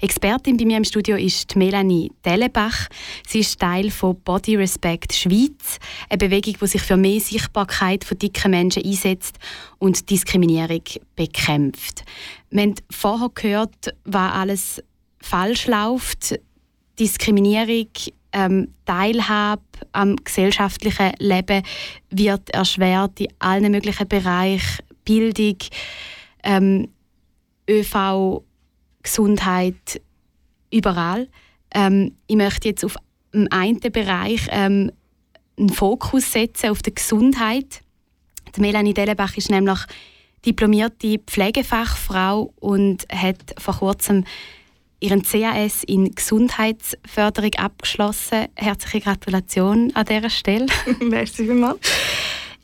Expertin 0.00 0.56
bei 0.56 0.64
mir 0.64 0.78
im 0.78 0.84
Studio 0.84 1.16
ist 1.16 1.54
Melanie 1.56 2.10
Dellenbach. 2.24 2.88
Sie 3.26 3.40
ist 3.40 3.60
Teil 3.60 3.90
von 3.90 4.18
Body 4.20 4.56
Respect 4.56 5.12
Schweiz, 5.12 5.78
eine 6.08 6.18
Bewegung, 6.18 6.56
die 6.60 6.66
sich 6.66 6.82
für 6.82 6.96
mehr 6.96 7.20
Sichtbarkeit 7.20 8.04
von 8.04 8.18
dicken 8.18 8.50
Menschen 8.50 8.84
einsetzt 8.84 9.36
und 9.78 10.08
Diskriminierung 10.10 10.82
bekämpft. 11.14 12.04
Wir 12.50 12.62
haben 12.62 12.74
vorher 12.90 13.30
gehört, 13.34 13.94
was 14.04 14.32
alles 14.32 14.82
falsch 15.26 15.66
läuft. 15.66 16.38
Diskriminierung, 16.98 17.88
ähm, 18.32 18.74
Teilhabe 18.84 19.62
am 19.92 20.16
gesellschaftlichen 20.16 21.12
Leben 21.18 21.62
wird 22.10 22.50
erschwert 22.50 23.20
in 23.20 23.28
allen 23.38 23.72
möglichen 23.72 24.08
Bereichen. 24.08 24.84
Bildung, 25.04 25.58
ähm, 26.42 26.88
ÖV, 27.68 28.42
Gesundheit, 29.02 30.00
überall. 30.70 31.28
Ähm, 31.74 32.16
ich 32.26 32.36
möchte 32.36 32.68
jetzt 32.68 32.84
auf 32.84 32.96
dem 33.32 33.48
einen 33.50 33.80
Bereich 33.80 34.48
ähm, 34.50 34.90
einen 35.58 35.68
Fokus 35.68 36.32
setzen, 36.32 36.70
auf 36.70 36.82
die 36.82 36.94
Gesundheit. 36.94 37.82
Die 38.56 38.60
Melanie 38.60 38.94
Dellenbach 38.94 39.36
ist 39.36 39.50
nämlich 39.50 39.78
diplomierte 40.44 41.18
Pflegefachfrau 41.18 42.52
und 42.60 43.06
hat 43.10 43.54
vor 43.58 43.74
kurzem 43.74 44.24
ihren 45.00 45.22
CAS 45.22 45.84
in 45.84 46.14
Gesundheitsförderung 46.14 47.54
abgeschlossen. 47.56 48.46
Herzliche 48.54 49.00
Gratulation 49.00 49.92
an 49.94 50.06
dieser 50.06 50.30
Stelle. 50.30 50.66
Merci 51.00 51.44
vielmals. 51.44 51.80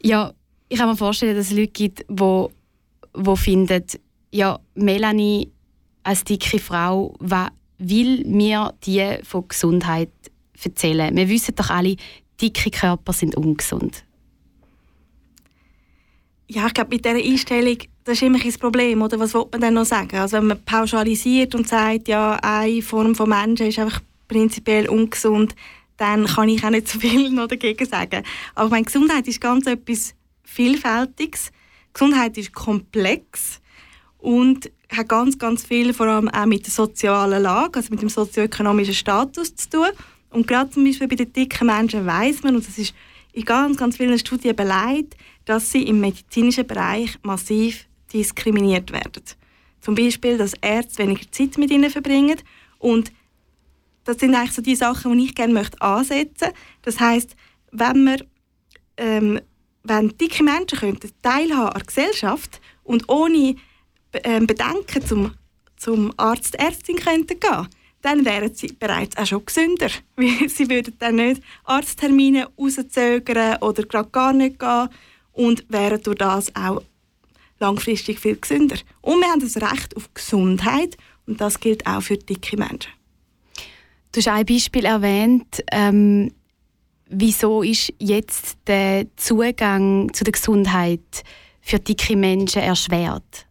Ja, 0.02 0.32
ich 0.68 0.78
kann 0.78 0.88
mir 0.88 0.96
vorstellen, 0.96 1.36
dass 1.36 1.50
es 1.50 1.52
Leute 1.52 1.68
gibt, 1.68 2.04
die, 2.08 2.46
die 3.16 3.36
finden, 3.36 3.84
ja, 4.30 4.58
Melanie 4.74 5.50
als 6.02 6.24
dicke 6.24 6.58
Frau, 6.58 7.14
was 7.18 7.50
will 7.78 8.24
mir 8.26 8.72
die 8.84 9.18
von 9.22 9.46
Gesundheit 9.46 10.10
erzählen? 10.62 11.14
Wir 11.14 11.28
wissen 11.28 11.54
doch 11.54 11.70
alle, 11.70 11.96
dicke 12.40 12.70
Körper 12.70 13.12
sind 13.12 13.36
ungesund. 13.36 14.04
Ja, 16.48 16.66
ich 16.66 16.74
glaube, 16.74 16.90
mit 16.90 17.04
dieser 17.04 17.16
Einstellung, 17.16 17.78
das 18.04 18.14
ist 18.14 18.22
immer 18.22 18.38
ein 18.42 18.52
Problem, 18.54 19.02
oder? 19.02 19.18
Was 19.18 19.34
will 19.34 19.46
man 19.50 19.60
denn 19.60 19.74
noch 19.74 19.84
sagen? 19.84 20.16
Also 20.16 20.38
wenn 20.38 20.48
man 20.48 20.64
pauschalisiert 20.64 21.54
und 21.54 21.68
sagt, 21.68 22.08
ja, 22.08 22.38
eine 22.42 22.82
Form 22.82 23.14
von 23.14 23.28
Menschen 23.28 23.68
ist 23.68 23.78
einfach 23.78 24.00
prinzipiell 24.28 24.88
ungesund, 24.88 25.54
dann 25.96 26.26
kann 26.26 26.48
ich 26.48 26.64
auch 26.64 26.70
nicht 26.70 26.88
so 26.88 26.98
viel 26.98 27.30
noch 27.30 27.46
dagegen 27.46 27.86
sagen. 27.86 28.24
Aber 28.54 28.70
meine 28.70 28.84
Gesundheit 28.84 29.28
ist 29.28 29.40
ganz 29.40 29.66
etwas 29.66 30.14
Vielfältiges. 30.42 31.52
Gesundheit 31.92 32.36
ist 32.38 32.52
komplex 32.52 33.60
und 34.18 34.70
hat 34.90 35.08
ganz, 35.08 35.38
ganz 35.38 35.64
viel 35.64 35.94
vor 35.94 36.06
allem 36.06 36.28
auch 36.28 36.46
mit 36.46 36.66
der 36.66 36.72
sozialen 36.72 37.42
Lage, 37.42 37.76
also 37.76 37.90
mit 37.90 38.02
dem 38.02 38.08
sozioökonomischen 38.08 38.94
Status 38.94 39.54
zu 39.54 39.70
tun. 39.70 39.88
Und 40.30 40.46
gerade 40.46 40.70
zum 40.70 40.84
Beispiel 40.84 41.08
bei 41.08 41.16
den 41.16 41.32
dicken 41.32 41.66
Menschen 41.66 42.06
weiß 42.06 42.42
man, 42.42 42.56
und 42.56 42.66
das 42.66 42.78
ist 42.78 42.94
in 43.32 43.44
ganz, 43.44 43.76
ganz 43.76 43.96
vielen 43.96 44.18
Studien 44.18 44.56
beleidigt, 44.56 45.16
dass 45.44 45.70
sie 45.70 45.82
im 45.82 46.00
medizinischen 46.00 46.66
Bereich 46.66 47.18
massiv 47.22 47.86
diskriminiert 48.12 48.92
werden. 48.92 49.24
Zum 49.80 49.94
Beispiel, 49.94 50.38
dass 50.38 50.54
Ärzte 50.60 51.02
weniger 51.02 51.30
Zeit 51.30 51.58
mit 51.58 51.70
ihnen 51.70 51.90
verbringen 51.90 52.38
und 52.78 53.12
das 54.04 54.18
sind 54.18 54.34
eigentlich 54.34 54.52
so 54.52 54.62
die 54.62 54.74
Sachen, 54.74 55.16
die 55.16 55.26
ich 55.26 55.34
gerne 55.34 55.52
möchte 55.52 55.80
ansetzen. 55.80 56.48
Das 56.82 56.98
heißt, 56.98 57.36
wenn 57.70 58.04
wir 58.04 58.26
ähm, 58.96 59.40
wenn 59.84 60.16
dicke 60.16 60.42
Menschen 60.42 60.78
könnten 60.78 61.10
teilhaben 61.22 61.68
an 61.68 61.74
der 61.74 61.86
Gesellschaft 61.86 62.60
und 62.84 63.08
ohne 63.08 63.56
ähm, 64.24 64.46
Bedenken 64.46 65.04
zum, 65.04 65.34
zum 65.76 66.12
Arzt, 66.16 66.54
Ärztin 66.56 66.96
könnten 66.96 67.40
gehen, 67.40 67.68
dann 68.02 68.24
wären 68.24 68.54
sie 68.54 68.72
bereits 68.78 69.16
auch 69.16 69.26
schon 69.26 69.46
gesünder. 69.46 69.88
sie 70.48 70.68
würden 70.68 70.94
dann 70.98 71.16
nicht 71.16 71.42
Arzttermine 71.64 72.48
rauszögern 72.58 73.58
oder 73.60 73.84
gerade 73.84 74.10
gar 74.10 74.32
nicht 74.32 74.58
gehen 74.58 74.88
und 75.32 75.64
wären 75.68 76.02
durch 76.02 76.18
das 76.18 76.54
auch 76.54 76.82
langfristig 77.62 78.20
viel 78.20 78.36
gesünder. 78.36 78.76
Und 79.00 79.20
wir 79.20 79.28
haben 79.28 79.40
das 79.40 79.56
Recht 79.56 79.96
auf 79.96 80.12
Gesundheit 80.12 80.96
und 81.26 81.40
das 81.40 81.58
gilt 81.60 81.86
auch 81.86 82.02
für 82.02 82.18
dicke 82.18 82.56
Menschen. 82.56 82.92
Du 84.12 84.18
hast 84.18 84.28
ein 84.28 84.44
Beispiel 84.44 84.84
erwähnt. 84.84 85.64
Ähm, 85.72 86.32
wieso 87.06 87.62
ist 87.62 87.92
jetzt 87.98 88.58
der 88.66 89.06
Zugang 89.16 90.12
zu 90.12 90.24
der 90.24 90.32
Gesundheit 90.32 91.24
für 91.60 91.78
dicke 91.78 92.16
Menschen 92.16 92.62
erschwert? 92.62 93.46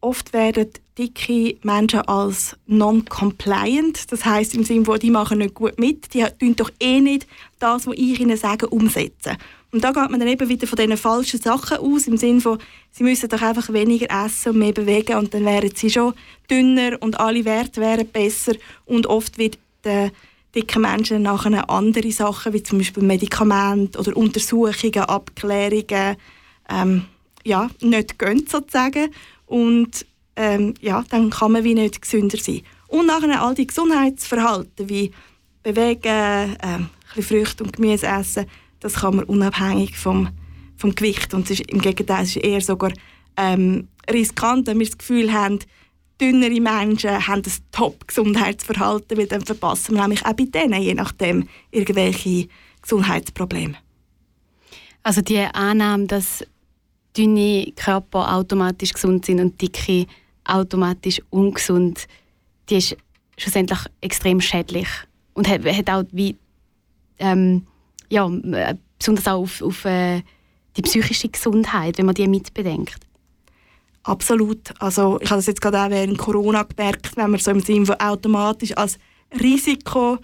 Oft 0.00 0.32
werden 0.32 0.70
dicke 0.98 1.58
Menschen 1.62 2.00
als 2.00 2.56
non-compliant, 2.66 4.10
das 4.12 4.24
heißt 4.24 4.54
im 4.54 4.64
Sinne, 4.64 4.86
wo 4.86 4.96
die 4.96 5.10
machen 5.10 5.38
nicht 5.38 5.54
gut 5.54 5.78
mit, 5.78 6.14
die 6.14 6.24
tun 6.38 6.56
doch 6.56 6.70
eh 6.80 7.00
nicht 7.00 7.26
das, 7.58 7.86
was 7.86 7.94
ich 7.96 8.20
ihnen 8.20 8.36
sage, 8.36 8.68
umsetzen. 8.68 9.36
Und 9.76 9.84
da 9.84 9.92
geht 9.92 10.10
man 10.10 10.18
dann 10.18 10.28
eben 10.30 10.48
wieder 10.48 10.66
von 10.66 10.78
diesen 10.78 10.96
falschen 10.96 11.38
Sachen 11.38 11.76
aus, 11.76 12.06
im 12.06 12.16
Sinne 12.16 12.40
von, 12.40 12.58
sie 12.92 13.04
müssen 13.04 13.28
doch 13.28 13.42
einfach 13.42 13.70
weniger 13.74 14.06
essen 14.24 14.52
und 14.52 14.58
mehr 14.58 14.72
bewegen 14.72 15.18
und 15.18 15.34
dann 15.34 15.44
wären 15.44 15.70
sie 15.74 15.90
schon 15.90 16.14
dünner 16.50 16.96
und 17.00 17.20
alle 17.20 17.44
Werte 17.44 17.82
wären 17.82 18.08
besser 18.08 18.54
und 18.86 19.06
oft 19.06 19.36
wird 19.36 19.58
der 19.84 20.12
dicken 20.54 20.80
Menschen 20.80 21.20
nachher 21.20 21.68
andere 21.68 22.10
Sachen, 22.10 22.54
wie 22.54 22.62
zum 22.62 22.78
Beispiel 22.78 23.02
Medikamente 23.02 23.98
oder 23.98 24.16
Untersuchungen, 24.16 24.96
Abklärungen, 24.96 26.16
ähm, 26.70 27.04
ja, 27.44 27.68
nicht 27.82 28.18
gönnt 28.18 28.48
sozusagen. 28.48 29.10
Und 29.44 30.06
ähm, 30.36 30.72
ja, 30.80 31.04
dann 31.10 31.28
kann 31.28 31.52
man 31.52 31.64
wie 31.64 31.74
nicht 31.74 32.00
gesünder 32.00 32.38
sein. 32.38 32.62
Und 32.88 33.08
nachher 33.08 33.42
all 33.42 33.54
die 33.54 33.66
Gesundheitsverhalten 33.66 34.88
wie 34.88 35.12
Bewegen, 35.62 36.56
ähm, 36.62 36.88
Früchte 37.22 37.62
und 37.62 37.74
Gemüse 37.74 38.06
essen, 38.06 38.46
das 38.80 38.94
kann 38.94 39.16
man 39.16 39.24
unabhängig 39.24 39.96
vom, 39.96 40.28
vom 40.76 40.94
Gewicht. 40.94 41.34
Und 41.34 41.44
es 41.44 41.60
ist, 41.60 41.70
im 41.70 41.80
Gegenteil, 41.80 42.24
es 42.24 42.36
ist 42.36 42.44
eher 42.44 42.60
sogar 42.60 42.92
ähm, 43.36 43.88
riskant, 44.10 44.66
wenn 44.66 44.78
wir 44.78 44.86
das 44.86 44.98
Gefühl 44.98 45.32
haben, 45.32 45.58
dünnere 46.20 46.60
Menschen 46.60 47.26
haben 47.26 47.42
ein 47.42 47.52
Top-Gesundheitsverhalten, 47.72 49.18
weil 49.18 49.26
dann 49.26 49.44
verpassen 49.44 49.94
wir 49.94 50.02
nämlich 50.02 50.24
auch 50.24 50.32
bei 50.32 50.44
denen, 50.44 50.80
je 50.80 50.94
nachdem, 50.94 51.48
irgendwelche 51.70 52.48
Gesundheitsprobleme. 52.82 53.74
Also 55.02 55.20
die 55.20 55.38
Annahme, 55.38 56.06
dass 56.06 56.44
dünne 57.16 57.72
Körper 57.76 58.34
automatisch 58.34 58.92
gesund 58.92 59.24
sind 59.24 59.40
und 59.40 59.60
dicke 59.60 60.06
automatisch 60.44 61.20
ungesund, 61.30 62.06
die 62.68 62.76
ist 62.76 62.96
schlussendlich 63.38 63.80
extrem 64.00 64.40
schädlich 64.40 64.88
und 65.34 65.48
hat, 65.48 65.64
hat 65.64 65.90
auch 65.90 66.04
wie, 66.12 66.36
ähm, 67.18 67.66
ja, 68.08 68.30
besonders 68.98 69.26
auch 69.26 69.42
auf, 69.42 69.62
auf 69.62 69.84
äh, 69.84 70.22
die 70.76 70.82
psychische 70.82 71.28
Gesundheit, 71.28 71.98
wenn 71.98 72.06
man 72.06 72.14
die 72.14 72.28
mitbedenkt. 72.28 73.06
Absolut. 74.02 74.72
Also 74.78 75.18
ich 75.20 75.30
habe 75.30 75.38
das 75.38 75.46
jetzt 75.46 75.60
gerade 75.60 75.80
auch 75.80 75.90
während 75.90 76.18
Corona 76.18 76.62
gemerkt, 76.62 77.16
wenn 77.16 77.30
man 77.30 77.40
so 77.40 77.50
im 77.50 77.60
Sinne 77.60 77.86
von 77.86 77.96
automatisch 77.96 78.76
als 78.76 78.98
Risikogruppe 79.40 80.20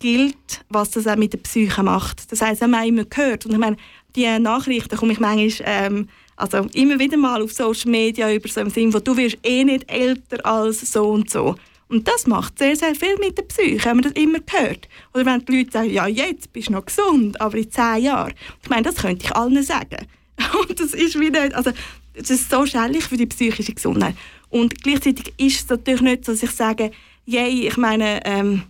gilt, 0.00 0.64
was 0.68 0.90
das 0.90 1.06
auch 1.06 1.16
mit 1.16 1.32
der 1.32 1.38
Psyche 1.38 1.82
macht. 1.82 2.32
Das 2.32 2.40
heißt, 2.40 2.60
wenn 2.62 2.70
man 2.70 2.86
immer 2.86 3.04
gehört 3.04 3.46
und 3.46 3.52
ich 3.52 3.58
meine, 3.58 3.76
die 4.16 4.26
Nachrichten 4.40 4.96
komme 4.96 5.12
ich 5.12 5.20
manchmal 5.20 5.52
ähm, 5.66 6.08
also 6.34 6.66
immer 6.72 6.98
wieder 6.98 7.16
mal 7.16 7.40
auf 7.42 7.52
Social 7.52 7.90
Media 7.90 8.32
über 8.32 8.48
so 8.48 8.60
im 8.60 8.70
Sinne 8.70 8.90
von 8.90 9.04
du 9.04 9.16
wirst 9.16 9.38
eh 9.44 9.62
nicht 9.62 9.88
älter 9.90 10.44
als 10.44 10.80
so 10.92 11.10
und 11.10 11.30
so. 11.30 11.54
Und 11.92 12.08
das 12.08 12.26
macht 12.26 12.58
sehr, 12.58 12.74
sehr 12.74 12.94
viel 12.94 13.18
mit 13.18 13.36
der 13.36 13.42
Psyche, 13.42 13.84
wenn 13.84 13.98
man 13.98 14.04
das 14.04 14.12
immer 14.12 14.38
hört. 14.48 14.88
Oder 15.12 15.26
wenn 15.26 15.44
die 15.44 15.58
Leute 15.58 15.72
sagen, 15.72 15.90
ja, 15.90 16.06
jetzt 16.06 16.50
bist 16.50 16.68
du 16.68 16.72
noch 16.72 16.86
gesund, 16.86 17.38
aber 17.38 17.58
in 17.58 17.70
zehn 17.70 18.04
Jahren. 18.04 18.32
Ich 18.62 18.70
meine, 18.70 18.84
das 18.84 18.94
könnte 18.94 19.26
ich 19.26 19.36
allen 19.36 19.62
sagen. 19.62 20.06
Und 20.68 20.80
das 20.80 20.94
ist 20.94 21.20
wie 21.20 21.28
nicht, 21.28 21.54
also 21.54 21.70
das 22.14 22.30
ist 22.30 22.50
so 22.50 22.64
schädlich 22.64 23.04
für 23.04 23.18
die 23.18 23.26
psychische 23.26 23.74
Gesundheit. 23.74 24.14
Und 24.48 24.82
gleichzeitig 24.82 25.34
ist 25.36 25.64
es 25.64 25.68
natürlich 25.68 26.00
nicht 26.00 26.24
so, 26.24 26.32
dass 26.32 26.42
ich 26.42 26.52
sage, 26.52 26.92
yay, 27.26 27.68
ich 27.68 27.76
meine, 27.76 28.24
ähm, 28.24 28.62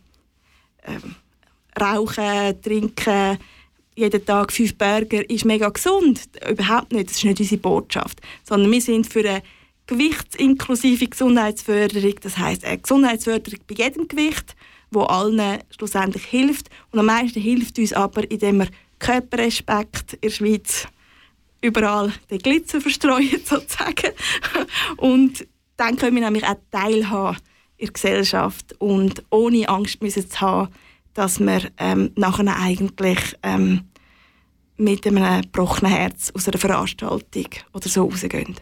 ähm, 0.84 1.14
rauchen, 1.80 2.60
trinken, 2.60 3.38
jeden 3.94 4.26
Tag 4.26 4.52
fünf 4.52 4.74
Burger 4.74 5.30
ist 5.30 5.44
mega 5.44 5.68
gesund. 5.68 6.28
Überhaupt 6.50 6.90
nicht, 6.90 7.08
das 7.08 7.18
ist 7.18 7.24
nicht 7.24 7.38
unsere 7.38 7.60
Botschaft. 7.60 8.20
Sondern 8.42 8.72
wir 8.72 8.80
sind 8.80 9.06
für 9.06 9.20
eine 9.20 9.42
gewichtsinklusive 9.92 11.06
Gesundheitsförderung, 11.06 12.14
das 12.20 12.38
heißt 12.38 12.64
eine 12.64 12.78
Gesundheitsförderung 12.78 13.60
bei 13.66 13.74
jedem 13.74 14.08
Gewicht, 14.08 14.56
wo 14.90 15.02
allen 15.02 15.58
schlussendlich 15.76 16.24
hilft. 16.24 16.68
Und 16.90 16.98
am 16.98 17.06
meisten 17.06 17.40
hilft 17.40 17.78
uns 17.78 17.92
aber, 17.92 18.28
indem 18.30 18.58
wir 18.58 18.68
Körperrespekt 18.98 20.14
in 20.14 20.20
der 20.22 20.30
Schweiz 20.30 20.86
überall 21.60 22.12
den 22.30 22.38
Glitzer 22.38 22.80
verstreuen, 22.80 23.40
sozusagen. 23.44 24.12
Und 24.96 25.46
dann 25.76 25.96
können 25.96 26.16
wir 26.16 26.22
nämlich 26.22 26.44
auch 26.44 26.56
teilhaben 26.70 27.38
in 27.76 27.86
der 27.86 27.92
Gesellschaft 27.92 28.74
und 28.78 29.24
ohne 29.30 29.68
Angst 29.68 30.02
müssen 30.02 30.28
zu 30.28 30.40
haben, 30.40 30.72
dass 31.14 31.40
wir 31.40 31.70
ähm, 31.78 32.10
nachher 32.16 32.56
eigentlich 32.56 33.36
ähm, 33.42 33.88
mit 34.76 35.06
einem 35.06 35.42
gebrochenen 35.42 35.92
Herz 35.92 36.30
aus 36.34 36.48
einer 36.48 36.58
Veranstaltung 36.58 37.48
oder 37.72 37.88
so 37.88 38.04
rausgehen. 38.04 38.56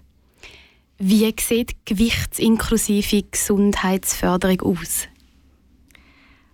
Wie 1.02 1.34
sieht 1.40 1.86
gewichtsinklusive 1.86 3.22
Gesundheitsförderung 3.30 4.60
aus? 4.60 5.08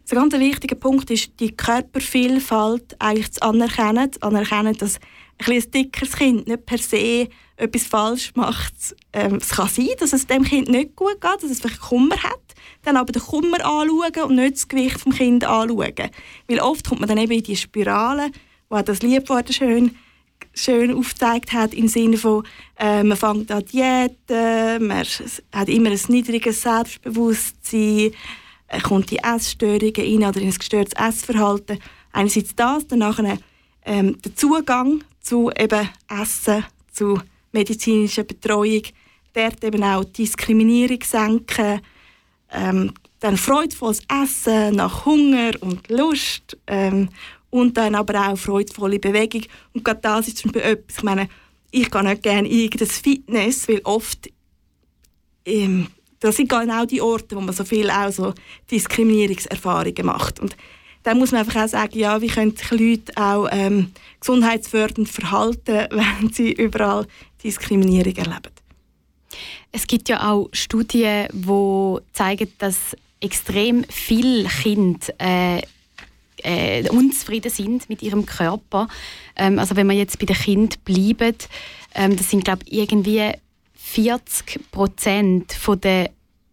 ein 0.09 0.15
ganz 0.15 0.35
wichtiger 0.35 0.77
Punkt 0.77 1.11
ist, 1.11 1.33
die 1.41 1.51
Körpervielfalt 1.51 2.95
eigentlich 3.01 3.33
zu 3.33 3.43
anerkennen, 3.43 4.13
zu 4.13 4.23
anerkennen, 4.23 4.79
dass 4.79 5.01
ein 5.45 5.71
dickeres 5.73 6.13
Kind 6.13 6.47
nicht 6.47 6.65
per 6.65 6.79
se 6.79 7.29
etwas 7.57 7.87
falsch 7.87 8.37
macht. 8.37 8.95
Ähm, 9.13 9.41
es 9.43 9.49
kann 9.49 9.67
sein, 9.67 9.89
dass 9.99 10.13
es 10.13 10.29
dem 10.29 10.45
Kind 10.45 10.69
nicht 10.69 10.95
gut 10.95 11.21
geht, 11.21 11.43
dass 11.43 11.51
es 11.51 11.59
vielleicht 11.59 11.81
Kummer 11.81 12.23
hat. 12.23 12.55
Dann 12.83 12.97
aber 12.97 13.11
den 13.11 13.23
Kummer 13.23 13.59
anschauen 13.65 14.29
und 14.29 14.37
nicht 14.37 14.55
das 14.55 14.69
Gewicht 14.69 15.05
des 15.05 15.17
Kindes 15.17 15.49
anschauen. 15.49 16.11
Weil 16.47 16.61
oft 16.61 16.89
kommt 16.89 17.01
man 17.01 17.09
dann 17.09 17.19
eben 17.19 17.33
in 17.33 17.43
die 17.43 17.57
Spirale, 17.57 18.31
wo 18.69 18.81
das 18.81 19.03
Liebwort 19.03 19.53
schön, 19.53 19.97
schön 20.57 20.93
aufgezeigt 20.93 21.53
hat, 21.53 21.75
im 21.75 21.87
Sinne 21.87 22.17
von, 22.17 22.43
äh, 22.79 23.05
man 23.05 23.17
fängt 23.17 23.53
an 23.53 23.65
Diäten, 23.65 24.87
man 24.87 25.05
hat 25.53 25.69
immer 25.69 25.91
ein 25.91 26.01
niedriges 26.09 26.63
Selbstbewusstsein, 26.63 28.11
äh, 28.69 28.81
kommt 28.83 29.13
in 29.13 29.19
Essstörungen 29.19 29.95
rein 29.97 30.29
oder 30.29 30.41
in 30.41 30.49
ein 30.49 30.55
gestörtes 30.55 30.95
Essverhalten. 30.99 31.79
Einerseits 32.13 32.55
das, 32.57 32.87
dann 32.87 33.01
nachher 33.01 33.39
ähm, 33.85 34.21
der 34.23 34.35
Zugang 34.35 35.05
zu 35.21 35.51
eben 35.57 35.89
Essen, 36.09 36.65
zu 36.91 37.21
medizinischer 37.53 38.25
Betreuung, 38.25 38.83
dort 39.35 39.63
eben 39.63 39.85
auch 39.85 40.05
Diskriminierung 40.05 41.03
senken, 41.05 41.81
ähm, 42.51 42.93
dann 43.21 43.37
freudvolles 43.37 44.03
Essen 44.23 44.77
nach 44.77 45.05
Hunger 45.05 45.53
und 45.61 45.89
Lust 45.89 46.57
ähm, 46.67 47.09
und 47.51 47.77
dann 47.77 47.95
aber 47.95 48.29
auch 48.29 48.37
freudvolle 48.37 48.99
Bewegung. 48.99 49.43
Und 49.73 49.85
gerade 49.85 50.01
das 50.01 50.29
ist 50.29 50.39
zum 50.39 50.53
Beispiel 50.53 50.73
etwas, 50.73 50.97
ich 50.99 51.03
meine, 51.03 51.29
ich 51.71 51.91
gehe 51.91 52.05
nicht 52.05 52.23
gerne 52.23 52.49
in 52.49 52.59
irgendein 52.61 52.89
Fitness, 52.89 53.69
weil 53.69 53.81
oft 53.85 54.31
ähm, 55.45 55.89
das 56.21 56.37
sind 56.37 56.49
genau 56.49 56.85
die 56.85 57.01
Orte, 57.01 57.37
wo 57.37 57.41
man 57.41 57.55
so 57.55 57.65
viel 57.65 57.91
auch 57.91 58.11
so 58.11 58.33
Diskriminierungserfahrungen 58.71 60.07
macht. 60.07 60.41
Und 60.41 60.57
dann 61.03 61.19
muss 61.19 61.31
man 61.31 61.41
einfach 61.41 61.65
auch 61.65 61.69
sagen, 61.69 61.99
ja, 61.99 62.21
wie 62.21 62.27
können 62.27 62.57
sich 62.57 62.71
Leute 62.71 63.13
auch 63.17 63.49
ähm, 63.51 63.93
gesundheitsfördernd 64.21 65.09
verhalten, 65.09 65.87
wenn 65.91 66.33
sie 66.33 66.53
überall 66.53 67.07
Diskriminierung 67.45 68.17
erleben. 68.17 68.53
Es 69.71 69.87
gibt 69.87 70.09
ja 70.09 70.31
auch 70.31 70.49
Studien, 70.53 71.29
die 71.33 71.99
zeigen, 72.13 72.51
dass 72.59 72.97
extrem 73.21 73.85
viele 73.85 74.49
Kinder 74.49 75.07
äh, 75.19 75.63
äh, 76.43 76.89
unzufrieden 76.91 77.51
sind 77.51 77.89
mit 77.89 78.03
ihrem 78.03 78.27
Körper. 78.27 78.89
Ähm, 79.37 79.59
also 79.59 79.77
wenn 79.77 79.89
wir 79.89 79.97
jetzt 79.97 80.19
bei 80.19 80.27
den 80.27 80.37
Kindern 80.37 80.79
bleiben, 80.85 81.37
ähm, 81.95 82.17
das 82.17 82.31
sind 82.31 82.45
glaube 82.45 82.65
irgendwie 82.67 83.33
40 83.75 84.71
Prozent 84.71 85.57
der 85.83 86.11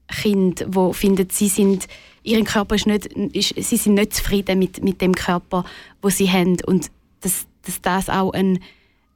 Kinder, 0.07 0.65
die 0.65 0.93
finden, 0.93 1.27
sie 1.29 1.47
sind 1.47 1.87
ihr 2.23 2.43
Körper 2.43 2.75
ist 2.75 2.87
nicht, 2.87 3.05
ist, 3.05 3.53
sie 3.57 3.77
sind 3.77 3.95
nicht 3.95 4.13
zufrieden 4.13 4.59
mit, 4.59 4.83
mit 4.83 5.01
dem 5.01 5.13
Körper, 5.13 5.65
wo 6.01 6.09
sie 6.09 6.29
haben 6.29 6.57
und 6.65 6.89
dass, 7.21 7.45
dass 7.63 7.81
das 7.81 8.09
auch 8.09 8.31
ein, 8.31 8.59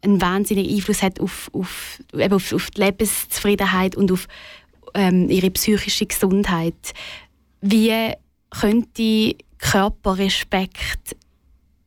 einen 0.01 0.21
wahnsinnigen 0.21 0.73
Einfluss 0.75 1.01
hat 1.01 1.19
auf, 1.19 1.49
auf, 1.53 2.01
eben 2.13 2.33
auf, 2.33 2.53
auf 2.53 2.69
die 2.71 2.81
Lebenszufriedenheit 2.81 3.95
und 3.95 4.11
auf 4.11 4.27
ähm, 4.93 5.29
ihre 5.29 5.51
psychische 5.51 6.05
Gesundheit. 6.05 6.93
Wie 7.61 8.13
könnte 8.49 9.35
Körperrespekt 9.57 11.15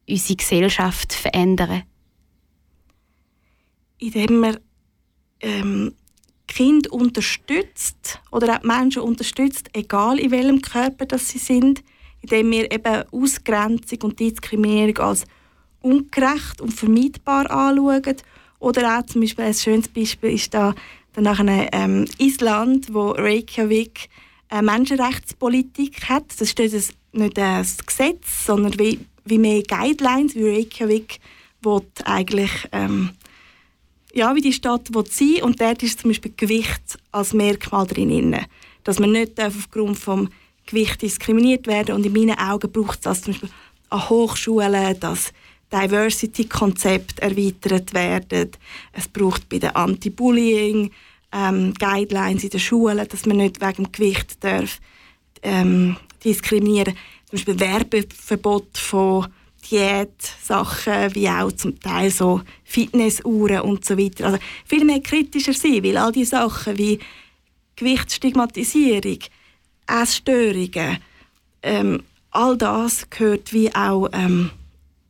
unsere 0.09 0.37
Gesellschaft 0.37 1.13
verändern? 1.13 1.83
Indem 3.99 4.41
man 4.41 4.59
ähm, 5.41 5.95
Kind 6.47 6.89
unterstützt 6.89 8.21
oder 8.31 8.57
auch 8.57 8.63
Menschen 8.65 9.03
unterstützt, 9.03 9.71
egal 9.73 10.19
in 10.19 10.31
welchem 10.31 10.61
Körper 10.61 11.07
das 11.07 11.29
sie 11.29 11.39
sind, 11.39 11.83
indem 12.23 12.51
wir 12.51 12.73
eben 12.73 13.05
Ausgrenzung 13.13 14.03
und 14.03 14.21
Diskriminierung 14.21 14.99
als 14.99 15.25
ungerecht 15.81 16.61
und 16.61 16.73
vermeidbar 16.73 17.51
anschauen. 17.51 18.17
Oder 18.59 18.99
auch 18.99 19.07
zum 19.07 19.23
Beispiel 19.23 19.45
ein 19.45 19.55
schönes 19.55 19.89
Beispiel 19.89 20.31
ist 20.31 20.53
da 20.53 20.75
danach 21.13 21.41
ähm, 21.47 22.05
Island, 22.19 22.93
wo 22.93 23.11
Reykjavik 23.11 24.09
Menschenrechtspolitik 24.51 26.09
hat. 26.09 26.25
Das 26.39 26.51
steht 26.51 26.73
nicht 26.73 27.39
ein 27.39 27.67
Gesetz, 27.87 28.47
sondern 28.47 28.79
wie, 28.79 29.01
wie 29.25 29.39
mehr 29.39 29.63
Guidelines, 29.63 30.35
wie 30.35 30.49
Reykjavik 30.49 31.21
will 31.63 31.83
eigentlich 32.05 32.51
ähm, 32.73 33.11
ja, 34.13 34.35
wie 34.35 34.41
die 34.41 34.53
Stadt 34.53 34.93
will 34.95 35.05
sein 35.09 35.43
und 35.43 35.61
dort 35.61 35.83
ist 35.83 36.01
zum 36.01 36.11
Beispiel 36.11 36.33
Gewicht 36.37 36.99
als 37.13 37.33
Merkmal 37.33 37.87
drin. 37.87 38.37
Dass 38.85 38.99
man 38.99 39.13
nicht 39.13 39.41
aufgrund 39.41 39.99
vom 39.99 40.29
Gewicht 40.67 41.03
diskriminiert 41.03 41.67
werden 41.67 41.95
und 41.95 42.07
in 42.07 42.13
meinen 42.13 42.39
Augen 42.39 42.71
braucht 42.73 42.97
es 42.97 43.01
das 43.03 43.23
zum 43.23 43.33
Beispiel 43.35 43.51
an 43.91 44.09
Hochschulen, 44.09 44.99
dass 45.01 45.33
Diversity-Konzepte 45.73 47.23
erweitert 47.23 47.95
werden. 47.95 48.51
Es 48.93 49.07
braucht 49.07 49.49
bei 49.49 49.59
den 49.59 49.75
Anti-Bullying 49.75 50.91
ähm, 51.33 51.75
Guidelines 51.75 52.45
in 52.45 52.51
den 52.51 52.61
Schulen, 52.61 53.07
dass 53.09 53.27
man 53.27 53.39
nicht 53.39 53.61
wegen 53.61 53.85
dem 53.85 53.93
Gewicht 53.93 54.43
darf, 54.43 54.81
ähm, 55.43 55.97
diskriminieren. 56.25 56.95
Zum 57.27 57.37
Beispiel 57.37 57.61
Werbeverbot 57.61 58.77
von 58.77 59.29
Diät-Sachen, 59.71 61.15
wie 61.15 61.29
auch 61.29 61.53
zum 61.53 61.79
Teil 61.79 62.11
so 62.11 62.43
Fitnessuhren 62.65 63.61
und 63.61 63.85
so 63.85 63.97
weiter. 63.97 64.27
Also 64.27 64.39
viel 64.65 64.85
mehr 64.85 65.01
kritischer 65.01 65.53
sein, 65.53 65.85
weil 65.85 65.97
all 65.97 66.13
diese 66.13 66.31
Sachen 66.31 66.79
wie 66.79 66.99
Gewichtsstigmatisierung, 67.77 69.19
Essstörungen, 69.87 70.99
ähm, 71.63 72.03
all 72.31 72.57
das 72.57 73.09
gehört 73.11 73.53
wie 73.53 73.75
auch, 73.75 74.09
ähm, 74.13 74.51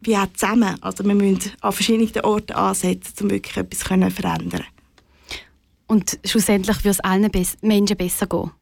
wie 0.00 0.16
auch 0.16 0.32
zusammen. 0.34 0.76
Also 0.80 1.04
wir 1.04 1.14
müssen 1.14 1.52
an 1.60 1.72
verschiedenen 1.72 2.24
Orten 2.24 2.52
ansetzen, 2.52 3.24
um 3.24 3.30
wirklich 3.30 3.56
etwas 3.56 3.80
zu 3.80 3.86
verändern. 3.86 4.64
Und 5.90 6.20
schlussendlich 6.24 6.84
wird 6.84 6.94
es 6.94 7.00
allen 7.00 7.28
Be 7.32 7.44
Menschen 7.62 7.96
besser 7.96 8.28
gehen? 8.28 8.52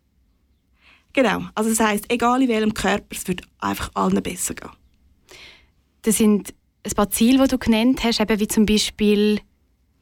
Genau. 1.13 1.43
Also 1.55 1.69
das 1.69 1.79
heisst, 1.79 2.11
egal 2.11 2.41
in 2.41 2.49
welchem 2.49 2.73
Körper, 2.73 3.05
es 3.11 3.29
wird 3.29 3.43
einfach 3.59 3.91
allen 3.93 4.23
besser 4.23 4.55
gehen. 4.55 4.71
Das 6.01 6.17
sind 6.17 6.55
ein 6.87 6.93
paar 6.93 7.11
Ziele, 7.11 7.43
die 7.43 7.49
du 7.49 7.59
genannt 7.59 8.03
hast, 8.03 8.21
eben 8.21 8.41
wie 8.41 8.49
zum 8.49 8.65
Beispiel 8.65 9.43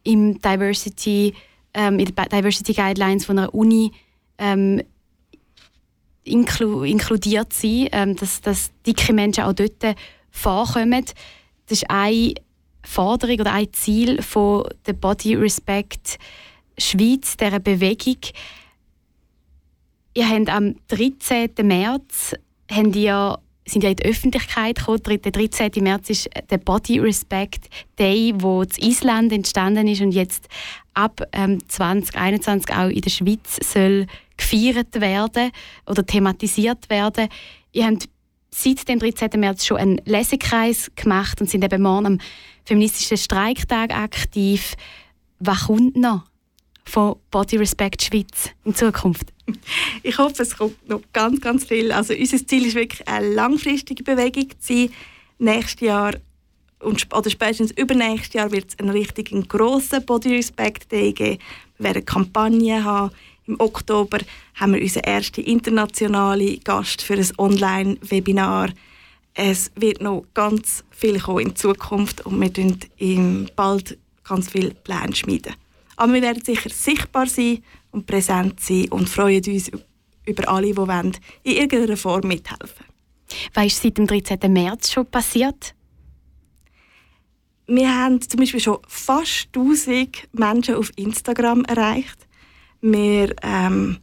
im 0.05 0.41
Diversity, 0.41 1.35
ähm, 1.75 1.99
in 1.99 2.05
den 2.05 2.15
Diversity 2.15 2.75
Guidelines 2.75 3.25
von 3.25 3.41
einer 3.41 3.53
Uni 3.53 3.91
ähm, 4.39 4.85
inklu 6.23 6.85
inkludiert 6.85 7.53
sein, 7.53 7.89
ähm, 7.91 8.15
dass, 8.15 8.41
dass 8.41 8.71
dicke 8.87 9.13
Menschen 9.13 9.43
auch 9.43 9.53
dort 9.53 9.97
vorkommen. 10.31 11.05
Das 11.67 11.79
ist 11.79 11.91
eine 11.91 12.35
Forderung 12.85 13.41
oder 13.41 13.53
ein 13.53 13.73
Ziel 13.73 14.23
von 14.23 14.69
der 14.87 14.93
Body 14.93 15.35
Respect 15.35 16.21
Schweiz, 16.79 17.37
dieser 17.37 17.61
Bewegung. 17.61 18.19
Ihr 20.15 20.29
habt 20.29 20.49
am 20.49 20.77
13. 20.89 21.51
März 21.63 22.35
habt 22.71 22.97
ihr 22.97 23.39
sind 23.69 23.83
ja 23.83 23.91
in 23.91 23.97
die 23.97 24.05
Öffentlichkeit 24.05 24.79
gekommen. 24.79 25.21
Der 25.23 25.33
13. 25.33 25.71
März 25.83 26.11
ist 26.11 26.31
der 26.51 26.59
Body 26.59 27.01
Respect 27.01 27.69
Day, 27.99 28.33
wo 28.37 28.63
in 28.63 28.71
Island 28.79 29.33
entstanden 29.33 29.89
ist 29.89 30.01
und 30.01 30.13
jetzt 30.13 30.49
ab 30.95 31.21
ähm, 31.33 31.59
2021 31.69 32.73
auch 32.73 32.89
in 32.89 33.01
der 33.01 33.11
Schweiz 33.11 33.59
soll 33.63 34.07
gefeiert 34.37 35.01
werden 35.01 35.51
oder 35.87 36.07
thematisiert 36.07 36.89
werden. 36.89 37.29
Ihr 37.73 37.87
habt 37.87 38.09
seit 38.51 38.89
dem 38.89 39.01
13. 39.01 39.31
März 39.39 39.67
schon 39.67 39.79
einen 39.79 40.01
Lesekreis 40.05 40.91
gemacht 40.95 41.41
und 41.41 41.51
sind 41.51 41.65
eben 41.65 41.83
morgen 41.83 42.07
am 42.07 42.19
feministischen 42.65 43.19
Streiktag 43.19 43.95
aktiv. 43.95 44.75
Was 45.39 45.67
kommt 45.67 45.97
noch 45.97 46.23
von 46.87 47.17
Body 47.31 47.57
Respect 47.57 48.03
Schweiz 48.03 48.51
in 48.65 48.75
Zukunft? 48.75 49.33
Ich 50.03 50.19
hoffe, 50.19 50.43
es 50.43 50.57
kommt 50.57 50.89
noch 50.89 51.03
ganz, 51.13 51.41
ganz 51.41 51.65
viel. 51.65 51.93
Also 51.93 52.15
unser 52.15 52.45
Ziel 52.47 52.67
ist 52.67 52.75
wirklich 52.75 53.07
eine 53.07 53.33
langfristige 53.33 54.03
Bewegung 54.03 54.51
zu 54.59 54.75
sein. 54.75 54.91
Nächstes 55.39 55.87
Jahr 55.87 56.15
und, 56.81 57.15
oder 57.15 57.31
spätestens 57.31 57.73
übernächstes 57.73 58.35
Jahr 58.35 58.53
wird 58.53 58.71
es 58.71 58.79
einen 58.79 58.91
richtigen 58.91 59.47
grossen 59.49 60.05
Body 60.05 60.37
Respect 60.37 60.91
Day 60.93 61.13
geben. 61.13 61.39
Wir 61.79 61.87
werden 61.87 62.05
Kampagnen 62.05 62.85
haben. 62.85 63.13
Im 63.47 63.61
Oktober 63.61 64.19
haben 64.55 64.75
wir 64.75 64.83
unseren 64.83 65.05
ersten 65.05 65.43
internationalen 65.43 66.61
Gast 66.65 67.03
für 67.03 67.15
ein 67.15 67.33
Online-Webinar. 67.39 68.71
Es 69.35 69.71
wird 69.77 70.01
noch 70.01 70.25
ganz 70.35 70.83
viel 70.91 71.21
kommen 71.21 71.47
in 71.47 71.57
Zukunft 71.57 72.25
und 72.27 72.41
wir 72.41 72.57
werden 72.57 73.51
bald 73.55 73.99
ganz 74.25 74.49
viele 74.49 74.71
Pläne 74.71 75.15
schmieden. 75.15 75.55
Aber 75.97 76.13
wir 76.13 76.23
werden 76.23 76.45
sicher 76.45 76.71
sichtbar 76.71 77.27
sein 77.27 77.63
und 77.91 78.07
präsent 78.07 78.61
sein 78.61 78.89
und 78.91 79.09
freuen 79.09 79.43
uns 79.47 79.71
über 80.27 80.49
alle, 80.49 80.67
die 80.67 80.77
wollen, 80.77 81.17
in 81.43 81.57
irgendeiner 81.57 81.97
Form 81.97 82.29
mithelfen 82.29 82.85
Was 83.55 83.67
ist 83.67 83.83
seit 83.83 83.99
dem 83.99 84.07
13. 84.07 84.53
März 84.53 84.93
schon 84.93 85.07
passiert? 85.07 85.75
Wir 87.69 87.93
haben 87.93 88.21
zum 88.21 88.39
Beispiel 88.39 88.61
schon 88.61 88.79
fast 88.87 89.49
1000 89.55 90.29
Menschen 90.33 90.77
auf 90.77 90.93
Instagram 90.97 91.65
erreicht. 91.65 92.27
Wir 92.81 93.35
ähm, 93.43 93.99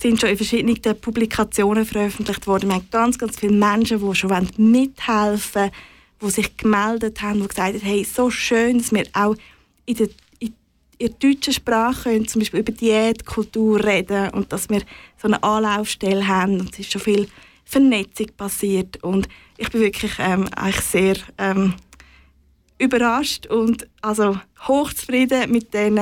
sind 0.00 0.20
schon 0.20 0.30
in 0.30 0.36
verschiedenen 0.36 1.00
Publikationen 1.00 1.84
veröffentlicht 1.84 2.46
worden. 2.46 2.68
Wir 2.68 2.76
haben 2.76 2.88
ganz, 2.90 3.18
ganz 3.18 3.38
viele 3.38 3.54
Menschen, 3.54 4.06
die 4.06 4.14
schon 4.14 4.48
mithelfen 4.56 5.62
wollen, 5.62 5.72
die 6.20 6.30
sich 6.30 6.56
gemeldet 6.56 7.22
haben, 7.22 7.40
die 7.40 7.48
gesagt 7.48 7.74
haben, 7.74 7.80
hey, 7.80 8.04
so 8.04 8.30
schön, 8.30 8.78
dass 8.78 8.92
wir 8.92 9.04
auch 9.14 9.34
in 9.86 9.96
der, 9.96 10.08
in, 11.02 11.14
der 11.20 11.30
deutschen 11.30 11.52
Sprache 11.52 12.10
können, 12.10 12.28
zum 12.28 12.40
Beispiel 12.40 12.60
über 12.60 12.72
Diätkultur 12.72 13.84
reden 13.84 14.30
und 14.30 14.52
dass 14.52 14.68
wir 14.68 14.82
so 15.20 15.28
eine 15.28 15.42
Anlaufstelle 15.42 16.26
haben 16.26 16.60
und 16.60 16.72
es 16.72 16.80
ist 16.80 16.92
schon 16.92 17.00
viel 17.00 17.28
Vernetzung 17.64 18.28
passiert 18.36 19.02
und 19.02 19.28
ich 19.56 19.70
bin 19.70 19.80
wirklich 19.80 20.12
ähm, 20.18 20.48
eigentlich 20.54 20.84
sehr 20.84 21.16
ähm, 21.38 21.74
überrascht 22.78 23.46
und 23.46 23.86
also 24.00 24.38
hochzufrieden 24.66 25.50
mit 25.50 25.72
den 25.72 25.98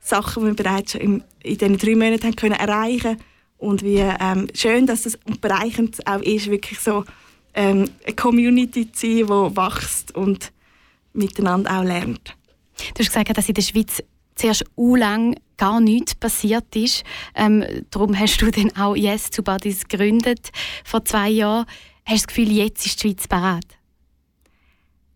Sachen, 0.00 0.42
die 0.42 0.48
wir 0.48 0.54
bereits 0.54 0.92
schon 0.92 1.00
in, 1.00 1.24
in 1.42 1.58
diesen 1.58 1.78
drei 1.78 1.94
Monaten 1.94 2.24
haben 2.24 2.36
können 2.36 2.54
erreichen 2.54 3.18
und 3.58 3.82
wie 3.82 3.98
ähm, 3.98 4.48
schön, 4.54 4.86
dass 4.86 5.06
es 5.06 5.16
und 5.24 5.40
bereichernd 5.40 6.06
auch 6.06 6.20
ist, 6.20 6.50
wirklich 6.50 6.80
so 6.80 7.04
ähm, 7.54 7.88
eine 8.04 8.16
Community 8.16 8.90
zu 8.90 9.06
sein, 9.06 9.26
die 9.26 9.56
wächst 9.56 10.14
und 10.14 10.52
miteinander 11.12 11.78
auch 11.78 11.84
lernt. 11.84 12.36
Du 12.94 13.00
hast 13.00 13.08
gesagt, 13.08 13.36
dass 13.36 13.48
in 13.48 13.54
der 13.54 13.62
Schweiz 13.62 14.02
zuerst 14.42 14.64
u 14.76 14.96
lang 14.96 15.36
gar 15.56 15.80
nichts 15.80 16.14
passiert 16.14 16.74
ist. 16.74 17.04
Ähm, 17.34 17.64
darum 17.90 18.18
hast 18.18 18.38
du 18.42 18.50
dann 18.50 18.76
auch 18.76 18.96
Yes 18.96 19.30
to 19.30 19.42
Buddies 19.42 19.86
gegründet 19.86 20.50
vor 20.84 21.04
zwei 21.04 21.30
Jahren. 21.30 21.66
Hast 22.04 22.10
du 22.10 22.14
das 22.14 22.26
Gefühl, 22.26 22.52
jetzt 22.52 22.84
ist 22.84 23.02
die 23.02 23.08
Schweiz 23.08 23.28
bereit? 23.28 23.66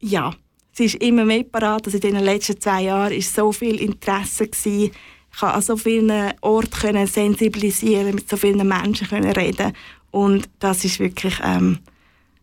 Ja, 0.01 0.33
sie 0.73 0.85
ist 0.85 0.95
immer 0.97 1.25
mehr 1.25 1.43
parat. 1.43 1.87
Also 1.87 1.99
in 1.99 2.15
den 2.15 2.25
letzten 2.25 2.61
zwei 2.61 2.83
Jahren 2.85 3.13
war 3.13 3.23
so 3.23 3.51
viel 3.51 3.81
Interesse 3.81 4.47
gewesen. 4.47 4.93
Ich 5.33 5.41
konnte 5.41 5.55
an 5.55 5.63
so 5.63 5.77
vielen 5.77 6.33
Orten 6.41 7.07
sensibilisieren, 7.07 8.15
mit 8.15 8.29
so 8.29 8.37
vielen 8.37 8.67
Menschen 8.67 9.09
reden 9.09 9.73
und 10.13 10.49
das 10.61 10.85
ist 10.85 11.01
wirklich 11.01 11.35
ähm, 11.43 11.81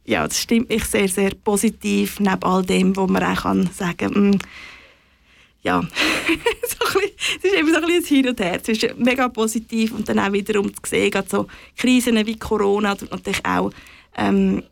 ja, 0.05 0.27
das 0.27 0.41
stimmt 0.41 0.69
mich 0.69 0.84
sehr, 0.86 1.07
sehr 1.07 1.31
positiv, 1.43 2.19
neben 2.19 2.43
all 2.43 2.63
dem, 2.63 2.95
wo 2.95 3.07
man 3.07 3.23
auch 3.23 3.43
sagen 3.71 3.97
kann, 3.97 4.31
mm, 4.31 4.39
ja, 5.64 5.82
so 6.68 6.99
es 6.99 7.43
ist 7.43 7.53
eben 7.53 7.70
so 7.70 7.78
ein 7.78 7.86
bisschen 7.86 8.18
Hin 8.18 8.30
und 8.30 8.39
Her. 8.39 8.59
Es 8.61 8.70
ist 8.70 8.97
mega 8.97 9.30
positiv 9.30 9.93
und 9.93 10.07
dann 10.07 10.20
auch 10.20 10.32
wiederum 10.32 10.74
zu 10.74 10.82
sehen, 10.86 11.11
gerade 11.11 11.30
so 11.30 11.47
Krisen 11.78 12.26
wie 12.26 12.38
Corona 12.38 12.91
und 12.91 13.11
natürlich 13.11 13.45
auch 13.45 13.72
ähm, 14.16 14.64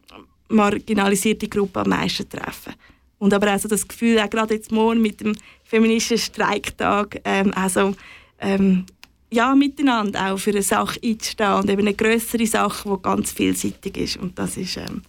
marginalisierte 0.49 1.47
Gruppen 1.47 1.81
am 1.81 1.89
meisten 1.89 2.27
treffen. 2.27 2.73
Und 3.19 3.33
aber 3.33 3.55
auch 3.55 3.59
so 3.59 3.67
das 3.67 3.87
Gefühl, 3.87 4.19
auch 4.19 4.29
gerade 4.29 4.55
jetzt 4.55 4.71
morgen 4.71 5.01
mit 5.01 5.21
dem 5.21 5.35
feministischen 5.63 6.17
Streiktag, 6.17 7.21
ähm, 7.23 7.53
also 7.55 7.95
ähm, 8.39 8.85
ja, 9.31 9.55
miteinander 9.55 10.33
auch 10.33 10.37
für 10.37 10.49
eine 10.49 10.61
Sache 10.61 10.99
einzustehen 11.03 11.53
und 11.53 11.69
eben 11.69 11.81
eine 11.81 11.93
größere 11.93 12.45
Sache, 12.47 12.89
die 12.89 13.01
ganz 13.01 13.31
vielseitig 13.31 13.97
ist. 13.97 14.17
Und 14.17 14.37
das 14.37 14.57
ist 14.57 14.75
ähm, 14.77 15.03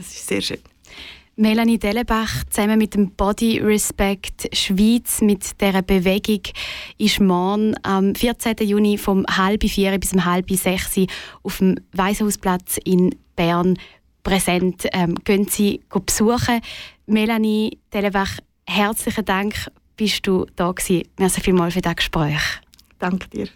das 0.00 0.14
ist 0.14 0.28
sehr 0.28 0.40
schön. 0.40 0.69
Melanie 1.40 1.78
Dellenbach 1.78 2.44
zusammen 2.50 2.76
mit 2.76 2.94
dem 2.94 3.12
Body 3.12 3.60
Respect 3.60 4.54
Schweiz 4.54 5.22
mit 5.22 5.58
dieser 5.58 5.80
Bewegung 5.80 6.42
ist 6.98 7.18
morgen 7.18 7.74
am 7.82 8.14
14. 8.14 8.56
Juni 8.60 8.98
vom 8.98 9.24
halb 9.26 9.64
vier 9.64 9.98
bis 9.98 10.12
um 10.12 10.26
halb 10.26 10.50
sechs 10.50 10.96
auf 11.42 11.56
dem 11.56 11.76
Waisenhausplatz 11.92 12.78
in 12.84 13.14
Bern 13.36 13.78
präsent. 14.22 14.86
Ähm, 14.92 15.14
gehen 15.24 15.48
Sie 15.48 15.80
besuchen. 15.88 16.60
Melanie 17.06 17.78
Dellenbach, 17.90 18.36
herzlichen 18.66 19.24
Dank, 19.24 19.54
bist 19.96 20.26
du 20.26 20.44
da 20.56 20.72
gewesen. 20.72 21.08
Merci 21.18 21.40
vielmals 21.40 21.72
für 21.72 21.80
das 21.80 21.96
Gespräch. 21.96 22.60
Danke 22.98 23.30
dir. 23.30 23.48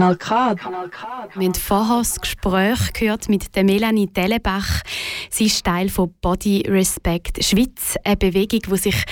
Kanal 0.00 0.16
K. 0.16 0.54
Kanal 0.54 0.88
K. 0.88 1.28
Wir 1.34 1.46
haben 1.46 1.54
vorher 1.54 1.98
das 1.98 2.18
Gespräch 2.18 2.94
gehört 2.94 3.28
mit 3.28 3.54
der 3.54 3.64
Melanie 3.64 4.06
Dellenbach. 4.06 4.80
Sie 5.28 5.44
ist 5.44 5.62
Teil 5.62 5.90
von 5.90 6.14
Body 6.22 6.64
Respect 6.66 7.44
Schweiz, 7.44 7.96
eine 8.02 8.16
Bewegung, 8.16 8.60
die 8.62 8.76
sich 8.78 9.04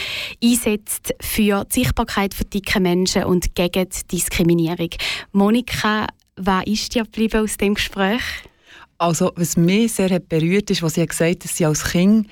einsetzt 0.43 1.13
für 1.21 1.67
die 1.67 1.81
Sichtbarkeit 1.83 2.33
von 2.33 2.49
dicken 2.49 2.85
Menschen 2.85 3.25
und 3.25 3.55
gegen 3.55 3.87
die 3.87 4.17
Diskriminierung. 4.17 4.89
Monika, 5.33 6.07
was 6.37 6.65
ist 6.65 6.95
dir 6.95 7.03
geblieben 7.03 7.43
aus 7.43 7.59
dem 7.59 7.75
Gespräch? 7.75 8.23
Also, 8.97 9.31
was 9.37 9.59
mich 9.59 9.93
sehr 9.93 10.19
berührt 10.21 10.71
ist, 10.71 10.83
was 10.83 10.95
sie 10.95 11.07
gesagt 11.07 11.31
hat, 11.31 11.45
dass 11.45 11.57
sie 11.59 11.67
als 11.67 11.85
Kind 11.85 12.31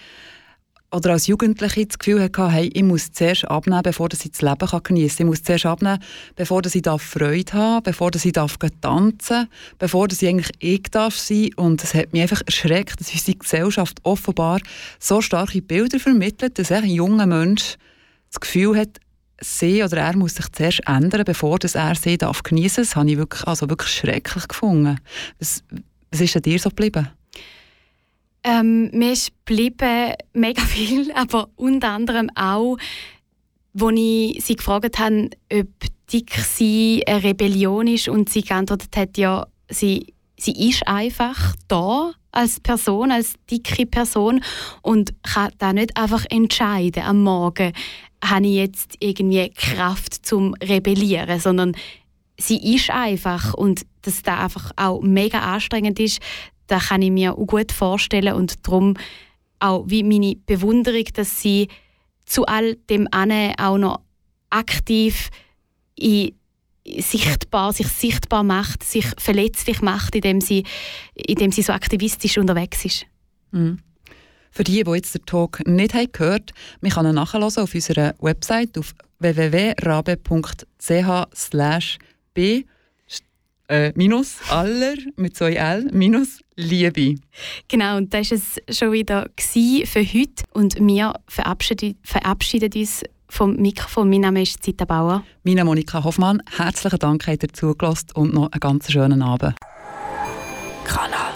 oder 0.92 1.12
als 1.12 1.26
Jugendliche 1.26 1.86
das 1.86 1.98
Gefühl 1.98 2.22
hatte, 2.22 2.50
hey, 2.50 2.70
ich 2.72 2.82
muss 2.82 3.12
zuerst 3.12 3.44
abnehmen, 3.46 3.82
bevor 3.82 4.08
ich 4.12 4.18
das 4.18 4.42
Leben 4.42 4.82
geniessen 4.82 5.16
kann. 5.16 5.26
Ich 5.26 5.30
muss 5.30 5.42
zuerst 5.42 5.66
abnehmen, 5.66 5.98
bevor 6.36 6.62
ich 6.64 6.82
Freude 7.00 7.44
darf, 7.44 7.82
bevor 7.82 8.14
ich 8.14 8.32
tanzen 8.32 8.68
darf, 9.28 9.48
bevor 9.78 10.08
ich 10.10 10.26
eigentlich 10.26 10.50
ich 10.60 10.82
darf 10.90 11.16
sein 11.16 11.50
Und 11.56 11.82
es 11.82 11.94
hat 11.94 12.12
mich 12.12 12.22
einfach 12.22 12.42
erschreckt, 12.46 13.00
dass 13.00 13.12
unsere 13.12 13.36
Gesellschaft 13.36 13.98
offenbar 14.04 14.60
so 14.98 15.20
starke 15.20 15.60
Bilder 15.60 15.98
vermittelt, 15.98 16.58
dass 16.58 16.70
ein 16.70 16.84
junger 16.86 17.26
Mensch 17.26 17.76
das 18.30 18.40
Gefühl 18.40 18.78
hat, 18.78 19.00
sie 19.40 19.82
oder 19.82 19.98
er 19.98 20.16
muss 20.16 20.36
sich 20.36 20.50
zuerst 20.52 20.80
ändern, 20.86 21.24
bevor 21.24 21.58
er 21.62 21.94
sie 21.94 22.16
darf 22.16 22.42
geniessen 22.42 22.82
darf. 22.82 22.88
Das 22.88 22.96
habe 22.96 23.10
ich 23.10 23.16
wirklich, 23.16 23.46
also 23.46 23.68
wirklich 23.68 23.90
schrecklich 23.90 24.48
gefunden. 24.48 24.98
Was, 25.38 25.62
was 26.10 26.20
ist 26.20 26.36
an 26.36 26.42
dir 26.42 26.58
so 26.58 26.70
geblieben? 26.70 27.08
Ähm, 28.48 28.90
mir 28.92 29.12
ist 29.12 29.32
geblieben 29.44 30.14
mega 30.32 30.62
viel, 30.62 31.10
aber 31.16 31.48
unter 31.56 31.88
anderem 31.88 32.30
auch, 32.36 32.76
als 33.80 33.92
ich 33.96 34.44
sie 34.44 34.54
gefragt 34.54 35.00
habe, 35.00 35.30
ob 35.52 35.66
dick 36.12 36.32
sie 36.36 37.02
eine 37.08 37.24
Rebellion 37.24 37.88
ist 37.88 38.08
und 38.08 38.28
sie 38.28 38.42
geantwortet 38.42 38.96
hat, 38.96 39.18
ja, 39.18 39.48
sie, 39.68 40.14
sie 40.38 40.68
ist 40.68 40.86
einfach 40.86 41.56
da 41.66 42.12
als 42.30 42.60
Person, 42.60 43.10
als 43.10 43.34
dicke 43.50 43.84
Person 43.84 44.40
und 44.80 45.12
kann 45.24 45.50
da 45.58 45.72
nicht 45.72 45.96
einfach 45.96 46.24
entscheiden 46.30 47.02
am 47.02 47.24
Morgen, 47.24 47.72
habe 48.24 48.46
ich 48.46 48.54
jetzt 48.54 48.94
irgendwie 49.00 49.50
Kraft 49.50 50.24
zum 50.24 50.54
Rebellieren, 50.62 51.40
sondern 51.40 51.74
sie 52.38 52.74
ist 52.76 52.90
einfach 52.90 53.54
und 53.54 53.82
dass 54.02 54.22
da 54.22 54.44
einfach 54.44 54.70
auch 54.76 55.00
mega 55.00 55.40
anstrengend 55.40 55.98
ist, 55.98 56.20
das 56.66 56.88
kann 56.88 57.02
ich 57.02 57.10
mir 57.10 57.34
auch 57.34 57.46
gut 57.46 57.72
vorstellen 57.72 58.34
und 58.34 58.66
darum 58.66 58.94
auch 59.58 59.84
wie 59.86 60.02
meine 60.02 60.36
Bewunderung, 60.46 61.04
dass 61.14 61.40
sie 61.40 61.68
zu 62.24 62.44
all 62.46 62.76
dem 62.90 63.08
auch 63.12 63.78
noch 63.78 64.00
aktiv 64.50 65.30
in 65.96 66.32
sichtbar, 66.98 67.72
sich 67.72 67.88
sichtbar 67.88 68.44
macht, 68.44 68.82
sich 68.84 69.06
verletzlich 69.18 69.82
macht, 69.82 70.14
indem 70.14 70.40
sie, 70.40 70.64
indem 71.14 71.50
sie 71.50 71.62
so 71.62 71.72
aktivistisch 71.72 72.38
unterwegs 72.38 72.84
ist. 72.84 73.06
Mhm. 73.50 73.78
Für 74.50 74.64
die, 74.64 74.84
die 74.84 74.90
jetzt 74.92 75.14
den 75.14 75.26
Talk 75.26 75.66
nicht 75.66 75.94
haben 75.94 76.10
gehört 76.12 76.52
haben, 76.52 76.78
man 76.80 76.90
kann 76.90 77.06
ihn 77.06 77.18
auf 77.18 77.74
unserer 77.74 78.14
Website 78.20 78.78
auf 78.78 78.94
www.rabe.ch 79.18 80.28
b 82.34 82.64
äh, 83.68 83.92
minus 83.94 84.38
aller 84.50 84.94
mit 85.16 85.36
zwei 85.36 85.54
L 85.54 85.88
minus 85.92 86.40
Liebe. 86.56 87.16
Genau, 87.68 87.98
und 87.98 88.14
das 88.14 88.30
war 88.30 88.38
es 88.38 88.78
schon 88.78 88.92
wieder 88.92 89.28
für 89.36 90.00
heute. 90.00 90.44
Und 90.52 90.76
wir 90.80 91.14
verabschieden, 91.28 91.98
verabschieden 92.02 92.70
uns 92.74 93.02
vom 93.28 93.56
Mikrofon. 93.56 94.08
Mein 94.08 94.20
Name 94.22 94.42
ist 94.42 94.62
Zita 94.62 94.84
Bauer. 94.84 95.24
Meine 95.42 95.64
Monika 95.64 96.02
Hoffmann. 96.02 96.42
Herzlichen 96.56 96.98
Dank, 96.98 97.26
dass 97.26 97.36
ihr 97.42 97.52
zugelassen 97.52 98.08
und 98.14 98.34
noch 98.34 98.52
einen 98.52 98.60
ganz 98.60 98.90
schönen 98.90 99.22
Abend. 99.22 99.54
Kanal 100.84 101.32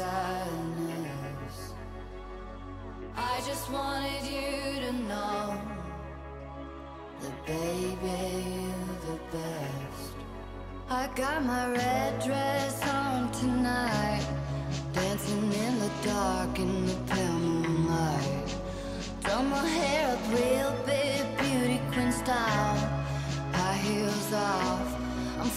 sadness. 0.00 1.58
I 3.16 3.34
just 3.48 3.70
wanted 3.70 4.22
you 4.34 4.80
to 4.84 4.92
know 5.10 5.42
that, 7.20 7.36
baby, 7.46 8.20
you're 8.54 8.98
the 9.08 9.18
best. 9.34 10.12
I 10.88 11.02
got 11.22 11.44
my 11.44 11.64
red 11.80 12.12
dress 12.26 12.76
on 12.88 13.30
tonight, 13.40 14.26
dancing 14.94 15.52
in 15.64 15.74
the 15.84 15.92
dark 16.12 16.58
in 16.58 16.86
the 16.86 16.98
pale 17.10 17.40
moonlight. 17.48 18.48
Done 19.24 19.50
my 19.50 19.66
hair 19.78 20.04
up 20.14 20.22
real 20.38 20.72
big, 20.92 21.22
beauty 21.42 21.78
queen 21.92 22.12
style 22.12 22.78
high 23.52 23.80
heels 23.86 24.32
off. 24.32 24.88
I'm 25.40 25.52